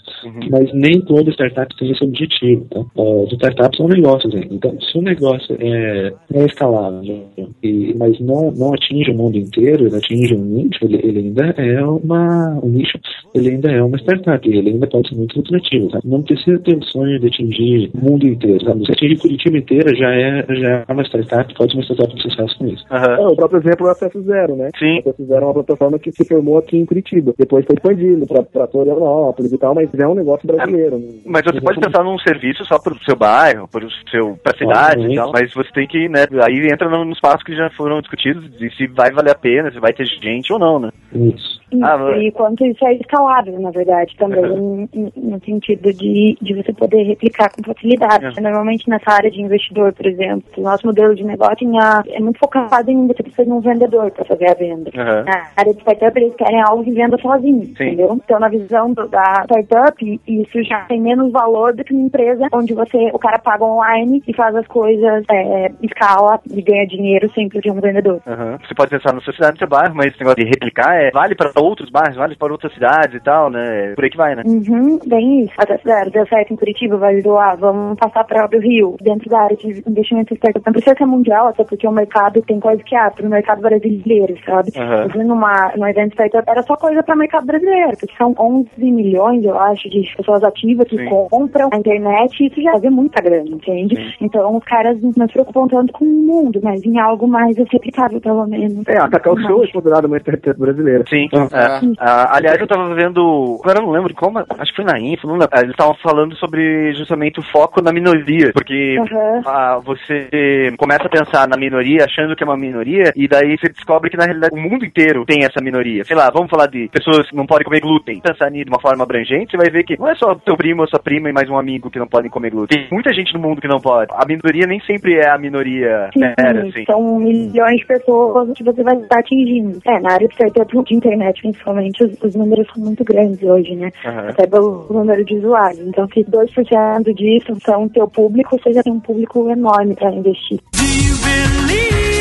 Mas 0.51 0.73
nem 0.73 1.01
toda 1.01 1.31
startup 1.31 1.75
tem 1.77 1.91
esse 1.91 2.05
objetivo. 2.05 2.67
Tá? 2.71 2.81
As 2.81 3.33
startups 3.33 3.77
são 3.77 3.89
negócios 3.89 4.35
ainda. 4.35 4.55
Então, 4.55 4.81
se 4.81 4.99
o 4.99 5.03
negócio 5.03 5.57
é, 5.59 6.13
é 6.33 6.45
escalável, 6.45 7.25
e, 7.63 7.95
mas 7.99 8.19
não, 8.21 8.53
não 8.53 8.73
atinge 8.73 9.11
o 9.11 9.15
mundo 9.15 9.37
inteiro, 9.37 9.87
ele 9.87 9.97
atinge 9.97 10.35
um 10.35 10.45
nicho, 10.45 10.85
ele, 10.85 11.01
ele 11.03 11.19
ainda 11.19 11.55
é 11.57 11.85
uma, 11.85 12.61
um 12.63 12.69
nicho, 12.69 12.99
ele 13.35 13.51
ainda 13.51 13.71
é 13.71 13.83
uma 13.83 13.99
startup, 13.99 14.49
e 14.49 14.57
ele 14.57 14.71
ainda 14.71 14.87
pode 14.87 15.09
ser 15.09 15.17
muito 15.17 15.37
lucrativo. 15.37 15.89
Tá? 15.89 16.01
Não 16.05 16.23
precisa 16.23 16.59
ter 16.61 16.77
o 16.77 16.85
sonho 16.85 17.19
de 17.19 17.27
atingir 17.27 17.91
o 17.95 18.11
mundo 18.11 18.27
inteiro. 18.27 18.65
Sabe? 18.65 18.87
Se 18.87 18.93
atingir 18.93 19.19
Curitiba 19.19 19.59
inteira 19.59 19.95
já 19.97 20.15
é, 20.15 20.47
já 20.55 20.85
é 20.89 20.93
uma 20.93 21.03
startup, 21.05 21.55
pode 21.55 21.73
ser 21.73 21.79
uma 21.79 21.85
startup 21.85 22.15
de 22.15 22.23
sucesso 22.23 22.59
com 22.59 22.67
isso. 22.69 22.85
É, 22.91 23.27
o 23.27 23.35
próprio 23.35 23.61
exemplo 23.61 23.87
é 23.87 23.89
o 23.89 23.93
Acesso 23.93 24.23
Zero, 24.23 24.57
né? 24.57 24.71
Sim. 24.79 24.97
O 24.97 25.01
Acesso 25.01 25.27
Zero 25.27 25.43
é 25.43 25.47
uma 25.47 25.55
plataforma 25.55 25.99
que 25.99 26.13
se 26.13 26.25
formou 26.25 26.59
aqui 26.59 26.77
em 26.77 26.87
Curitiba. 26.87 27.35
Depois 27.41 27.65
foi 27.65 27.75
expandido 27.75 28.27
pra, 28.27 28.43
pra 28.43 28.67
Florianópolis 28.67 29.51
e 29.51 29.57
tal, 29.57 29.75
mas 29.75 29.89
é 29.95 30.07
um 30.07 30.15
negócio 30.15 30.47
brasileiro. 30.47 31.01
Mas 31.25 31.43
você 31.43 31.59
pode 31.61 31.81
pensar 31.81 32.05
num 32.05 32.19
serviço 32.19 32.65
só 32.67 32.79
pro 32.79 32.95
seu 33.03 33.17
bairro, 33.17 33.67
pro 33.67 33.89
seu, 34.11 34.37
pra 34.43 34.55
cidade 34.57 35.01
e 35.13 35.15
tal, 35.17 35.33
mas 35.33 35.55
você 35.55 35.71
tem 35.73 35.87
que, 35.89 36.07
né, 36.09 36.27
aí 36.43 36.69
entra 36.71 36.89
no- 36.91 37.05
nos 37.07 37.19
passos 37.19 37.43
que 37.43 37.57
já 37.57 37.71
foram 37.71 38.01
discutidos 38.03 38.45
e 38.61 38.69
se 38.77 38.87
vai 38.89 39.11
valer 39.11 39.31
a 39.31 39.35
pena, 39.35 39.71
se 39.73 39.81
vai 39.81 39.93
ter 39.95 40.05
gente 40.05 40.53
ou 40.53 40.59
não, 40.59 40.79
né? 40.79 40.91
Isso. 41.15 41.60
Isso, 41.73 41.85
Ah, 41.85 42.19
e 42.19 42.31
quanto 42.33 42.65
isso 42.65 42.85
é 42.85 42.95
escalável, 42.95 43.59
na 43.61 43.71
verdade, 43.71 44.15
também, 44.17 44.45
em- 44.45 44.89
em- 44.93 45.13
no 45.17 45.41
sentido 45.45 45.93
de, 45.93 46.37
de 46.41 46.55
você 46.55 46.73
poder 46.73 47.03
replicar 47.05 47.51
com 47.51 47.63
facilidade. 47.63 48.27
É. 48.37 48.41
Normalmente 48.41 48.89
nessa 48.89 49.11
área 49.13 49.31
de 49.31 49.41
investidor, 49.41 49.93
por 49.93 50.07
exemplo, 50.07 50.45
o 50.57 50.61
nosso 50.63 50.87
modelo 50.87 51.15
de 51.15 51.25
negócio 51.25 51.57
tinha- 51.57 52.03
é 52.09 52.21
muito 52.21 52.39
focado 52.39 52.91
em 52.91 53.07
você 53.07 53.23
precisa 53.23 53.45
de 53.45 53.53
um 53.53 53.61
vendedor 53.61 54.11
para 54.11 54.25
fazer 54.25 54.51
a 54.51 54.55
venda. 54.55 54.91
Na 55.25 55.47
área 55.57 55.73
de 55.75 55.81
startup, 55.81 56.19
eles 56.21 56.35
querem 56.35 56.61
algo 56.63 56.85
que 56.85 56.91
venda 56.93 57.17
sozinho, 57.19 57.63
entendeu? 57.87 58.19
Então, 58.25 58.39
na 58.41 58.49
visão 58.49 58.93
do- 58.93 59.09
da 59.09 59.45
startup, 59.45 60.21
isso 60.27 60.63
já 60.65 60.81
tem 60.87 61.01
menos 61.01 61.31
valor 61.33 61.75
do 61.75 61.85
que 61.85 61.93
uma 61.93 62.07
empresa 62.07 62.47
onde 62.53 62.75
você, 62.75 63.11
o 63.13 63.19
cara 63.19 63.39
paga 63.39 63.65
online 63.65 64.23
e 64.27 64.33
faz 64.35 64.55
as 64.55 64.67
coisas, 64.67 65.25
é, 65.31 65.71
escala 65.83 66.41
e 66.51 66.63
ganha 66.63 66.87
dinheiro 66.87 67.31
sempre 67.35 67.61
de 67.61 67.71
um 67.71 67.81
vendedor. 67.81 68.21
Você 68.67 68.75
pode 68.75 68.91
pensar 68.91 69.13
na 69.15 69.21
sua 69.21 69.33
cidade, 69.33 69.53
no 69.55 69.59
seu 69.59 69.69
bairro, 69.69 69.95
mas 69.95 70.07
esse 70.09 70.19
negócio 70.21 70.43
de 70.45 70.51
replicar 70.51 70.95
é, 70.97 71.11
vale 71.11 71.35
para 71.35 71.51
outros 71.63 71.91
bairros, 71.91 72.17
vale 72.17 72.37
para 72.37 72.53
outras 72.53 72.73
cidades 72.73 73.15
e 73.15 73.21
tal, 73.21 73.51
né? 73.51 73.93
Por 73.95 74.05
aí 74.05 74.11
que 74.11 74.17
vai, 74.17 74.35
né? 74.35 74.43
Uhum, 74.47 74.99
bem 75.07 75.45
isso. 75.45 75.55
Até 75.59 75.79
zero, 75.79 76.11
deu 76.11 76.27
certo 76.27 76.53
em 76.53 76.57
Curitiba, 76.57 76.97
vai 76.97 77.21
doar, 77.21 77.57
vamos 77.57 77.99
passar 77.99 78.25
para 78.25 78.49
o 78.57 78.61
Rio, 78.61 78.97
dentro 79.01 79.29
da 79.29 79.43
área 79.43 79.57
de 79.57 79.83
investimento 79.87 80.35
startup. 80.35 80.65
Não 80.65 80.73
precisa 80.73 80.97
ser 80.97 81.07
mundial, 81.07 81.49
até 81.49 81.65
porque 81.65 81.87
o 81.87 81.93
mercado 81.93 82.43
tem 82.43 82.61
coisa 82.61 82.83
que 82.83 82.97
abre 82.97 83.23
no 83.23 83.31
mercado 83.31 83.63
brasileiro, 83.63 84.35
sabe? 84.45 84.71
Aham. 84.77 85.05
Eu 85.05 85.11
fui 85.11 85.25
numa, 85.25 85.73
num 85.77 85.87
evento 85.87 86.13
startup, 86.13 86.45
era 86.49 86.63
só 86.63 86.77
coisa 86.77 87.03
para 87.03 87.17
mercado 87.17 87.47
brasileiro, 87.47 87.97
porque 87.99 88.15
são 88.17 88.35
11 88.39 88.69
milhões, 88.79 89.45
eu 89.45 89.59
acho, 89.59 89.89
de 89.89 90.15
pessoas 90.17 90.43
ativas 90.43 90.89
que 90.89 90.97
Sim. 90.97 91.09
compram 91.31 91.69
a 91.73 91.77
internet 91.77 92.43
e 92.43 92.47
isso 92.47 92.61
já 92.63 92.73
é 92.83 92.91
muita 92.91 93.23
grana, 93.23 93.49
entende? 93.49 94.17
Então 94.21 94.57
os 94.57 94.65
caras 94.65 95.01
não 95.03 95.13
se 95.13 95.33
preocupam 95.33 95.67
tanto 95.69 95.93
com 95.93 96.05
o 96.05 96.09
mundo, 96.09 96.61
mas 96.63 96.83
em 96.85 96.99
algo 96.99 97.27
mais 97.27 97.57
replicável, 97.57 98.21
pelo 98.21 98.47
menos. 98.47 98.87
É, 98.87 98.99
a 98.99 99.09
Cacau 99.09 99.39
Show 99.39 99.65
é 99.65 99.73
considerada 99.73 100.07
uma 100.07 100.19
startup 100.19 100.59
brasileira. 100.59 101.05
Sim. 101.09 101.29
É. 101.53 101.81
Ah, 101.99 102.37
aliás, 102.37 102.61
eu 102.61 102.67
tava 102.67 102.95
vendo. 102.95 103.59
Agora 103.63 103.79
eu 103.79 103.87
não 103.87 103.93
lembro 103.93 104.15
como. 104.15 104.39
Acho 104.39 104.71
que 104.73 104.83
foi 104.83 104.85
na 104.85 104.99
Info, 104.99 105.27
não 105.27 105.35
lembro. 105.35 105.49
Ah, 105.53 105.61
Eles 105.61 105.73
estavam 105.73 105.95
falando 105.95 106.35
sobre 106.37 106.93
justamente 106.95 107.41
o 107.41 107.43
foco 107.43 107.83
na 107.83 107.93
minoria. 107.93 108.53
Porque 108.53 108.97
Aham. 108.99 109.43
ah, 109.47 109.81
você 109.85 110.73
começa 110.79 111.05
a 111.05 111.09
pensar 111.09 111.49
na 111.49 111.57
minoria 111.57 112.05
achando 112.05 112.37
que 112.37 112.43
é 112.43 112.47
uma 112.47 112.57
minoria, 112.57 113.13
e 113.17 113.27
daí 113.29 113.57
você 113.59 113.69
descobre 113.69 114.11
que 114.11 114.17
na 114.17 114.25
realidade 114.25 114.55
o 114.55 114.61
mundo 114.61 114.85
inteiro 114.85 115.25
tem 115.25 115.45
essa 115.45 115.61
minoria. 115.63 116.05
Sei 116.05 116.17
lá, 116.17 116.31
vamos 116.33 116.51
falar 116.51 116.67
de 116.67 116.89
pessoas 116.89 117.29
que 117.29 117.37
não 117.37 117.47
podem 117.47 117.65
comer 117.65 117.81
glúten. 117.81 118.21
Pensar 118.21 118.51
nisso 118.51 118.67
de 118.67 118.71
uma 118.71 118.81
forma 118.81 119.03
abrangente, 119.03 119.51
você 119.51 119.57
vai 119.57 119.71
ver 119.71 119.85
que 119.85 119.99
não 119.99 120.09
é 120.09 120.15
só 120.15 120.37
seu 120.45 120.57
primo 120.57 120.83
ou 120.83 120.89
sua 120.89 120.99
prima 120.99 121.29
e 121.29 121.33
mais 121.33 121.49
um 121.49 121.59
amigo 121.59 121.91
que 121.91 121.99
não 121.99 122.07
podem 122.07 122.31
comer 122.31 122.51
glúten. 122.51 122.79
Tem 122.79 122.89
muita 122.93 123.13
gente 123.13 123.35
no 123.35 123.41
mundo 123.41 123.61
que 123.61 123.69
não 123.69 123.81
pode. 123.81 124.13
A 124.15 124.27
minoria 124.27 124.67
nem 124.67 124.81
sempre 124.81 125.15
é 125.17 125.31
a 125.31 125.39
minoria 125.39 126.11
Sim, 126.13 126.25
assim. 126.25 126.85
são 126.85 127.19
milhões 127.19 127.79
de 127.79 127.87
pessoas 127.87 128.51
que 128.57 128.65
você 128.65 128.83
vai 128.83 128.97
estar 128.97 129.19
atingindo. 129.19 129.79
É, 129.87 130.01
na 130.01 130.13
área 130.13 130.29
de 130.29 130.35
startup 130.35 130.85
de 130.85 130.95
internet 130.95 131.40
principalmente, 131.41 132.05
os, 132.05 132.23
os 132.23 132.35
números 132.35 132.67
são 132.73 132.83
muito 132.83 133.03
grandes 133.05 133.43
hoje, 133.43 133.75
né? 133.75 133.91
Aham. 134.05 134.29
Até 134.29 134.47
pelo 134.47 134.87
número 134.91 135.25
de 135.25 135.37
usuários. 135.37 135.81
Então, 135.81 136.07
se 136.13 136.25
2% 136.25 137.15
disso 137.15 137.57
são 137.65 137.89
teu 137.89 138.07
público, 138.09 138.59
você 138.59 138.73
já 138.73 138.83
tem 138.83 138.93
um 138.93 139.01
público 139.01 139.49
enorme 139.51 139.95
para 139.95 140.13
investir. 140.13 140.61
Eu 140.75 142.20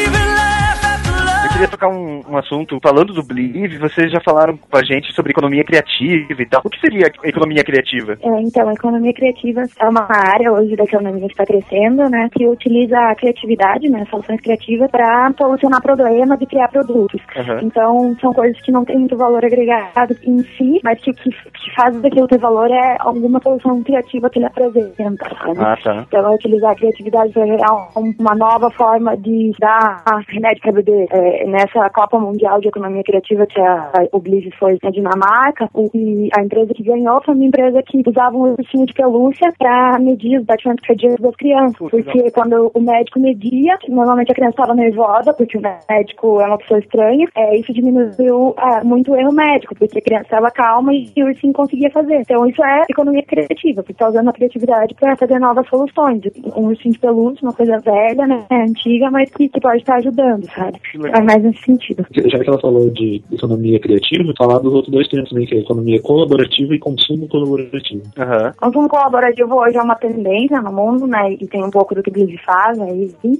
queria 1.59 1.71
tocar 1.71 1.89
um, 1.89 2.21
um 2.29 2.37
assunto, 2.37 2.79
falando 2.81 3.13
do 3.13 3.21
Believe, 3.21 3.77
vocês 3.79 4.09
já 4.09 4.21
falaram 4.21 4.55
com 4.55 4.77
a 4.77 4.83
gente 4.83 5.11
sobre 5.13 5.31
economia 5.31 5.63
criativa 5.63 6.41
e 6.41 6.45
tal. 6.45 6.61
O 6.63 6.69
que 6.69 6.79
seria 6.79 7.11
economia 7.23 7.63
criativa? 7.65 8.17
É, 8.21 8.41
então, 8.41 8.69
a 8.69 8.73
economia 8.73 9.13
criativa 9.13 9.63
é 9.77 9.89
uma 9.89 10.07
área 10.09 10.53
hoje 10.53 10.77
da 10.77 10.85
economia 10.85 11.25
que 11.27 11.33
está 11.33 11.45
crescendo, 11.45 12.09
né, 12.09 12.29
que 12.31 12.47
utiliza 12.47 12.97
a 12.97 13.15
criatividade, 13.15 13.89
né, 13.89 14.05
soluções 14.09 14.39
criativas, 14.39 14.89
para 14.89 15.33
solucionar 15.37 15.81
problemas 15.81 16.39
e 16.39 16.45
criar 16.45 16.69
produtos. 16.69 17.21
Aham. 17.35 17.59
Então, 17.61 18.15
são 18.21 18.33
coisas 18.33 18.59
que 18.61 18.71
não 18.71 18.85
têm 18.85 18.97
muito 18.97 19.17
valor 19.17 19.43
agregado 19.43 20.15
em 20.23 20.39
si, 20.55 20.79
mas 20.81 20.97
que 21.01 21.11
que, 21.11 21.29
que 21.29 21.75
faz 21.75 21.99
daquilo 22.01 22.27
ter 22.27 22.39
valor 22.39 22.71
é 22.71 22.95
alguma 22.99 23.41
solução 23.41 23.83
criativa 23.83 24.29
que 24.29 24.39
ele 24.39 24.45
apresenta, 24.45 25.27
sabe? 25.37 25.59
Ah, 25.59 25.77
tá. 25.83 26.05
Então, 26.07 26.31
é 26.31 26.35
utilizar 26.35 26.71
a 26.71 26.75
criatividade 26.75 27.33
para 27.33 27.45
gerar 27.45 27.73
um- 27.97 28.13
uma 28.17 28.35
nova 28.35 28.69
forma 28.71 29.17
de 29.17 29.51
dar 29.59 30.03
remédio 30.29 30.61
para 30.61 30.71
bebê. 30.71 31.07
É, 31.11 31.48
nessa 31.49 31.89
Copa 31.89 32.19
Mundial 32.19 32.59
de 32.59 32.67
Economia 32.67 33.03
Criativa 33.03 33.45
que 33.45 33.59
a, 33.59 33.91
a 33.93 34.07
Oblige 34.12 34.51
foi 34.57 34.77
na 34.83 34.89
Dinamarca, 34.89 35.69
o, 35.73 35.89
e 35.93 36.29
a 36.38 36.41
empresa 36.41 36.73
que 36.73 36.83
ganhou 36.83 37.21
foi 37.23 37.33
uma 37.33 37.45
empresa 37.45 37.81
que 37.83 38.01
usava 38.05 38.35
um 38.35 38.53
ursinho 38.53 38.85
de 38.85 38.93
pelúcia 38.93 39.51
para 39.57 39.99
medir 39.99 40.39
os 40.39 40.45
batimentos 40.45 40.85
cardíacos 40.85 41.19
das 41.19 41.35
crianças. 41.35 41.89
Porque 41.89 42.31
quando 42.31 42.71
o 42.73 42.81
médico 42.81 43.19
media, 43.19 43.77
normalmente 43.88 44.31
a 44.31 44.35
criança 44.35 44.51
estava 44.51 44.73
nervosa, 44.73 45.33
porque 45.33 45.57
o 45.57 45.62
médico 45.62 46.41
é 46.41 46.47
uma 46.47 46.57
pessoa 46.57 46.79
estranha, 46.79 47.27
é, 47.35 47.57
isso 47.57 47.73
diminuiu 47.73 48.53
ah, 48.57 48.83
muito 48.83 49.12
o 49.12 49.15
erro 49.15 49.33
médico, 49.33 49.75
porque 49.75 49.99
a 49.99 50.01
criança 50.01 50.25
estava 50.25 50.51
calma 50.51 50.93
e 50.93 51.12
o 51.17 51.25
ursinho 51.25 51.53
conseguia 51.53 51.89
fazer. 51.91 52.21
Então, 52.21 52.45
isso 52.45 52.63
é 52.63 52.83
economia 52.89 53.23
criativa, 53.23 53.81
porque 53.81 53.93
está 53.93 54.09
usando 54.09 54.29
a 54.29 54.33
criatividade 54.33 54.93
para 54.95 55.15
fazer 55.15 55.39
novas 55.39 55.67
soluções. 55.67 56.21
Um 56.55 56.67
ursinho 56.67 56.93
de 56.93 56.99
pelúcia, 56.99 57.47
uma 57.47 57.53
coisa 57.53 57.77
velha, 57.79 58.27
né, 58.27 58.45
antiga, 58.51 59.09
mas 59.12 59.29
que, 59.31 59.49
que 59.49 59.59
pode 59.59 59.77
estar 59.77 59.95
ajudando, 59.95 60.45
sabe? 60.51 60.79
É 61.15 61.21
mais 61.39 61.43
nesse 61.43 61.63
sentido. 61.63 62.06
Já 62.12 62.39
que 62.39 62.49
ela 62.49 62.60
falou 62.60 62.89
de 62.89 63.23
economia 63.32 63.80
criativa, 63.80 64.34
falar 64.38 64.60
dos 64.60 64.73
outros 64.73 64.93
dois 64.93 65.08
termos 65.08 65.30
também, 65.30 65.45
que 65.45 65.56
é 65.56 65.60
economia 65.60 66.02
colaborativa 66.02 66.75
e 66.75 66.80
consumo 66.80 67.28
colaborativo. 67.28 68.04
Aham. 68.17 68.54
Consumo 68.58 68.89
colaborativo 68.89 69.56
hoje 69.56 69.78
é 69.78 69.82
uma 69.82 69.95
tendência 69.95 70.62
no 70.62 70.71
mundo, 70.71 71.08
né, 71.08 71.34
e 71.34 71.47
tem 71.47 71.63
um 71.63 71.71
pouco 71.71 71.95
do 71.95 72.04
que 72.04 72.10
o 72.10 72.13
Blizz 72.13 72.41
faz, 72.43 72.78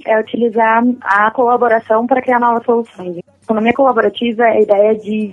é 0.06 0.20
utilizar 0.20 0.82
a 1.02 1.30
colaboração 1.30 2.06
para 2.06 2.22
criar 2.22 2.40
novas 2.40 2.64
soluções. 2.64 3.18
Economia 3.42 3.72
colaborativa 3.72 4.44
é 4.44 4.58
a 4.58 4.60
ideia 4.60 4.94
de, 4.94 5.32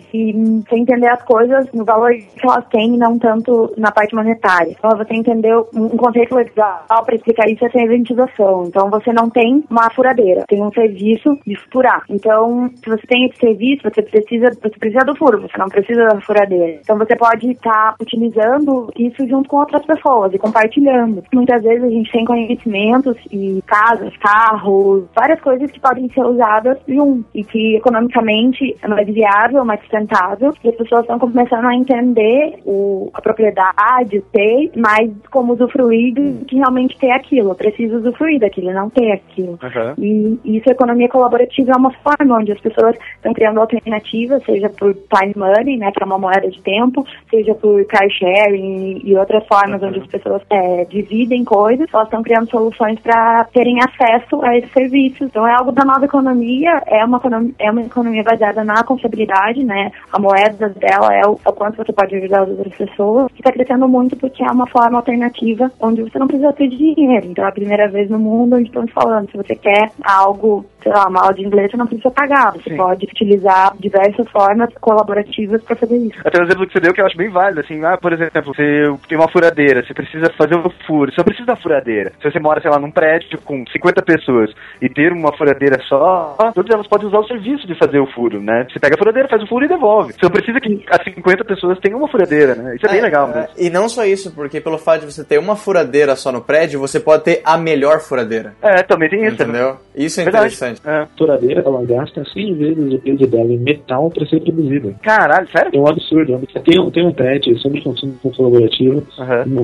você 0.67 0.75
entender 0.75 1.07
as 1.07 1.21
coisas 1.23 1.71
no 1.71 1.85
valor 1.85 2.11
que 2.13 2.45
elas 2.45 2.65
têm 2.69 2.95
e 2.95 2.97
não 2.97 3.19
tanto 3.19 3.73
na 3.77 3.91
parte 3.91 4.15
monetária. 4.15 4.75
Então, 4.77 4.97
você 4.97 5.13
entender 5.13 5.55
um 5.73 5.89
conceito 5.89 6.35
legal 6.35 6.85
para 6.87 7.15
explicar 7.15 7.47
isso 7.49 7.65
é 7.65 7.69
a 7.79 7.83
eventização. 7.83 8.65
Então, 8.67 8.89
você 8.89 9.13
não 9.13 9.29
tem 9.29 9.63
uma 9.69 9.89
furadeira, 9.91 10.45
tem 10.47 10.63
um 10.63 10.71
serviço 10.71 11.37
de 11.45 11.55
furar. 11.71 12.03
Então, 12.09 12.69
se 12.83 12.89
você 12.89 13.05
tem 13.07 13.25
esse 13.25 13.39
serviço, 13.39 13.83
você 13.83 14.01
precisa, 14.01 14.49
você 14.49 14.79
precisa 14.79 15.05
do 15.05 15.15
furo, 15.15 15.41
você 15.41 15.57
não 15.57 15.67
precisa 15.67 16.07
da 16.07 16.21
furadeira. 16.21 16.79
Então, 16.81 16.97
você 16.97 17.15
pode 17.15 17.51
estar 17.51 17.95
utilizando 18.01 18.91
isso 18.97 19.27
junto 19.27 19.49
com 19.49 19.57
outras 19.57 19.85
pessoas 19.85 20.33
e 20.33 20.39
compartilhando. 20.39 21.23
Muitas 21.33 21.61
vezes 21.61 21.83
a 21.83 21.89
gente 21.89 22.11
tem 22.11 22.25
conhecimentos 22.25 23.15
e 23.31 23.61
casas, 23.67 24.15
carros, 24.17 25.05
várias 25.15 25.39
coisas 25.41 25.69
que 25.69 25.79
podem 25.79 26.09
ser 26.09 26.25
usadas 26.25 26.77
junto 26.87 27.25
e 27.33 27.43
que 27.43 27.79
economicamente 28.07 28.75
é 28.81 28.87
mais 28.87 29.07
viável, 29.07 29.63
mais 29.63 29.79
sustentável. 29.81 30.53
E 30.63 30.69
as 30.69 30.75
pessoas 30.75 31.01
estão 31.01 31.19
começando 31.19 31.65
a 31.65 31.75
entender 31.75 32.59
o, 32.65 33.09
a 33.13 33.21
propriedade, 33.21 34.17
o 34.17 34.21
ter, 34.21 34.71
mas 34.75 35.11
como 35.29 35.53
usufruir 35.53 36.13
do 36.13 36.45
que 36.45 36.55
realmente 36.55 36.97
ter 36.97 37.11
aquilo. 37.11 37.51
Eu 37.51 37.55
preciso 37.55 37.97
usufruir 37.97 38.39
daquilo, 38.39 38.73
não 38.73 38.89
ter 38.89 39.11
aquilo. 39.11 39.59
Aham. 39.61 39.95
E 39.97 40.39
isso, 40.45 40.69
a 40.69 40.71
economia 40.71 41.09
colaborativa 41.09 41.71
é 41.71 41.77
uma 41.77 41.91
forma 41.91 42.37
onde 42.37 42.51
as 42.51 42.59
pessoas 42.59 42.95
estão 43.15 43.33
criando 43.33 43.59
alternativas, 43.59 44.43
seja 44.43 44.69
por 44.69 44.93
time 44.93 45.33
money, 45.35 45.77
né, 45.77 45.91
que 45.91 46.01
é 46.01 46.05
uma 46.05 46.17
moeda 46.17 46.49
de 46.49 46.61
tempo, 46.61 47.05
seja 47.29 47.53
por 47.53 47.85
car 47.85 48.09
sharing 48.09 49.01
e 49.03 49.15
outras 49.15 49.45
formas 49.47 49.81
onde 49.83 49.99
as 49.99 50.07
pessoas 50.07 50.41
é, 50.49 50.85
dividem 50.85 51.43
coisas, 51.43 51.87
elas 51.93 52.07
estão 52.07 52.23
criando 52.23 52.49
soluções 52.49 52.99
para 52.99 53.45
terem 53.45 53.77
acesso 53.79 54.41
a 54.43 54.57
esses 54.57 54.71
serviços. 54.71 55.21
Então 55.21 55.47
é 55.47 55.53
algo 55.53 55.71
da 55.71 55.83
nova 55.83 56.05
economia, 56.05 56.81
é 56.87 57.03
uma 57.03 57.17
economia, 57.17 57.53
é 57.59 57.71
uma 57.71 57.81
economia 57.87 58.23
baseada 58.23 58.63
na 58.63 58.83
confiabilidade, 58.83 59.63
né, 59.63 59.91
a 60.11 60.19
moeda 60.19 60.69
dela 60.69 61.13
é 61.13 61.27
o, 61.27 61.39
é 61.45 61.49
o 61.49 61.53
quanto 61.53 61.77
você 61.77 61.91
pode 61.91 62.15
ajudar 62.15 62.43
as 62.43 62.49
outras 62.49 62.75
pessoas, 62.75 63.31
que 63.31 63.41
está 63.41 63.51
crescendo 63.51 63.87
muito 63.87 64.15
porque 64.15 64.43
é 64.43 64.51
uma 64.51 64.67
forma 64.67 64.97
alternativa 64.97 65.71
onde 65.79 66.03
você 66.03 66.19
não 66.19 66.27
precisa 66.27 66.53
ter 66.53 66.67
dinheiro. 66.67 67.27
Então 67.27 67.45
é 67.45 67.49
a 67.49 67.51
primeira 67.51 67.87
vez 67.89 68.09
no 68.09 68.19
mundo 68.19 68.55
onde 68.55 68.67
estamos 68.67 68.91
falando, 68.91 69.29
se 69.31 69.37
você 69.37 69.55
quer 69.55 69.91
algo, 70.03 70.65
sei 70.87 70.95
lá, 70.95 71.07
uma 71.07 71.21
aula 71.21 71.33
de 71.33 71.45
inglês, 71.45 71.69
você 71.69 71.77
não 71.77 71.85
precisa 71.87 72.09
pagar. 72.11 72.53
Você 72.53 72.75
pode 72.75 73.05
utilizar 73.05 73.75
diversas 73.77 74.29
formas 74.29 74.73
colaborativas 74.79 75.61
para 75.63 75.75
fazer 75.75 75.97
isso. 75.97 76.17
Até 76.23 76.39
o 76.39 76.45
exemplo 76.45 76.65
que 76.65 76.73
você 76.73 76.79
deu 76.79 76.93
que 76.93 77.01
eu 77.01 77.05
acho 77.05 77.17
bem 77.17 77.29
válido, 77.29 77.59
assim, 77.59 77.83
ah, 77.83 77.97
por 77.97 78.13
exemplo, 78.13 78.53
você 78.53 78.63
tem 79.07 79.17
uma 79.17 79.29
furadeira, 79.29 79.85
você 79.85 79.93
precisa 79.93 80.31
fazer 80.37 80.55
um 80.55 80.69
furo, 80.85 81.11
você 81.11 81.17
não 81.17 81.25
precisa 81.25 81.45
da 81.45 81.55
furadeira. 81.55 82.13
Se 82.21 82.31
você 82.31 82.39
mora, 82.39 82.61
sei 82.61 82.71
lá, 82.71 82.79
num 82.79 82.91
prédio 82.91 83.39
com 83.41 83.65
50 83.67 84.01
pessoas 84.01 84.51
e 84.81 84.87
ter 84.87 85.11
uma 85.11 85.35
furadeira 85.35 85.77
só, 85.87 86.37
todas 86.53 86.73
elas 86.73 86.87
podem 86.87 87.07
usar 87.07 87.19
o 87.19 87.27
serviço 87.27 87.67
de 87.67 87.77
fazer 87.77 87.99
o 87.99 88.07
furo, 88.07 88.41
né? 88.41 88.65
Você 88.71 88.79
pega 88.79 88.95
a 88.95 88.97
furadeira, 88.97 89.27
faz 89.27 89.43
o 89.43 89.47
furo 89.47 89.65
e 89.65 89.67
devolve. 89.67 90.13
Você 90.13 90.19
não 90.23 90.31
precisa 90.31 90.59
que 90.59 90.85
as 90.89 91.03
50 91.03 91.43
pessoas 91.43 91.79
tenham 91.79 91.99
uma 91.99 92.07
furadeira, 92.07 92.55
né? 92.55 92.75
Isso 92.75 92.85
é, 92.85 92.91
bem 92.91 93.01
legal 93.01 93.27
mesmo. 93.27 93.49
E 93.57 93.69
não 93.69 93.89
só 93.89 94.05
isso, 94.05 94.33
porque 94.33 94.61
pelo 94.61 94.77
fato 94.77 95.01
de 95.01 95.11
você 95.13 95.23
ter 95.23 95.37
uma 95.37 95.55
furadeira 95.55 96.15
só 96.15 96.31
no 96.31 96.41
prédio, 96.41 96.79
você 96.79 96.99
pode 96.99 97.23
ter 97.23 97.41
a 97.43 97.57
melhor 97.57 97.99
furadeira. 97.99 98.55
É, 98.61 98.83
também 98.83 99.09
tem 99.09 99.25
isso. 99.25 99.35
Entendeu? 99.35 99.77
Isso 99.95 100.21
é 100.21 100.23
Verdade. 100.23 100.45
interessante. 100.45 100.76
É. 100.85 100.97
A 101.01 101.07
furadeira, 101.17 101.61
ela 101.65 101.83
gasta 101.85 102.23
100 102.25 102.53
vezes 102.55 102.93
o 102.93 102.99
peso 102.99 103.27
dela 103.27 103.51
em 103.51 103.57
metal 103.57 104.09
para 104.09 104.25
ser 104.25 104.39
produzida. 104.41 104.93
Caralho, 105.01 105.47
sério? 105.49 105.71
É 105.73 105.79
um 105.79 105.87
absurdo. 105.87 106.33
é. 106.55 106.59
Tem, 106.59 106.79
um- 106.79 106.89
tem 106.91 107.05
um 107.05 107.11
TED 107.11 107.57
sobre 107.59 107.81
consumo 107.81 108.13
colaborativo 108.35 109.03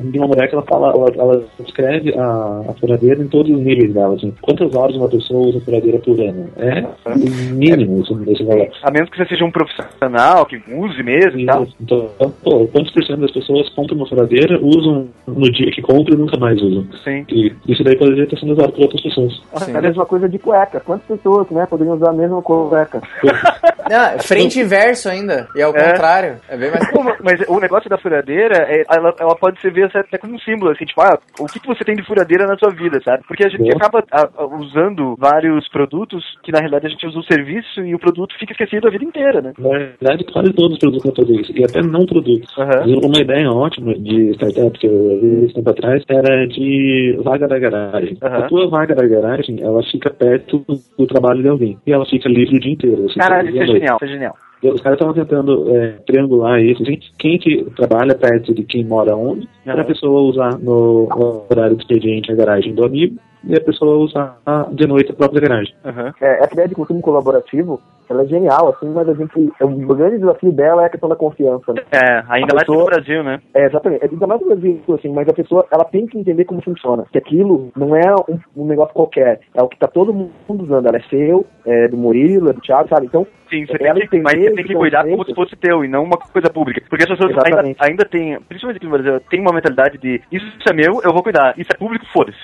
de 0.04 0.18
uma 0.18 0.26
mulher 0.28 0.48
que 0.48 0.54
ela 0.54 0.64
fala, 0.64 0.90
ela, 0.92 1.06
ela 1.16 1.44
descreve 1.60 2.14
a, 2.18 2.64
a 2.68 2.74
furadeira 2.80 3.22
em 3.22 3.28
todos 3.28 3.50
os 3.52 3.58
níveis 3.64 3.92
dela. 3.92 4.14
Assim. 4.14 4.32
Quantas 4.40 4.74
horas 4.74 4.96
uma 4.96 5.08
pessoa 5.08 5.48
usa 5.48 5.60
furadeira 5.60 5.98
por 5.98 6.18
ano? 6.20 6.48
É 6.56 6.80
o 7.08 7.54
mínimo 7.54 8.00
esse, 8.02 8.30
esse 8.32 8.44
valor. 8.44 8.68
A 8.82 8.90
menos 8.90 9.10
que 9.10 9.16
você 9.16 9.26
seja 9.26 9.44
um 9.44 9.50
profissional, 9.50 10.46
que 10.46 10.56
use 10.72 11.02
mesmo 11.02 11.40
e 11.40 11.46
tal. 11.46 11.66
Então, 11.80 12.08
pô, 12.42 12.66
quantos 12.68 12.92
por 12.92 13.04
cento 13.04 13.20
das 13.20 13.30
pessoas 13.32 13.68
compram 13.70 13.96
uma 13.96 14.06
furadeira, 14.08 14.58
usam 14.62 15.08
no 15.26 15.50
dia 15.50 15.70
que 15.70 15.82
compram 15.82 16.14
e 16.16 16.18
nunca 16.20 16.38
mais 16.38 16.60
usam? 16.60 16.86
Sim. 17.02 17.24
E 17.30 17.52
isso 17.68 17.82
daí 17.84 17.96
poderia 17.96 18.24
estar 18.24 18.38
sendo 18.38 18.52
usado 18.52 18.72
por 18.72 18.82
outras 18.82 19.02
pessoas. 19.02 19.40
É 19.68 19.76
a 19.76 19.82
mesma 19.82 20.06
coisa 20.06 20.28
de 20.28 20.38
cueca. 20.38 20.80
Quantas 20.94 21.06
pessoas, 21.18 21.50
né, 21.50 21.66
poderiam 21.66 21.96
usar 21.96 22.10
a 22.10 22.12
mesma 22.12 22.40
cueca? 22.42 23.00
Não, 23.90 24.18
frente 24.20 24.60
e 24.60 24.64
verso 24.64 25.08
ainda. 25.08 25.46
E 25.54 25.60
ao 25.62 25.74
É. 25.76 25.90
contrário. 25.90 26.36
É 26.48 26.56
bem 26.56 26.70
mais. 26.70 26.90
Pô, 26.90 27.02
mas 27.22 27.40
o 27.48 27.60
negócio 27.60 27.90
da 27.90 27.98
furadeira, 27.98 28.64
é, 28.68 28.82
ela, 28.90 29.14
ela 29.18 29.36
pode 29.36 29.60
ser 29.60 29.72
vista 29.72 30.00
até 30.00 30.16
como 30.16 30.34
um 30.34 30.38
símbolo, 30.38 30.70
assim, 30.70 30.84
tipo, 30.86 31.00
ah, 31.02 31.18
o 31.38 31.46
que, 31.46 31.60
que 31.60 31.66
você 31.66 31.84
tem 31.84 31.94
de 31.94 32.06
furadeira 32.06 32.46
na 32.46 32.56
sua 32.56 32.70
vida, 32.70 32.98
sabe? 33.04 33.24
Porque 33.28 33.44
a 33.44 33.48
gente 33.48 33.60
Boa. 33.62 33.76
acaba 33.76 34.02
ah, 34.10 34.28
usando 34.58 35.14
vários 35.18 35.68
produtos 35.68 36.24
que 36.42 36.50
na 36.52 36.60
realidade 36.60 36.86
a 36.86 36.88
gente 36.90 37.06
usa 37.06 37.18
o 37.18 37.24
serviço 37.24 37.80
e 37.82 37.94
o 37.94 37.98
produto 37.98 38.34
fica 38.38 38.52
esquecido 38.52 38.88
a 38.88 38.90
vida 38.90 39.04
inteira, 39.04 39.42
né? 39.42 39.52
Na 39.58 39.68
verdade, 39.68 40.24
quase 40.32 40.52
todos 40.54 40.72
os 40.74 40.78
produtos 40.78 41.04
vão 41.04 41.14
fazer 41.14 41.40
isso, 41.40 41.52
e 41.54 41.64
até 41.64 41.82
não 41.82 42.06
produtos. 42.06 42.54
Uma 43.02 43.20
ideia 43.20 43.50
ótima 43.50 43.92
de 43.94 44.30
startup 44.36 44.78
que 44.78 44.86
eu 44.86 45.20
vi 45.20 45.44
esse 45.44 45.54
tempo 45.54 45.68
atrás 45.70 46.02
era 46.08 46.46
de 46.46 47.18
vaga 47.22 47.46
da 47.46 47.58
garagem. 47.58 48.16
A 48.22 48.42
tua 48.42 48.68
vaga 48.68 48.94
da 48.94 49.06
garagem, 49.06 49.58
ela 49.60 49.82
fica 49.90 50.08
perto 50.10 50.64
do 50.98 51.06
trabalho 51.06 51.42
de 51.42 51.48
alguém, 51.48 51.78
e 51.86 51.92
ela 51.92 52.06
fica 52.06 52.28
livre 52.28 52.56
o 52.56 52.60
dia 52.60 52.72
inteiro. 52.72 53.02
Você 53.02 53.18
Caralho, 53.18 53.50
isso 53.50 53.62
é 53.62 53.66
genial, 53.66 53.96
isso 53.96 54.04
é 54.04 54.08
genial. 54.08 54.36
Os 54.62 54.80
caras 54.80 54.96
estavam 54.98 55.12
tentando 55.12 55.76
é, 55.76 55.88
triangular 56.06 56.62
isso. 56.62 56.82
assim, 56.82 56.98
Quem 57.18 57.38
que 57.38 57.64
trabalha 57.76 58.14
perto 58.14 58.54
de 58.54 58.62
quem 58.62 58.84
mora 58.84 59.14
onde, 59.14 59.46
para 59.62 59.82
a 59.82 59.84
pessoa 59.84 60.22
usar 60.22 60.58
no, 60.58 61.06
no 61.06 61.44
horário 61.50 61.76
de 61.76 61.82
expediente 61.82 62.32
a 62.32 62.34
garagem 62.34 62.74
do 62.74 62.84
amigo 62.84 63.16
e 63.46 63.54
a 63.54 63.60
pessoa 63.60 63.98
usar 63.98 64.38
de 64.72 64.86
noite 64.86 65.12
a 65.12 65.14
própria 65.14 65.40
garagem. 65.40 65.74
É, 66.20 66.42
essa 66.42 66.54
ideia 66.54 66.68
de 66.68 66.74
consumo 66.74 67.02
colaborativo, 67.02 67.80
ela 68.08 68.22
é 68.22 68.26
genial, 68.26 68.68
assim, 68.68 68.88
mas 68.90 69.08
a 69.08 69.14
gente, 69.14 69.52
o 69.60 69.94
grande 69.94 70.18
desafio 70.18 70.52
dela 70.52 70.82
é 70.82 70.86
a 70.86 70.90
questão 70.90 71.08
da 71.08 71.16
confiança. 71.16 71.72
Né? 71.72 71.82
É, 71.92 72.22
ainda 72.28 72.52
A 72.52 72.54
mais 72.56 72.66
pessoa- 72.66 72.78
no 72.78 72.84
Brasil, 72.86 73.22
né? 73.24 73.40
É, 73.54 73.66
exatamente. 73.66 74.04
É 74.04 74.08
ainda 74.10 74.26
mais 74.26 74.40
no 74.40 74.46
Brasil, 74.48 74.80
assim, 74.94 75.08
mas 75.12 75.28
a 75.28 75.32
pessoa, 75.32 75.66
ela 75.72 75.84
tem 75.84 76.06
que 76.06 76.18
entender 76.18 76.44
como 76.44 76.62
funciona. 76.62 77.04
Que 77.12 77.18
aquilo 77.18 77.70
não 77.76 77.94
é 77.96 78.14
um, 78.28 78.38
um 78.62 78.66
negócio 78.66 78.94
qualquer. 78.94 79.40
É 79.54 79.62
o 79.62 79.68
que 79.68 79.78
tá 79.78 79.86
todo 79.86 80.12
mundo 80.12 80.32
usando. 80.48 80.86
Ela 80.86 80.96
é 80.98 81.02
seu, 81.08 81.44
é 81.66 81.88
do 81.88 81.96
Murilo, 81.96 82.50
é 82.50 82.52
do 82.52 82.60
Thiago, 82.60 82.88
sabe? 82.88 83.06
Então, 83.06 83.26
Sim, 83.54 83.66
você 83.66 83.78
tem 83.78 84.08
que, 84.08 84.18
mas 84.20 84.34
você 84.34 84.50
tem 84.50 84.64
que 84.64 84.74
cuidar 84.74 85.04
como 85.04 85.24
se 85.24 85.34
fosse 85.34 85.54
teu 85.56 85.84
e 85.84 85.88
não 85.88 86.02
uma 86.02 86.16
coisa 86.16 86.50
pública. 86.50 86.82
Porque 86.88 87.04
as 87.04 87.10
pessoas 87.10 87.32
ainda, 87.44 87.76
ainda 87.78 88.04
têm, 88.04 88.38
principalmente 88.48 88.78
aqui 88.78 88.86
no 88.86 88.92
Brasil, 88.92 89.20
tem 89.30 89.40
uma 89.40 89.52
mentalidade 89.52 89.98
de 89.98 90.20
isso 90.32 90.44
é 90.68 90.72
meu, 90.72 91.00
eu 91.04 91.12
vou 91.12 91.22
cuidar. 91.22 91.54
Isso 91.56 91.70
é 91.72 91.76
público, 91.76 92.04
foda-se. 92.12 92.38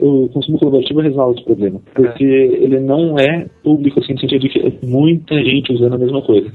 O 0.00 0.28
consumo 0.28 0.58
colaborativo 0.58 1.00
resolve 1.00 1.36
esse 1.36 1.44
problema, 1.44 1.80
porque 1.94 2.24
ele 2.24 2.80
não 2.80 3.18
é 3.18 3.46
público 3.62 4.00
assim, 4.00 4.14
no 4.14 4.20
sentido 4.20 4.48
porque 4.48 4.60
é 4.60 4.86
muita 4.86 5.34
gente 5.34 5.72
usando 5.72 5.94
a 5.94 5.98
mesma 5.98 6.22
coisa. 6.22 6.50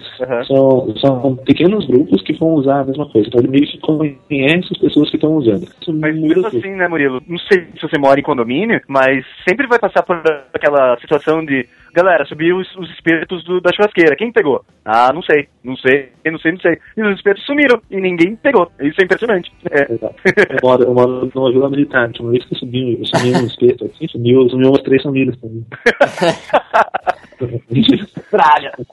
São, 0.48 0.96
são 0.98 1.36
pequenos 1.38 1.86
grupos 1.86 2.22
que 2.24 2.34
vão 2.34 2.56
usar 2.56 2.82
a 2.82 2.86
mesma 2.86 3.08
coisa. 3.10 3.28
Então 3.28 3.42
ele 3.42 3.50
meio 3.50 3.68
que 3.68 3.78
conhece 3.80 4.70
as 4.72 4.78
pessoas 4.80 5.10
que 5.10 5.18
estão 5.18 5.36
usando. 5.36 5.64
Isso 5.64 5.94
Mas 5.94 6.16
mesmo 6.16 6.44
tudo. 6.44 6.48
assim, 6.48 6.72
né, 6.72 6.88
Murilo? 6.88 7.22
Não 7.28 7.38
sei 7.38 7.68
se 7.76 7.82
você 7.82 7.98
mora 8.00 8.20
em 8.20 8.24
condomínio, 8.24 8.82
mas 8.88 9.26
sempre 9.48 9.68
vai 9.68 9.78
passar 9.78 10.02
por 10.04 10.22
aquela 10.54 10.98
situação 11.00 11.46
de. 11.46 11.68
Galera, 11.94 12.26
subiu 12.26 12.58
os, 12.58 12.76
os 12.76 12.90
espetos 12.90 13.44
do- 13.44 13.62
da 13.62 13.72
churrasqueira. 13.72 14.16
Quem 14.16 14.32
pegou? 14.32 14.66
Ah, 14.84 15.12
não 15.14 15.22
sei. 15.22 15.48
Não 15.64 15.78
sei, 15.78 16.10
não 16.26 16.40
sei, 16.40 16.52
não 16.54 16.60
sei. 16.60 16.80
E 16.98 17.04
os 17.04 17.16
espetos 17.16 17.46
sumiram 17.46 17.80
e 17.92 18.02
ninguém 18.02 18.36
pegou. 18.36 18.72
Isso 18.82 19.00
é 19.00 19.04
impressionante. 19.04 19.52
É. 19.70 19.84
Eu 19.92 20.60
moro, 20.64 20.84
eu 20.84 20.94
moro 20.94 21.32
numa 21.36 21.52
vila 21.52 21.70
militar. 21.70 22.10
Uma 22.20 22.32
vez 22.32 22.44
que 22.46 22.56
subiu, 22.56 23.00
sumiu 23.06 23.38
um 23.38 23.46
espeto 23.46 23.86
assim, 23.86 24.08
sumiu, 24.08 24.50
sumiu 24.50 24.70
umas 24.70 24.82
três 24.82 25.04
famílias 25.04 25.38
também. 25.40 25.64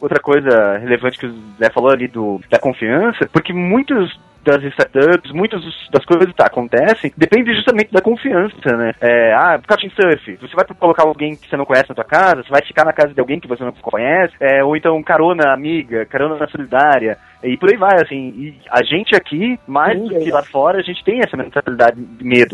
Outra 0.00 0.20
coisa 0.20 0.78
relevante 0.78 1.18
que 1.18 1.26
o 1.26 1.34
Zé 1.58 1.70
falou 1.70 1.90
ali 1.90 2.08
do, 2.08 2.40
da 2.50 2.58
confiança, 2.58 3.28
porque 3.32 3.52
muitos 3.52 4.18
das 4.44 4.62
startups, 4.64 5.32
muitas 5.32 5.62
das 5.90 6.04
coisas 6.04 6.32
que 6.32 6.42
acontecem, 6.42 7.12
depende 7.16 7.54
justamente 7.54 7.92
da 7.92 8.00
confiança, 8.00 8.76
né? 8.76 8.92
É, 9.00 9.32
ah, 9.34 9.60
Couchsurf, 9.66 10.38
você 10.40 10.54
vai 10.54 10.64
colocar 10.78 11.02
alguém 11.02 11.36
que 11.36 11.48
você 11.48 11.56
não 11.56 11.64
conhece 11.64 11.88
na 11.88 11.94
tua 11.94 12.04
casa, 12.04 12.42
você 12.42 12.50
vai 12.50 12.62
ficar 12.64 12.84
na 12.84 12.92
casa 12.92 13.12
de 13.12 13.20
alguém 13.20 13.40
que 13.40 13.48
você 13.48 13.62
não 13.62 13.72
conhece, 13.72 14.34
é, 14.40 14.62
ou 14.64 14.76
então 14.76 15.02
carona 15.02 15.52
amiga, 15.52 16.06
carona 16.06 16.46
solidária, 16.48 17.18
e 17.42 17.56
por 17.56 17.70
aí 17.70 17.76
vai, 17.76 17.94
assim, 18.02 18.28
e 18.36 18.60
a 18.70 18.82
gente 18.82 19.14
aqui, 19.16 19.58
mais 19.66 19.98
do 19.98 20.08
que 20.08 20.30
lá 20.30 20.42
fora, 20.42 20.78
a 20.78 20.82
gente 20.82 21.02
tem 21.04 21.20
essa 21.20 21.36
mentalidade 21.36 22.00
de 22.00 22.24
medo. 22.24 22.52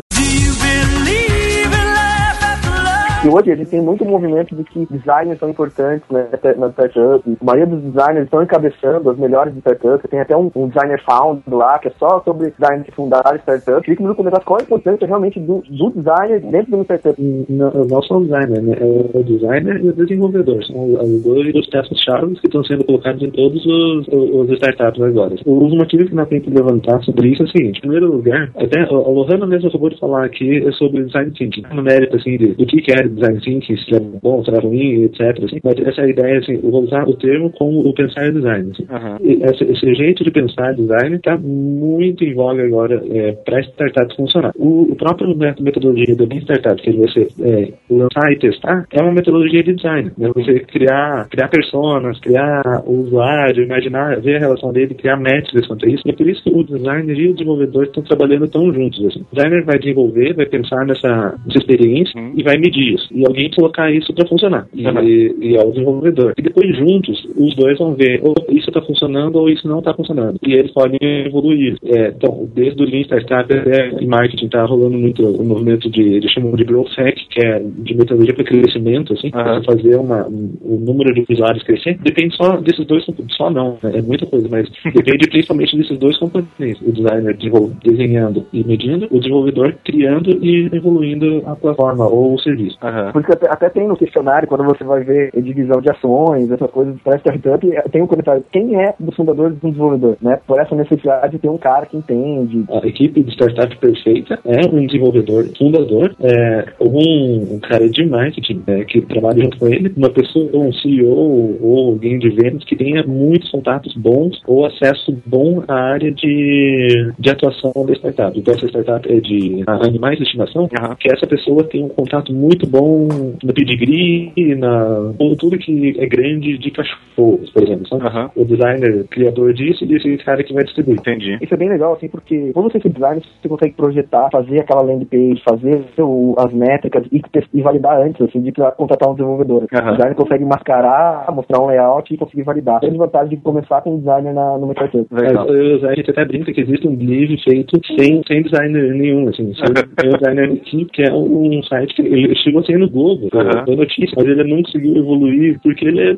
E 3.27 3.29
hoje 3.29 3.51
a 3.51 3.55
gente 3.57 3.69
tem 3.69 3.81
muito 3.81 4.05
movimento 4.05 4.55
de 4.55 4.63
que 4.63 4.87
designers 4.89 5.37
são 5.37 5.49
importantes 5.49 6.09
né, 6.09 6.29
na 6.57 6.69
startup. 6.69 7.21
A 7.41 7.43
maioria 7.43 7.67
dos 7.67 7.83
designers 7.83 8.23
estão 8.23 8.41
encabeçando 8.41 9.09
as 9.09 9.17
melhores 9.17 9.53
startups. 9.57 10.09
Tem 10.09 10.21
até 10.21 10.37
um, 10.37 10.49
um 10.55 10.69
designer 10.69 11.03
found 11.03 11.43
lá, 11.45 11.77
que 11.77 11.89
é 11.89 11.91
só 11.99 12.21
sobre 12.21 12.51
design 12.51 12.85
de 12.85 12.91
fundar 12.91 13.37
startup. 13.39 13.81
Queria 13.81 13.97
que 13.97 14.03
me 14.03 14.15
comentasse 14.15 14.45
qual 14.45 14.61
a 14.61 14.63
importância 14.63 15.05
realmente 15.05 15.41
do, 15.41 15.61
do 15.67 15.89
designer 15.89 16.39
dentro 16.39 16.67
de 16.67 16.75
uma 16.75 16.83
startup. 16.85 17.21
Não, 17.49 17.69
não 17.69 18.01
só 18.03 18.15
o 18.15 18.23
designer, 18.23 18.61
né? 18.61 18.77
É 18.79 19.17
o 19.17 19.21
designer 19.21 19.83
e 19.83 19.89
o 19.89 19.93
desenvolvedor. 19.93 20.63
São 20.63 20.93
os 20.93 21.21
dois 21.21 21.51
dos 21.51 21.67
peças-chave 21.67 22.33
que 22.35 22.47
estão 22.47 22.63
sendo 22.63 22.85
colocados 22.85 23.21
em 23.21 23.31
todos 23.31 23.65
os, 23.65 24.07
os 24.07 24.49
startups 24.51 25.01
agora. 25.01 25.35
Os 25.45 25.73
motivos 25.75 26.07
que 26.07 26.15
nós 26.15 26.29
temos 26.29 26.45
que 26.45 26.51
levantar 26.51 27.03
sobre 27.03 27.27
isso 27.27 27.43
é 27.43 27.45
o 27.45 27.49
seguinte. 27.49 27.79
Em 27.79 27.81
primeiro 27.81 28.09
lugar, 28.09 28.51
até 28.55 28.83
a 28.83 28.89
Lohana 28.89 29.45
mesmo 29.45 29.67
acabou 29.67 29.89
de 29.89 29.99
falar 29.99 30.23
aqui 30.23 30.65
é 30.65 30.71
sobre 30.71 31.03
design 31.03 31.29
thinking. 31.31 31.63
No 31.73 31.83
mérito, 31.83 32.15
assim, 32.15 32.37
de, 32.37 32.53
do 32.53 32.65
que 32.65 32.81
que 32.81 32.93
é 32.93 33.16
design 33.17 33.39
thinking, 33.41 33.77
se 33.77 33.95
é 33.95 33.99
bom, 33.99 34.43
se 34.43 34.51
é 34.51 34.59
ruim, 34.59 35.03
etc. 35.03 35.43
Assim. 35.43 35.59
Mas 35.63 35.79
essa 35.79 36.07
ideia, 36.07 36.39
assim, 36.39 36.57
vou 36.57 36.83
usar 36.83 37.07
o 37.07 37.13
termo 37.13 37.49
como 37.51 37.79
o 37.79 37.93
pensar 37.93 38.31
design. 38.31 38.71
Assim. 38.71 38.85
E 39.21 39.43
esse, 39.43 39.63
esse 39.63 39.93
jeito 39.95 40.23
de 40.23 40.31
pensar 40.31 40.73
design 40.73 41.15
está 41.15 41.37
muito 41.37 42.23
em 42.23 42.33
voga 42.33 42.63
agora 42.63 43.01
é, 43.09 43.31
para 43.31 43.59
startups 43.61 44.15
funcionar. 44.15 44.51
O, 44.55 44.91
o 44.91 44.95
próprio 44.95 45.35
método- 45.35 45.63
metodologia 45.63 46.15
do 46.15 46.25
Lean 46.25 46.41
Startup, 46.41 46.81
que 46.81 46.89
é 46.89 46.93
você 46.93 47.27
é, 47.41 47.73
lançar 47.89 48.31
e 48.31 48.39
testar, 48.39 48.85
é 48.91 49.01
uma 49.01 49.13
metodologia 49.13 49.63
de 49.63 49.73
design. 49.73 50.11
Né? 50.17 50.29
Você 50.35 50.59
criar, 50.61 51.27
criar 51.29 51.47
personas, 51.47 52.19
criar 52.19 52.61
o 52.85 53.01
usuário, 53.01 53.63
imaginar, 53.63 54.19
ver 54.21 54.37
a 54.37 54.39
relação 54.39 54.71
dele, 54.71 54.93
criar 54.93 55.17
métricas 55.17 55.67
quanto 55.67 55.85
a 55.85 55.89
isso. 55.89 56.03
E 56.05 56.11
é 56.11 56.13
por 56.13 56.27
isso 56.27 56.43
que 56.43 56.49
o 56.49 56.63
designer 56.63 57.17
e 57.17 57.29
o 57.29 57.33
desenvolvedor 57.33 57.83
estão 57.83 58.03
trabalhando 58.03 58.47
tão 58.47 58.71
juntos. 58.73 59.05
Assim. 59.05 59.25
O 59.31 59.35
designer 59.35 59.63
vai 59.63 59.79
desenvolver, 59.79 60.33
vai 60.33 60.45
pensar 60.45 60.85
nessa, 60.85 61.35
nessa 61.45 61.59
experiência 61.59 62.19
e 62.35 62.43
vai 62.43 62.57
medir 62.57 62.95
isso. 62.97 63.07
E 63.11 63.25
alguém 63.25 63.49
colocar 63.51 63.91
isso 63.91 64.13
para 64.13 64.27
funcionar. 64.27 64.67
E, 64.73 65.35
e 65.41 65.55
é 65.55 65.61
o 65.63 65.71
desenvolvedor. 65.71 66.33
E 66.37 66.41
depois 66.41 66.75
juntos, 66.75 67.25
os 67.35 67.55
dois 67.55 67.77
vão 67.77 67.93
ver 67.93 68.19
ou 68.23 68.35
isso 68.49 68.69
está 68.69 68.81
funcionando 68.81 69.35
ou 69.37 69.49
isso 69.49 69.67
não 69.67 69.79
está 69.79 69.93
funcionando. 69.93 70.39
E 70.45 70.53
eles 70.53 70.71
podem 70.71 70.99
evoluir. 71.01 71.77
É, 71.85 72.09
então, 72.09 72.49
desde 72.53 72.81
o 72.81 72.85
Lean 72.85 73.01
Startup 73.01 73.53
até 73.53 73.89
em 74.01 74.07
marketing 74.07 74.45
está 74.45 74.65
rolando 74.65 74.97
muito 74.97 75.23
o 75.23 75.43
movimento 75.45 75.89
de, 75.89 76.01
eles 76.01 76.31
chamam 76.31 76.55
de 76.55 76.63
Growth 76.63 76.91
Hack, 76.97 77.15
que 77.29 77.45
é 77.45 77.59
de 77.59 77.95
metodologia 77.95 78.33
para 78.33 78.43
crescimento, 78.43 79.13
assim, 79.13 79.29
você 79.29 79.63
fazer 79.65 79.95
uma, 79.97 80.27
um- 80.27 80.57
o 80.61 80.79
número 80.79 81.13
de 81.13 81.25
usuários 81.29 81.63
crescer. 81.63 81.97
Depende 82.01 82.35
só 82.35 82.57
desses 82.57 82.85
dois, 82.85 83.05
só 83.29 83.49
não, 83.49 83.77
né? 83.83 83.91
é 83.95 84.01
muita 84.01 84.25
coisa, 84.25 84.47
mas 84.49 84.69
depende 84.93 85.29
principalmente 85.29 85.77
desses 85.77 85.97
dois 85.97 86.17
componentes. 86.17 86.81
O 86.81 86.91
designer 86.91 87.37
desenhando 87.83 88.45
e 88.51 88.63
medindo, 88.63 89.07
o 89.11 89.19
desenvolvedor 89.19 89.75
criando 89.83 90.43
e 90.43 90.69
evoluindo 90.73 91.43
a 91.45 91.55
plataforma 91.55 92.07
ou 92.07 92.35
o 92.35 92.39
serviço. 92.39 92.77
Por 93.11 93.21
isso 93.21 93.27
que 93.27 93.33
até, 93.33 93.49
até 93.49 93.69
tem 93.69 93.87
no 93.87 93.97
questionário, 93.97 94.47
quando 94.47 94.63
você 94.63 94.83
vai 94.83 95.03
ver 95.03 95.31
a 95.35 95.39
divisão 95.39 95.81
de 95.81 95.91
ações, 95.91 96.51
essas 96.51 96.71
coisas 96.71 96.95
para 97.01 97.17
startup, 97.19 97.69
eh, 97.69 97.81
tem 97.91 98.01
um 98.01 98.07
comentário, 98.07 98.43
quem 98.51 98.75
é 98.81 98.93
dos 98.99 99.15
fundadores 99.15 99.59
de 99.59 99.65
um 99.65 99.69
desenvolvedor, 99.69 100.17
né? 100.21 100.39
Por 100.47 100.59
essa 100.59 100.75
necessidade 100.75 101.33
de 101.33 101.39
ter 101.39 101.49
um 101.49 101.57
cara 101.57 101.85
que 101.85 101.97
entende. 101.97 102.65
A 102.69 102.85
equipe 102.87 103.23
de 103.23 103.31
startup 103.31 103.75
perfeita 103.77 104.39
é 104.45 104.67
um 104.71 104.85
desenvolvedor 104.85 105.45
fundador, 105.57 106.15
é 106.21 106.65
um, 106.79 107.59
cara 107.59 107.89
de 107.89 108.05
marketing 108.05 108.63
né, 108.67 108.83
que 108.85 109.01
trabalha 109.01 109.43
junto 109.43 109.57
com 109.57 109.67
ele, 109.67 109.91
uma 109.95 110.09
pessoa, 110.09 110.49
um 110.53 110.71
CEO 110.73 111.57
ou 111.61 111.89
alguém 111.89 112.19
de 112.19 112.29
vendas 112.29 112.63
que 112.63 112.75
tenha 112.75 113.03
muitos 113.03 113.49
contatos 113.51 113.95
bons 113.95 114.39
ou 114.47 114.65
acesso 114.65 115.17
bom 115.25 115.63
à 115.67 115.73
área 115.73 116.11
de, 116.11 117.11
de 117.17 117.29
atuação 117.29 117.73
da 117.85 117.93
startup. 117.93 118.37
Então, 118.37 118.53
essa 118.53 118.67
startup 118.67 119.11
é 119.11 119.19
de 119.19 119.63
animais 119.67 120.17
de 120.17 120.23
estimação, 120.23 120.67
que 120.99 121.11
essa 121.11 121.27
pessoa 121.27 121.63
tem 121.63 121.83
um 121.83 121.89
contato 121.89 122.33
muito 122.33 122.67
bom 122.67 122.76
no 122.81 123.53
pedigree, 123.53 124.31
na 124.55 125.13
com 125.17 125.35
tudo 125.35 125.57
que 125.57 125.95
é 125.99 126.05
grande 126.05 126.57
de 126.57 126.71
cachorros, 126.71 127.49
por 127.51 127.63
exemplo. 127.63 127.87
sabe? 127.87 128.31
O 128.35 128.45
designer 128.45 129.05
criador 129.09 129.53
disso 129.53 129.85
e 129.85 129.95
esse 129.95 130.17
cara 130.23 130.43
que 130.43 130.53
vai 130.53 130.63
distribuir. 130.63 130.99
Entendi. 130.99 131.37
Isso 131.41 131.53
é 131.53 131.57
bem 131.57 131.69
legal, 131.69 131.93
assim, 131.93 132.07
porque 132.07 132.51
quando 132.53 132.71
você 132.71 132.77
é 132.77 132.89
designer, 132.89 133.21
você 133.41 133.49
consegue 133.49 133.73
projetar, 133.73 134.29
fazer 134.31 134.59
aquela 134.59 134.81
landing 134.81 135.05
page, 135.05 135.41
fazer 135.47 135.81
o- 135.99 136.35
as 136.37 136.53
métricas 136.53 137.05
e, 137.11 137.21
e 137.53 137.61
validar 137.61 138.01
antes, 138.01 138.21
assim, 138.21 138.41
de 138.41 138.51
contratar 138.51 139.09
um 139.09 139.13
desenvolvedor. 139.13 139.63
O 139.63 139.91
designer 139.91 140.15
consegue 140.15 140.45
mascarar, 140.45 141.25
mostrar 141.33 141.61
um 141.61 141.67
layout 141.67 142.13
e 142.13 142.17
conseguir 142.17 142.43
validar. 142.43 142.79
Grande 142.81 142.97
vantagem 142.97 143.29
de 143.29 143.43
começar 143.43 143.81
com 143.81 143.95
um 143.95 143.97
designer 143.99 144.33
na, 144.33 144.57
numa 144.57 144.73
startup. 144.73 145.05
Mas 145.11 145.31
eu- 145.33 145.89
a 145.89 145.95
gente 145.95 146.09
até 146.11 146.25
brinca 146.25 146.51
que 146.53 146.61
existe 146.61 146.87
um 146.87 146.95
Believe 146.95 147.37
feito 147.43 147.79
sem, 147.97 148.21
sem 148.27 148.41
designer 148.43 148.93
nenhum, 148.93 149.27
assim. 149.29 149.53
Sem, 149.53 149.73
tem 149.73 150.09
um 150.09 150.17
designer 150.17 150.51
aqui, 150.53 150.85
que 150.93 151.03
é 151.03 151.13
um 151.13 151.61
site 151.63 151.93
que 151.95 152.01
ele 152.01 152.35
chegou 152.35 152.63
ser 152.67 152.77
no 152.77 152.89
Globo, 152.89 153.29
Aham. 153.33 153.65
da 153.65 153.75
notícia, 153.75 154.13
mas 154.15 154.27
ele 154.27 154.43
não 154.43 154.61
conseguiu 154.61 154.97
evoluir, 154.97 155.59
porque 155.63 155.87
ele 155.87 156.01
é, 156.01 156.17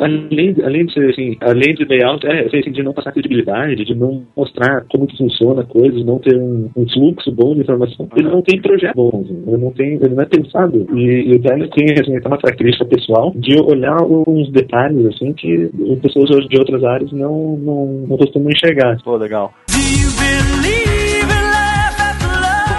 além, 0.00 0.56
além 0.64 0.86
de 0.86 0.92
ser 0.92 1.10
assim, 1.10 1.36
além 1.40 1.74
de 1.74 1.84
layout, 1.84 2.26
é 2.26 2.46
assim, 2.46 2.72
de 2.72 2.82
não 2.82 2.92
passar 2.92 3.12
credibilidade, 3.12 3.84
de 3.84 3.94
não 3.94 4.22
mostrar 4.36 4.84
como 4.90 5.06
que 5.06 5.16
funciona 5.16 5.62
a 5.62 5.66
coisa, 5.66 5.92
de 5.92 6.04
não 6.04 6.18
ter 6.18 6.36
um, 6.36 6.68
um 6.76 6.88
fluxo 6.88 7.30
bom 7.30 7.54
de 7.54 7.60
informação. 7.60 8.08
Ele 8.16 8.28
não 8.28 8.42
tem 8.42 8.60
projeto 8.60 8.96
bom, 8.96 9.22
assim, 9.24 9.42
ele 9.46 9.62
não 9.62 9.72
tem, 9.72 9.94
ele 9.94 10.14
não 10.14 10.22
é 10.22 10.26
pensado. 10.26 10.86
E, 10.94 11.30
e 11.30 11.34
o 11.34 11.38
designer 11.38 11.68
tem, 11.70 11.86
assim, 11.92 12.18
tem 12.18 12.26
uma 12.26 12.38
característica 12.38 12.84
pessoal 12.84 13.32
de 13.36 13.60
olhar 13.60 13.96
uns 14.02 14.50
detalhes, 14.50 15.06
assim, 15.06 15.32
que 15.32 15.70
pessoas 16.02 16.28
de 16.48 16.58
outras 16.58 16.82
áreas 16.82 17.12
não, 17.12 17.56
não, 17.56 17.86
não 18.08 18.16
costumam 18.16 18.50
enxergar. 18.50 18.96
Pô, 19.04 19.16
legal. 19.16 19.52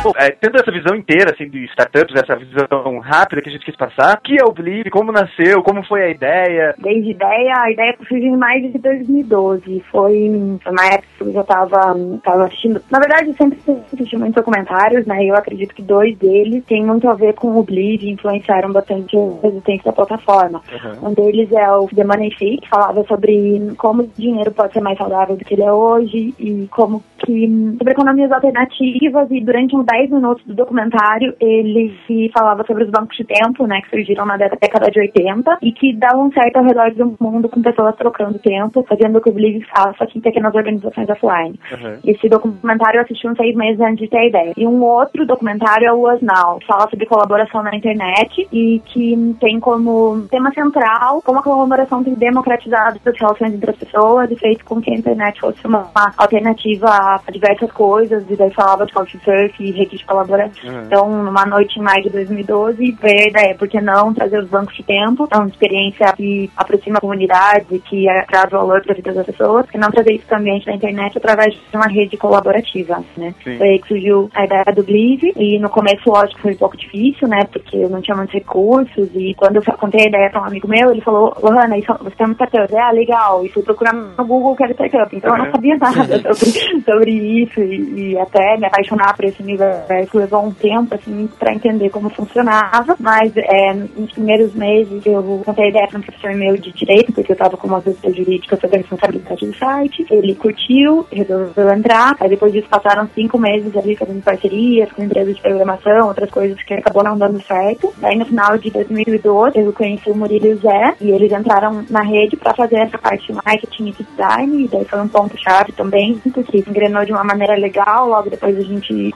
Bom, 0.03 0.13
é, 0.17 0.31
tendo 0.31 0.57
essa 0.57 0.71
visão 0.71 0.95
inteira, 0.95 1.31
assim, 1.31 1.47
de 1.47 1.63
startups, 1.65 2.15
essa 2.15 2.35
visão 2.35 2.97
rápida 2.99 3.39
que 3.39 3.49
a 3.49 3.51
gente 3.51 3.65
quis 3.65 3.75
passar, 3.75 4.17
o 4.17 4.21
que 4.21 4.35
é 4.35 4.43
o 4.43 4.51
Believe, 4.51 4.89
como 4.89 5.11
nasceu, 5.11 5.61
como 5.61 5.83
foi 5.83 6.01
a 6.01 6.09
ideia? 6.09 6.73
Desde 6.79 7.11
ideia, 7.11 7.53
a 7.59 7.71
ideia 7.71 7.95
surgiu 8.07 8.33
em 8.33 8.37
maio 8.37 8.71
de 8.71 8.79
2012. 8.79 9.83
Foi, 9.91 10.59
foi 10.63 10.71
uma 10.71 10.85
época 10.87 11.07
que 11.17 11.23
eu 11.23 11.33
já 11.33 11.43
tava, 11.43 11.95
tava 12.23 12.45
assistindo. 12.45 12.81
Na 12.89 12.97
verdade, 12.97 13.29
eu 13.29 13.35
sempre 13.35 13.59
assisti 13.93 14.17
muitos 14.17 14.35
documentários, 14.35 15.05
né? 15.05 15.23
E 15.23 15.27
eu 15.27 15.35
acredito 15.35 15.75
que 15.75 15.83
dois 15.83 16.17
deles 16.17 16.65
têm 16.65 16.83
muito 16.83 17.07
a 17.07 17.13
ver 17.13 17.35
com 17.35 17.55
o 17.55 17.63
Bleed 17.63 18.01
e 18.01 18.11
influenciaram 18.11 18.71
bastante 18.71 19.15
a 19.15 19.47
existência 19.47 19.91
da 19.91 19.93
plataforma. 19.93 20.63
Um 21.03 21.13
deles 21.13 21.51
é 21.51 21.71
o 21.73 21.87
The 21.87 22.03
Money 22.03 22.31
Fee, 22.39 22.57
que 22.57 22.69
falava 22.69 23.03
sobre 23.03 23.71
como 23.77 24.01
o 24.01 24.07
dinheiro 24.17 24.51
pode 24.51 24.73
ser 24.73 24.81
mais 24.81 24.97
saudável 24.97 25.35
do 25.35 25.45
que 25.45 25.53
ele 25.53 25.63
é 25.63 25.71
hoje 25.71 26.33
e 26.39 26.67
como 26.71 27.03
que 27.19 27.47
sobre 27.77 27.93
economias 27.93 28.31
alternativas 28.31 29.29
e 29.29 29.41
durante 29.41 29.75
uns 29.75 29.90
10 29.91 30.11
minutos 30.11 30.45
do 30.45 30.55
documentário 30.55 31.35
ele 31.39 31.93
falava 32.33 32.63
sobre 32.65 32.85
os 32.85 32.89
bancos 32.89 33.17
de 33.17 33.25
tempo, 33.25 33.67
né, 33.67 33.81
que 33.81 33.89
surgiram 33.89 34.25
na 34.25 34.37
década 34.37 34.89
de 34.89 34.99
80 34.99 35.57
e 35.61 35.71
que 35.71 35.93
davam 35.93 36.31
certo 36.31 36.57
ao 36.57 36.63
redor 36.63 36.91
do 36.93 37.15
mundo 37.19 37.49
com 37.49 37.61
pessoas 37.61 37.95
trocando 37.95 38.39
tempo, 38.39 38.85
fazendo 38.87 39.17
o 39.17 39.21
que 39.21 39.29
o 39.29 39.33
Believe 39.33 39.65
faça 39.65 40.03
aqui 40.03 40.17
em 40.17 40.21
pequenas 40.21 40.55
organizações 40.55 41.09
offline. 41.09 41.59
Esse 42.05 42.29
documentário 42.29 42.99
eu 42.99 43.03
assisti 43.03 43.27
uns 43.27 43.37
seis 43.37 43.55
meses 43.55 43.81
antes 43.81 43.99
de 43.99 44.07
ter 44.07 44.19
a 44.19 44.27
ideia. 44.27 44.53
E 44.55 44.65
um 44.65 44.81
outro 44.83 45.25
documentário 45.25 45.87
é 45.87 45.91
o 45.91 46.11
Us 46.11 46.21
Now, 46.21 46.59
que 46.59 46.67
fala 46.67 46.89
sobre 46.89 47.05
colaboração 47.05 47.63
na 47.63 47.75
internet 47.75 48.47
e 48.51 48.81
que 48.85 49.35
tem 49.39 49.59
como 49.59 50.27
tema 50.29 50.51
central 50.53 51.21
como 51.23 51.39
a 51.39 51.43
colaboração 51.43 52.03
tem 52.03 52.13
democratizado 52.13 52.99
as 53.05 53.19
relações 53.19 53.53
entre 53.53 53.69
as 53.69 53.77
pessoas 53.77 54.31
e 54.31 54.35
feito 54.35 54.63
com 54.63 54.81
que 54.81 54.91
a 54.91 54.95
internet 54.95 55.39
fosse 55.39 55.65
uma, 55.65 55.89
alternativa 56.17 56.87
a 56.87 57.31
diversas 57.31 57.71
coisas. 57.71 58.23
E 58.29 58.35
daí 58.35 58.51
falava 58.51 58.85
de 58.85 58.93
couchsurf 58.93 59.53
e 59.59 59.80
rede 59.81 59.97
de 59.97 60.05
colaboração. 60.05 60.51
Uhum. 60.63 60.83
Então, 60.85 61.23
numa 61.23 61.45
noite 61.45 61.79
em 61.79 61.83
maio 61.83 62.03
de 62.03 62.09
2012, 62.09 62.97
veio 63.01 63.19
a 63.19 63.27
ideia, 63.27 63.55
por 63.55 63.67
que 63.67 63.81
não 63.81 64.13
trazer 64.13 64.39
os 64.39 64.49
bancos 64.49 64.75
de 64.75 64.83
tempo? 64.83 65.27
É 65.31 65.37
uma 65.37 65.47
experiência 65.47 66.13
que 66.13 66.49
aproxima 66.55 66.97
a 66.97 67.01
comunidade, 67.01 67.79
que 67.79 68.09
é, 68.09 68.23
traz 68.23 68.49
valor 68.49 68.81
para 68.81 68.93
a 68.93 68.95
vida 68.95 69.13
das 69.13 69.25
pessoas, 69.25 69.69
que 69.69 69.77
não 69.77 69.91
trazer 69.91 70.13
isso 70.13 70.25
para 70.25 70.37
o 70.37 70.41
ambiente 70.41 70.65
da 70.65 70.73
internet 70.73 71.17
através 71.17 71.53
de 71.53 71.75
uma 71.75 71.87
rede 71.87 72.17
colaborativa, 72.17 73.03
né? 73.17 73.33
Sim. 73.43 73.57
Foi 73.57 73.69
aí 73.69 73.79
que 73.79 73.87
surgiu 73.87 74.29
a 74.33 74.45
ideia 74.45 74.63
do 74.75 74.83
Believe, 74.83 75.33
e 75.35 75.59
no 75.59 75.69
começo, 75.69 76.09
lógico, 76.09 76.41
foi 76.41 76.53
um 76.53 76.57
pouco 76.57 76.77
difícil, 76.77 77.27
né? 77.27 77.39
Porque 77.51 77.77
eu 77.77 77.89
não 77.89 78.01
tinha 78.01 78.15
muitos 78.15 78.33
recursos, 78.33 79.09
e 79.15 79.33
quando 79.35 79.57
eu 79.57 79.63
contei 79.77 80.05
a 80.05 80.09
ideia 80.09 80.29
para 80.29 80.41
um 80.41 80.45
amigo 80.45 80.67
meu, 80.67 80.91
ele 80.91 81.01
falou, 81.01 81.35
Lohana, 81.41 81.77
isso, 81.77 81.93
você 82.01 82.15
tem 82.15 82.25
uma 82.25 82.35
startup? 82.35 82.75
Ah, 82.75 82.91
legal. 82.91 83.45
E 83.45 83.49
fui 83.49 83.63
procurar 83.63 83.93
no 83.93 84.25
Google 84.25 84.55
que 84.55 84.63
era 84.63 84.73
startup. 84.73 85.15
Então 85.15 85.35
eu 85.35 85.45
não 85.45 85.51
sabia 85.51 85.77
nada 85.77 86.33
sobre, 86.33 86.83
sobre 86.85 87.11
isso, 87.11 87.61
e, 87.61 88.11
e 88.11 88.19
até 88.19 88.57
me 88.57 88.65
apaixonar 88.65 89.15
por 89.15 89.25
esse 89.25 89.41
universo 89.41 89.70
levou 90.17 90.45
um 90.45 90.51
tempo, 90.51 90.95
assim, 90.95 91.29
para 91.39 91.53
entender 91.53 91.89
como 91.89 92.09
funcionava, 92.09 92.95
mas 92.99 93.31
é, 93.35 93.73
nos 93.73 94.11
primeiros 94.11 94.53
meses 94.53 95.05
eu 95.05 95.41
contei 95.45 95.65
a 95.65 95.69
ideia 95.69 95.87
para 95.87 95.99
um 95.99 96.01
professor 96.01 96.33
meu 96.33 96.57
de 96.57 96.71
direito, 96.71 97.11
porque 97.13 97.31
eu 97.31 97.35
estava 97.35 97.57
com 97.57 97.67
uma 97.67 97.81
dúvida 97.81 98.11
jurídica 98.13 98.57
sobre 98.57 98.77
a 98.77 98.79
responsabilidade 98.79 99.45
do 99.45 99.55
site. 99.55 100.05
Ele 100.09 100.35
curtiu, 100.35 101.05
resolveu 101.11 101.69
entrar. 101.71 102.15
Aí 102.19 102.29
depois 102.29 102.51
disso 102.51 102.67
passaram 102.69 103.09
cinco 103.13 103.37
meses 103.37 103.75
ali 103.75 103.95
fazendo 103.95 104.23
parcerias 104.23 104.91
com 104.91 105.03
empresas 105.03 105.35
de 105.35 105.41
programação, 105.41 106.07
outras 106.07 106.29
coisas 106.29 106.61
que 106.63 106.73
acabou 106.73 107.03
não 107.03 107.17
dando 107.17 107.41
certo. 107.41 107.93
Aí 108.01 108.17
no 108.17 108.25
final 108.25 108.57
de 108.57 108.69
2012 108.69 109.59
eu 109.59 109.73
conheci 109.73 110.09
o 110.09 110.15
Murilo 110.15 110.47
e 110.47 110.53
o 110.53 110.57
Zé 110.57 110.95
e 111.01 111.11
eles 111.11 111.31
entraram 111.31 111.83
na 111.89 112.01
rede 112.01 112.35
para 112.35 112.53
fazer 112.53 112.77
essa 112.77 112.97
parte 112.97 113.27
de 113.27 113.33
marketing 113.33 113.87
e 113.87 114.03
design. 114.03 114.65
E 114.65 114.67
daí 114.67 114.85
foi 114.85 115.01
um 115.01 115.07
ponto 115.07 115.37
chave 115.37 115.71
também, 115.71 116.19
porque 116.33 116.59
engrenou 116.59 117.05
de 117.05 117.11
uma 117.11 117.23
maneira 117.23 117.55
legal. 117.55 118.07
Logo 118.07 118.29
depois 118.29 118.57
a 118.57 118.61
gente, 118.61 119.11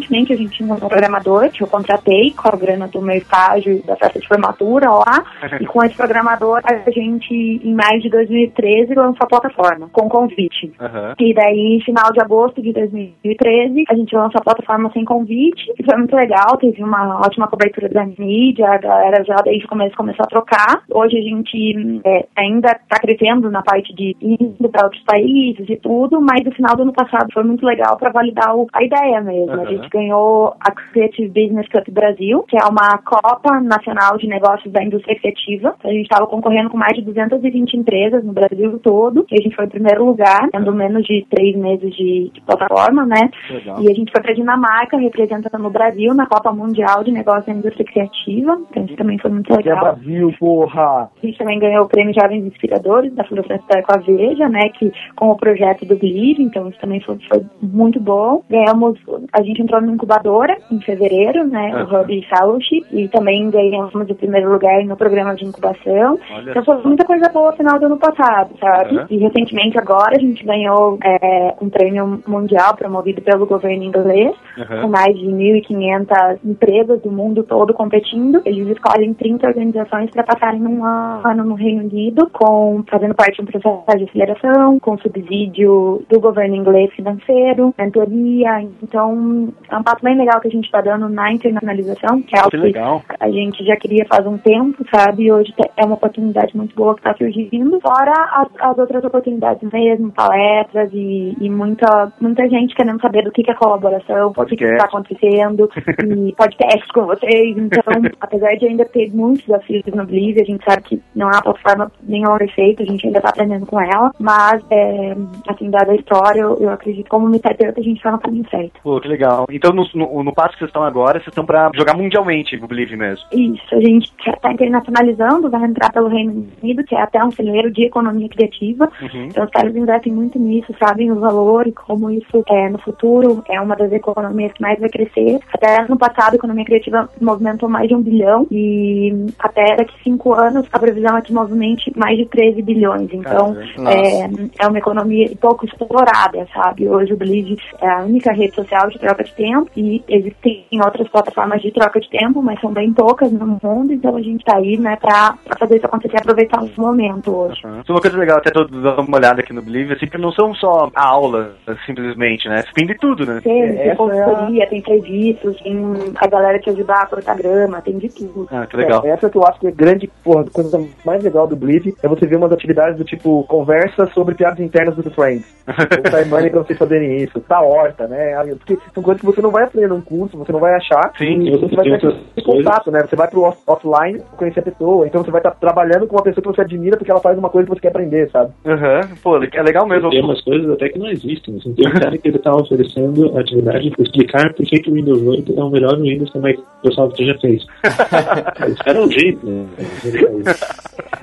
concomitantemente, 0.00 0.32
a 0.32 0.36
gente 0.36 0.56
tinha 0.56 0.72
um 0.72 0.78
programador 0.78 1.50
que 1.50 1.62
eu 1.62 1.66
contratei 1.66 2.32
com 2.32 2.48
a 2.48 2.56
grana 2.56 2.88
do 2.88 3.00
meu 3.00 3.16
estágio 3.16 3.82
da 3.84 3.96
festa 3.96 4.18
de 4.18 4.26
formatura 4.26 4.90
lá. 4.90 5.24
E 5.60 5.66
com 5.66 5.82
esse 5.84 5.94
programador 5.96 6.60
a 6.64 6.90
gente, 6.90 7.32
em 7.32 7.74
maio 7.74 8.00
de 8.00 8.08
2013, 8.08 8.94
lançou 8.94 9.24
a 9.24 9.26
plataforma 9.26 9.88
com 9.92 10.08
convite. 10.08 10.72
Aham. 10.80 11.14
E 11.18 11.34
daí, 11.34 11.80
final 11.84 12.12
de 12.12 12.20
agosto 12.20 12.62
de 12.62 12.72
2013, 12.72 13.84
a 13.88 13.94
gente 13.94 14.14
lançou 14.14 14.40
a 14.40 14.44
plataforma 14.44 14.90
sem 14.92 15.04
convite, 15.04 15.72
e 15.78 15.84
foi 15.84 15.96
muito 15.96 16.14
legal, 16.16 16.56
teve 16.58 16.82
uma 16.82 17.20
ótima 17.20 17.46
cobertura 17.48 17.88
da 17.88 18.04
mídia, 18.06 18.68
a 18.68 18.78
galera 18.78 19.24
já 19.24 19.36
desde 19.36 19.64
o 19.64 19.68
começo 19.68 19.96
começou 19.96 20.24
a 20.24 20.28
trocar. 20.28 20.82
Hoje 20.92 21.18
a 21.18 21.22
gente 21.22 22.00
é, 22.04 22.26
ainda 22.36 22.68
está 22.70 22.98
crescendo 22.98 23.50
na 23.50 23.62
parte 23.62 23.94
de 23.94 24.16
indo 24.20 24.68
para 24.68 24.84
outros 24.84 25.02
países 25.04 25.68
e 25.68 25.76
tudo, 25.76 26.20
mas 26.20 26.44
no 26.44 26.52
final 26.52 26.76
do 26.76 26.82
ano 26.82 26.92
passado 26.92 27.28
foi 27.32 27.42
muito 27.44 27.64
legal 27.64 27.96
para 27.96 28.10
validar 28.10 28.54
o- 28.56 28.66
a 28.72 28.82
ideia 28.82 29.20
mesmo. 29.20 29.52
A 29.52 29.56
Aham. 29.56 29.66
gente 29.66 29.89
ganhou 29.90 30.54
a 30.60 30.70
Creative 30.70 31.28
Business 31.28 31.68
Cup 31.68 31.88
Brasil, 31.90 32.44
que 32.48 32.56
é 32.56 32.64
uma 32.64 32.98
Copa 32.98 33.60
Nacional 33.60 34.16
de 34.18 34.26
Negócios 34.26 34.72
da 34.72 34.82
Indústria 34.82 35.18
Criativa. 35.18 35.74
A 35.84 35.88
gente 35.88 36.02
estava 36.02 36.26
concorrendo 36.26 36.70
com 36.70 36.76
mais 36.76 36.96
de 36.96 37.02
220 37.02 37.76
empresas 37.76 38.24
no 38.24 38.32
Brasil 38.32 38.78
todo, 38.78 39.26
e 39.30 39.34
a 39.34 39.42
gente 39.42 39.54
foi 39.54 39.64
em 39.64 39.70
primeiro 39.70 40.04
lugar, 40.04 40.48
tendo 40.50 40.72
menos 40.72 41.04
de 41.04 41.26
três 41.30 41.56
meses 41.56 41.94
de, 41.94 42.30
de 42.32 42.40
plataforma, 42.42 43.04
né? 43.06 43.30
Legal. 43.50 43.82
E 43.82 43.90
a 43.90 43.94
gente 43.94 44.12
foi 44.12 44.22
para 44.22 44.34
Dinamarca, 44.34 44.96
representando 44.96 45.66
o 45.66 45.70
Brasil 45.70 46.14
na 46.14 46.26
Copa 46.26 46.52
Mundial 46.52 47.02
de 47.04 47.12
Negócios 47.12 47.46
da 47.46 47.52
Indústria 47.52 47.84
Criativa. 47.84 48.60
Então 48.70 48.84
isso 48.84 48.96
também 48.96 49.18
foi 49.18 49.30
muito 49.30 49.52
é 49.52 49.56
legal. 49.56 49.80
Brasil, 49.80 50.32
porra! 50.38 51.10
A 51.22 51.26
gente 51.26 51.38
também 51.38 51.58
ganhou 51.58 51.84
o 51.84 51.88
prêmio 51.88 52.14
Jovens 52.14 52.44
Inspiradores 52.46 53.12
da 53.14 53.24
Fundação 53.24 53.56
Estudar 53.56 53.82
com 53.82 53.92
a 53.92 53.98
Veja, 53.98 54.48
né, 54.48 54.68
que 54.70 54.92
com 55.16 55.30
o 55.30 55.36
projeto 55.36 55.84
do 55.84 55.96
Believe, 55.96 56.42
então 56.42 56.68
isso 56.68 56.78
também 56.80 57.00
foi, 57.00 57.18
foi 57.28 57.44
muito 57.62 58.00
bom. 58.00 58.42
Ganhamos, 58.48 58.98
a 59.32 59.42
gente 59.42 59.62
entrou 59.62 59.79
numa 59.80 59.94
incubadora 59.94 60.56
em 60.70 60.80
fevereiro, 60.80 61.46
né, 61.46 61.70
o 61.74 61.78
Aham. 61.78 62.02
Hub 62.02 62.26
Fellowship, 62.28 62.84
e 62.92 63.08
também 63.08 63.50
ganhamos 63.50 63.94
o 63.94 64.14
primeiro 64.14 64.50
lugar 64.52 64.84
no 64.84 64.96
programa 64.96 65.34
de 65.34 65.44
incubação. 65.44 66.18
Olha 66.32 66.50
Então 66.50 66.64
só. 66.64 66.74
foi 66.74 66.82
muita 66.84 67.04
coisa 67.04 67.28
boa 67.32 67.50
no 67.50 67.56
final 67.56 67.78
do 67.78 67.86
ano 67.86 67.98
passado, 67.98 68.50
sabe? 68.58 68.96
Aham. 68.96 69.06
E 69.10 69.16
recentemente 69.18 69.78
agora 69.78 70.16
a 70.16 70.20
gente 70.20 70.44
ganhou 70.44 70.98
é, 71.04 71.54
um 71.60 71.68
prêmio 71.68 72.22
mundial 72.26 72.74
promovido 72.76 73.20
pelo 73.22 73.46
governo 73.46 73.82
inglês, 73.84 74.34
Aham. 74.58 74.82
com 74.82 74.88
mais 74.88 75.16
de 75.18 75.26
1.500 75.26 76.38
empresas 76.44 77.00
do 77.02 77.10
mundo 77.10 77.42
todo 77.42 77.74
competindo. 77.74 78.40
Eles 78.44 78.68
escolhem 78.68 79.14
30 79.14 79.46
organizações 79.46 80.10
para 80.10 80.22
passarem 80.24 80.66
um 80.66 80.84
ano 80.84 81.44
no 81.44 81.54
Reino 81.54 81.82
Unido, 81.82 82.28
com 82.32 82.82
fazendo 82.88 83.14
parte 83.14 83.36
de 83.36 83.42
um 83.42 83.46
processo 83.46 83.98
de 83.98 84.04
aceleração, 84.04 84.78
com 84.78 84.98
subsídio 84.98 86.02
do 86.08 86.20
governo 86.20 86.56
inglês 86.56 86.92
financeiro, 86.94 87.74
mentoria. 87.78 88.60
Então, 88.82 89.48
é 89.70 89.76
um 89.76 89.82
passo 89.82 90.02
bem 90.02 90.16
legal 90.16 90.40
que 90.40 90.48
a 90.48 90.50
gente 90.50 90.64
está 90.64 90.80
dando 90.80 91.08
na 91.08 91.32
internacionalização, 91.32 92.22
que 92.22 92.36
é 92.36 92.38
algo 92.38 92.50
Que 92.50 92.56
que 92.56 92.62
legal. 92.62 93.02
a 93.18 93.30
gente 93.30 93.64
já 93.64 93.76
queria 93.76 94.04
faz 94.06 94.26
um 94.26 94.38
tempo, 94.38 94.84
sabe? 94.94 95.24
E 95.24 95.32
hoje 95.32 95.54
é 95.76 95.84
uma 95.84 95.94
oportunidade 95.94 96.56
muito 96.56 96.74
boa 96.74 96.94
que 96.94 97.00
está 97.00 97.14
surgindo. 97.14 97.80
Fora 97.80 98.12
as, 98.32 98.48
as 98.60 98.78
outras 98.78 99.04
oportunidades 99.04 99.68
mesmo, 99.70 100.12
palestras 100.12 100.90
e, 100.92 101.36
e 101.40 101.50
muita, 101.50 102.12
muita 102.20 102.48
gente 102.48 102.74
querendo 102.74 103.00
saber 103.00 103.22
do 103.22 103.32
que, 103.32 103.42
que 103.42 103.50
é 103.50 103.54
colaboração, 103.54 104.32
o 104.36 104.44
que 104.44 104.64
está 104.64 104.84
acontecendo, 104.84 105.70
e 106.28 106.32
podcasts 106.32 106.90
com 106.92 107.06
vocês. 107.06 107.56
Então, 107.56 107.82
apesar 108.20 108.54
de 108.56 108.66
ainda 108.66 108.84
ter 108.84 109.10
muitos 109.12 109.44
desafios 109.46 109.84
no 109.86 110.06
Believe, 110.06 110.42
a 110.42 110.44
gente 110.44 110.64
sabe 110.64 110.82
que 110.82 111.02
não 111.14 111.28
é 111.28 111.34
uma 111.34 111.42
plataforma 111.42 111.92
nenhuma 112.02 112.38
perfeita, 112.38 112.82
a 112.82 112.86
gente 112.86 113.06
ainda 113.06 113.18
está 113.18 113.30
aprendendo 113.30 113.66
com 113.66 113.80
ela, 113.80 114.10
mas, 114.18 114.62
é, 114.70 115.14
assim, 115.48 115.70
dada 115.70 115.92
a 115.92 115.96
história, 115.96 116.40
eu, 116.40 116.56
eu 116.58 116.70
acredito 116.70 117.08
como 117.08 117.28
Metaterapia 117.28 117.80
a 117.80 117.82
gente 117.82 117.96
está 117.96 118.10
no 118.10 118.18
caminho 118.18 118.48
certo. 118.50 118.80
Pô, 118.82 119.00
que 119.00 119.08
legal. 119.08 119.46
Então, 119.60 119.74
no, 119.74 119.86
no, 119.94 120.24
no 120.24 120.32
passo 120.32 120.52
que 120.52 120.60
vocês 120.60 120.70
estão 120.70 120.82
agora, 120.82 121.18
vocês 121.18 121.28
estão 121.28 121.44
pra 121.44 121.70
jogar 121.74 121.94
mundialmente 121.94 122.56
o 122.56 122.66
Believe 122.66 122.96
mesmo. 122.96 123.26
Isso, 123.30 123.74
a 123.74 123.80
gente 123.80 124.10
está 124.26 124.50
internacionalizando, 124.50 125.50
vai 125.50 125.62
entrar 125.64 125.92
pelo 125.92 126.08
Reino 126.08 126.46
Unido, 126.62 126.82
que 126.82 126.94
é 126.94 127.02
até 127.02 127.22
um 127.22 127.30
celeiro 127.30 127.70
de 127.70 127.84
economia 127.84 128.26
criativa. 128.30 128.90
Uhum. 129.02 129.26
Então 129.26 129.44
os 129.44 129.50
caras 129.50 129.76
investem 129.76 130.10
muito 130.10 130.38
nisso, 130.38 130.74
sabem 130.82 131.12
o 131.12 131.20
valor 131.20 131.66
e 131.66 131.72
como 131.72 132.10
isso 132.10 132.42
é 132.48 132.70
no 132.70 132.78
futuro 132.78 133.44
é 133.50 133.60
uma 133.60 133.76
das 133.76 133.92
economias 133.92 134.52
que 134.54 134.62
mais 134.62 134.80
vai 134.80 134.88
crescer. 134.88 135.38
Até 135.52 135.86
no 135.86 135.98
passado 135.98 136.32
a 136.32 136.36
economia 136.36 136.64
criativa 136.64 137.10
movimentou 137.20 137.68
mais 137.68 137.86
de 137.86 137.94
um 137.94 138.00
bilhão 138.00 138.46
e 138.50 139.26
até 139.38 139.76
daqui 139.76 139.92
cinco 140.02 140.32
anos 140.32 140.66
a 140.72 140.78
previsão 140.78 141.18
é 141.18 141.20
que 141.20 141.34
movimente 141.34 141.92
mais 141.94 142.16
de 142.16 142.24
13 142.24 142.62
bilhões. 142.62 143.12
Então 143.12 143.54
Caramba. 143.54 143.90
é, 143.92 144.30
é 144.58 144.66
uma 144.66 144.78
economia 144.78 145.30
pouco 145.38 145.66
explorada, 145.66 146.46
sabe? 146.54 146.88
Hoje 146.88 147.12
o 147.12 147.16
Believe 147.16 147.58
é 147.78 147.88
a 147.90 148.04
única 148.04 148.32
rede 148.32 148.54
social 148.54 148.88
de 148.88 148.98
troca 148.98 149.22
de 149.22 149.34
tempo 149.34 149.49
e 149.76 150.02
existem 150.08 150.66
outras 150.82 151.08
plataformas 151.08 151.60
de 151.62 151.70
troca 151.72 152.00
de 152.00 152.08
tempo, 152.10 152.42
mas 152.42 152.60
são 152.60 152.72
bem 152.72 152.92
poucas 152.92 153.32
no 153.32 153.58
mundo, 153.62 153.92
então 153.92 154.16
a 154.16 154.22
gente 154.22 154.44
tá 154.44 154.56
aí, 154.56 154.76
né, 154.78 154.96
pra, 154.96 155.34
pra 155.44 155.58
fazer 155.58 155.76
isso 155.76 155.86
acontecer 155.86 156.16
e 156.16 156.20
aproveitar 156.20 156.62
o 156.62 156.70
momento 156.76 157.34
hoje. 157.34 157.60
Uhum. 157.64 157.80
Isso 157.80 157.92
é 157.92 157.94
uma 157.94 158.00
coisa 158.00 158.18
legal, 158.18 158.38
até 158.38 158.50
tô 158.50 158.64
dando 158.64 159.02
uma 159.02 159.16
olhada 159.16 159.40
aqui 159.40 159.52
no 159.52 159.62
Believe, 159.62 159.94
assim, 159.94 160.06
que 160.06 160.18
não 160.18 160.32
são 160.32 160.54
só 160.54 160.90
aulas, 160.94 161.48
simplesmente, 161.86 162.48
né? 162.48 162.62
Tem 162.74 162.86
de 162.86 162.94
tudo, 162.98 163.26
né? 163.26 163.40
Tem, 163.42 163.76
tem 163.76 163.78
Essa 163.80 163.96
consultoria, 163.96 164.66
tem 164.68 164.82
serviços, 164.82 165.56
tem 165.62 165.94
a 166.16 166.26
galera 166.26 166.58
que 166.58 166.70
ajudar 166.70 167.02
a 167.02 167.06
cortar 167.06 167.36
grama, 167.36 167.80
tem 167.80 167.98
de 167.98 168.08
tudo. 168.08 168.48
Ah, 168.50 168.66
que 168.66 168.76
legal. 168.76 169.04
É, 169.04 169.10
essa 169.10 169.28
que 169.28 169.36
eu 169.36 169.44
acho 169.44 169.60
que 169.60 169.66
é 169.66 169.72
grande, 169.72 170.10
porra, 170.22 170.42
a 170.42 170.50
coisa 170.50 170.84
mais 171.04 171.22
legal 171.22 171.46
do 171.46 171.56
Believe 171.56 171.94
é 172.02 172.08
você 172.08 172.26
ver 172.26 172.36
umas 172.36 172.52
atividades 172.52 172.98
do 172.98 173.04
tipo 173.04 173.44
conversa 173.44 174.06
sobre 174.14 174.34
piadas 174.34 174.60
internas 174.60 174.96
do 174.96 175.10
Friends. 175.10 175.46
Ou 175.66 176.10
time 176.10 176.30
money 176.30 176.50
pra 176.50 176.60
vocês 176.60 176.78
fazerem 176.78 177.16
isso. 177.22 177.40
Tá 177.40 177.60
horta, 177.60 178.06
né? 178.06 178.34
Porque 178.56 178.78
são 178.94 179.02
coisas 179.02 179.20
que 179.20 179.26
você 179.26 179.39
não 179.42 179.50
vai 179.50 179.64
aprender 179.64 179.88
num 179.88 180.00
curso, 180.00 180.36
você 180.36 180.52
não 180.52 180.60
vai 180.60 180.74
achar. 180.74 181.12
Sim. 181.18 181.42
E 181.48 181.50
você 181.56 181.74
vai 181.74 181.98
ter 181.98 182.42
contato, 182.44 182.90
né? 182.90 183.02
Você 183.08 183.16
vai 183.16 183.28
pro 183.28 183.42
off- 183.42 183.58
offline 183.66 184.20
conhecer 184.36 184.60
a 184.60 184.62
pessoa. 184.64 185.06
Então 185.06 185.22
você 185.24 185.30
vai 185.30 185.40
estar 185.40 185.52
trabalhando 185.52 186.06
com 186.06 186.16
uma 186.16 186.22
pessoa 186.22 186.42
que 186.42 186.48
você 186.54 186.60
admira 186.62 186.96
porque 186.96 187.10
ela 187.10 187.20
faz 187.20 187.36
uma 187.38 187.48
coisa 187.50 187.66
que 187.68 187.74
você 187.74 187.80
quer 187.80 187.88
aprender, 187.88 188.30
sabe? 188.30 188.52
Aham, 188.66 189.00
Pô, 189.22 189.36
é 189.36 189.62
legal 189.62 189.86
mesmo. 189.86 190.10
Tem 190.10 190.22
umas 190.22 190.40
coisas 190.42 190.70
até 190.70 190.88
que 190.88 190.98
não 190.98 191.08
existem. 191.08 191.56
Assim, 191.56 191.72
tem 191.74 191.88
um 191.88 191.92
cara 191.92 192.16
que 192.18 192.28
ele 192.28 192.38
tá 192.38 192.54
oferecendo 192.54 193.38
atividade 193.38 193.90
de 193.90 194.02
explicar 194.02 194.52
por 194.54 194.64
que, 194.66 194.78
que 194.80 194.90
o 194.90 194.94
Windows 194.94 195.22
8 195.22 195.58
é 195.58 195.62
o 195.62 195.70
melhor 195.70 195.96
Windows 195.98 196.30
que 196.30 196.38
a 196.38 196.40
Microsoft 196.40 197.18
já 197.20 197.34
fez. 197.38 197.64
Esse 198.68 198.84
cara 198.84 198.98
é 198.98 199.00
um 199.02 199.10
jeito, 199.10 199.46
né? 199.46 199.66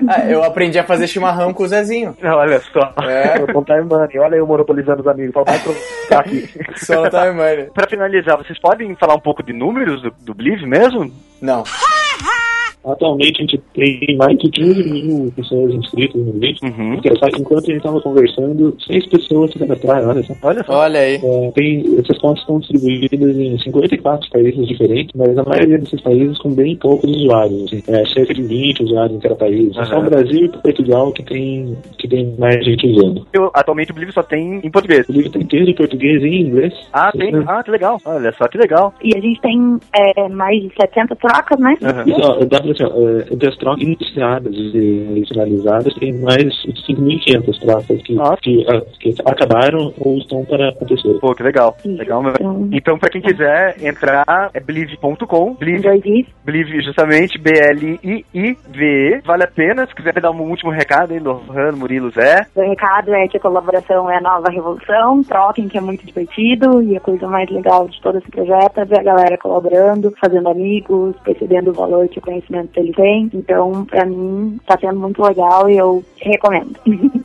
Ah, 0.08 0.24
eu 0.30 0.42
aprendi 0.44 0.78
a 0.78 0.84
fazer 0.84 1.06
chimarrão 1.06 1.52
com 1.52 1.62
o 1.62 1.68
Zezinho. 1.68 2.16
Olha 2.22 2.60
só. 2.60 2.92
É, 3.04 3.38
Com 3.52 3.62
time 3.64 3.82
money. 3.82 4.18
Olha 4.18 4.36
eu 4.36 4.46
monopolizando 4.46 5.00
os 5.00 5.06
amigos. 5.08 5.34
Vai 5.34 5.58
trocar 5.60 6.20
aqui. 6.20 6.48
só 6.76 7.08
time 7.08 7.32
money. 7.32 7.64
Pra 7.74 7.86
finalizar, 7.88 8.07
vocês 8.36 8.58
podem 8.58 8.94
falar 8.96 9.14
um 9.14 9.20
pouco 9.20 9.42
de 9.42 9.52
números 9.52 10.02
do, 10.02 10.10
do 10.10 10.34
Believe 10.34 10.66
mesmo? 10.66 11.12
Não. 11.40 11.64
Atualmente 12.84 13.38
a 13.38 13.40
gente 13.42 13.58
tem 13.74 14.16
mais 14.16 14.38
de 14.38 14.50
15 14.50 14.90
mil 14.90 15.32
pessoas 15.32 15.74
inscritas 15.74 16.20
no 16.24 16.32
vídeo. 16.32 16.58
Uhum. 16.62 16.94
Enquanto 16.94 17.64
a 17.64 17.66
gente 17.66 17.76
estava 17.76 18.00
conversando, 18.00 18.76
seis 18.86 19.06
pessoas 19.06 19.52
se 19.52 19.58
cadastraram, 19.58 20.08
olha 20.08 20.22
só. 20.22 20.34
Olha 20.42 20.64
só. 20.64 20.72
Olha 20.72 21.00
aí. 21.00 21.20
É, 21.22 21.50
tem, 21.52 21.98
essas 21.98 22.18
contas 22.18 22.40
estão 22.40 22.58
distribuídas 22.58 23.36
em 23.36 23.58
54 23.58 24.30
países 24.30 24.66
diferentes, 24.66 25.14
mas 25.14 25.36
a 25.36 25.44
maioria 25.44 25.78
desses 25.78 26.00
países 26.00 26.38
com 26.38 26.50
bem 26.50 26.76
poucos 26.76 27.10
usuários. 27.10 27.64
Assim, 27.64 27.82
é, 27.88 28.06
cerca 28.06 28.34
de 28.34 28.42
20 28.42 28.84
usuários 28.84 29.16
em 29.16 29.20
cada 29.20 29.34
país. 29.34 29.76
É 29.76 29.84
só 29.84 29.98
o. 29.98 30.08
Brasil 30.08 30.46
e 30.46 30.48
Portugal 30.48 31.12
que 31.12 31.22
tem, 31.22 31.76
que 31.98 32.08
tem 32.08 32.34
mais 32.38 32.64
gente 32.64 32.86
usando. 32.86 33.26
Eu, 33.32 33.50
atualmente 33.52 33.90
o 33.90 33.94
Believe 33.94 34.12
só 34.12 34.22
tem 34.22 34.60
em 34.64 34.70
português. 34.70 35.06
O 35.08 35.12
livro 35.12 35.30
tem 35.30 35.42
inteiro 35.42 35.70
em 35.70 35.74
português 35.74 36.22
e 36.22 36.26
em 36.26 36.46
inglês. 36.46 36.72
Ah, 36.92 37.12
tem. 37.12 37.34
Ah, 37.46 37.62
que 37.62 37.70
legal. 37.70 38.00
Olha 38.04 38.32
só, 38.32 38.48
que 38.48 38.56
legal. 38.56 38.94
E 39.02 39.16
a 39.16 39.20
gente 39.20 39.40
tem 39.40 39.78
é, 39.94 40.28
mais 40.28 40.60
de 40.60 40.72
700 40.80 41.18
trocas, 41.18 41.58
né? 41.58 41.76
Isso, 42.06 42.20
ó, 42.22 42.38
ó, 42.80 43.08
é, 43.08 43.36
das 43.36 43.56
trocas 43.56 43.82
iniciadas 43.82 44.54
e 44.54 45.24
finalizadas, 45.28 45.94
tem 45.94 46.12
mais 46.12 46.44
de 46.62 46.72
5.500 46.86 47.58
trocas 47.60 48.02
que, 48.02 48.16
que, 48.42 48.66
ah, 48.68 48.82
que 49.00 49.14
acabaram 49.24 49.92
ou 49.98 50.18
estão 50.18 50.44
para 50.44 50.70
acontecer. 50.70 51.14
Pô, 51.20 51.34
que 51.34 51.42
legal. 51.42 51.76
Legal 51.84 52.22
mesmo. 52.22 52.68
Então, 52.72 52.98
pra 52.98 53.10
quem 53.10 53.20
quiser 53.20 53.76
entrar, 53.82 54.50
é 54.52 54.60
believe.com. 54.60 55.54
Believe, 55.54 56.26
believe 56.44 56.82
justamente, 56.82 57.38
B-L-I-I-V-E. 57.38 59.20
Vale 59.24 59.44
a 59.44 59.48
pena. 59.48 59.86
Se 59.86 59.94
quiser 59.94 60.20
dar 60.20 60.30
um 60.30 60.40
último 60.42 60.70
recado 60.70 61.12
aí, 61.12 61.18
Lohan, 61.18 61.72
Murilo, 61.72 62.10
Zé. 62.10 62.46
O 62.54 62.60
recado 62.60 63.14
é 63.14 63.28
que 63.28 63.36
a 63.36 63.40
colaboração 63.40 64.10
é 64.10 64.16
a 64.16 64.20
nova 64.20 64.50
revolução, 64.50 65.22
troquem 65.22 65.68
que 65.68 65.78
é 65.78 65.80
muito 65.80 66.04
divertido 66.04 66.82
e 66.82 66.96
a 66.96 67.00
coisa 67.00 67.26
mais 67.26 67.48
legal 67.50 67.88
de 67.88 68.00
todo 68.00 68.18
esse 68.18 68.30
projeto 68.30 68.78
é 68.78 68.84
ver 68.84 69.00
a 69.00 69.02
galera 69.02 69.38
colaborando, 69.38 70.12
fazendo 70.20 70.48
amigos, 70.48 71.16
percebendo 71.24 71.70
o 71.70 71.74
valor 71.74 72.08
que 72.08 72.18
o 72.18 72.22
conhecimento 72.22 72.57
ele 72.76 72.92
tem. 72.92 73.28
Então, 73.34 73.84
pra 73.84 74.04
mim, 74.04 74.58
tá 74.66 74.78
sendo 74.80 74.98
muito 75.00 75.20
legal 75.22 75.68
e 75.68 75.76
eu 75.76 76.02
recomendo. 76.20 76.72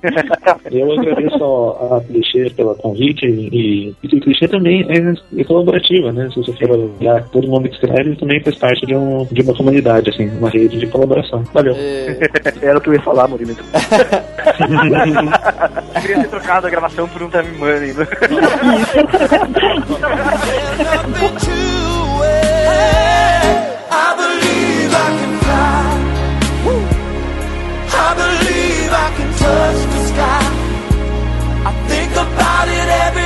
Eu 0.72 0.92
agradeço 1.00 1.44
ao- 1.44 1.98
a 1.98 2.02
Clichê 2.02 2.50
pelo 2.56 2.76
convite 2.76 3.26
e, 3.26 3.94
e 4.04 4.18
o 4.18 4.22
Clichê 4.22 4.48
também 4.48 4.86
é, 4.90 5.14
é 5.40 5.44
colaborativa, 5.44 6.12
né? 6.12 6.30
Se 6.34 6.38
você 6.42 6.52
for 6.54 6.72
olhar, 7.00 7.24
todo 7.30 7.48
mundo 7.48 7.70
que 7.70 7.76
escreve 7.76 8.16
também 8.16 8.42
faz 8.42 8.58
parte 8.58 8.86
de, 8.86 8.96
um, 8.96 9.26
de 9.32 9.42
uma 9.42 9.54
comunidade, 9.56 10.10
assim, 10.10 10.30
uma 10.38 10.50
rede 10.50 10.78
de 10.80 10.88
colaboração. 10.88 11.44
Valeu. 11.54 11.76
Era 12.62 12.78
o 12.78 12.82
que 12.82 12.90
eu 12.90 12.94
ia 12.94 13.02
falar, 13.02 13.28
Murilo. 13.28 13.56
Queria 16.02 16.20
ter 16.22 16.30
trocado 16.30 16.68
a 16.68 16.70
gravação 16.70 17.08
por 17.08 17.24
um 17.24 17.30
time 17.30 17.58
money. 17.58 17.94
There's 17.94 18.10
nothing 21.02 21.38
to 21.40 21.52
I 28.06 28.12
believe 28.24 28.92
I 29.06 29.08
can 29.18 29.30
touch 29.44 29.80
the 29.94 30.00
sky. 30.12 30.44
I 31.70 31.72
think 31.90 32.12
about 32.26 32.68
it 32.80 32.88
every 33.06 33.23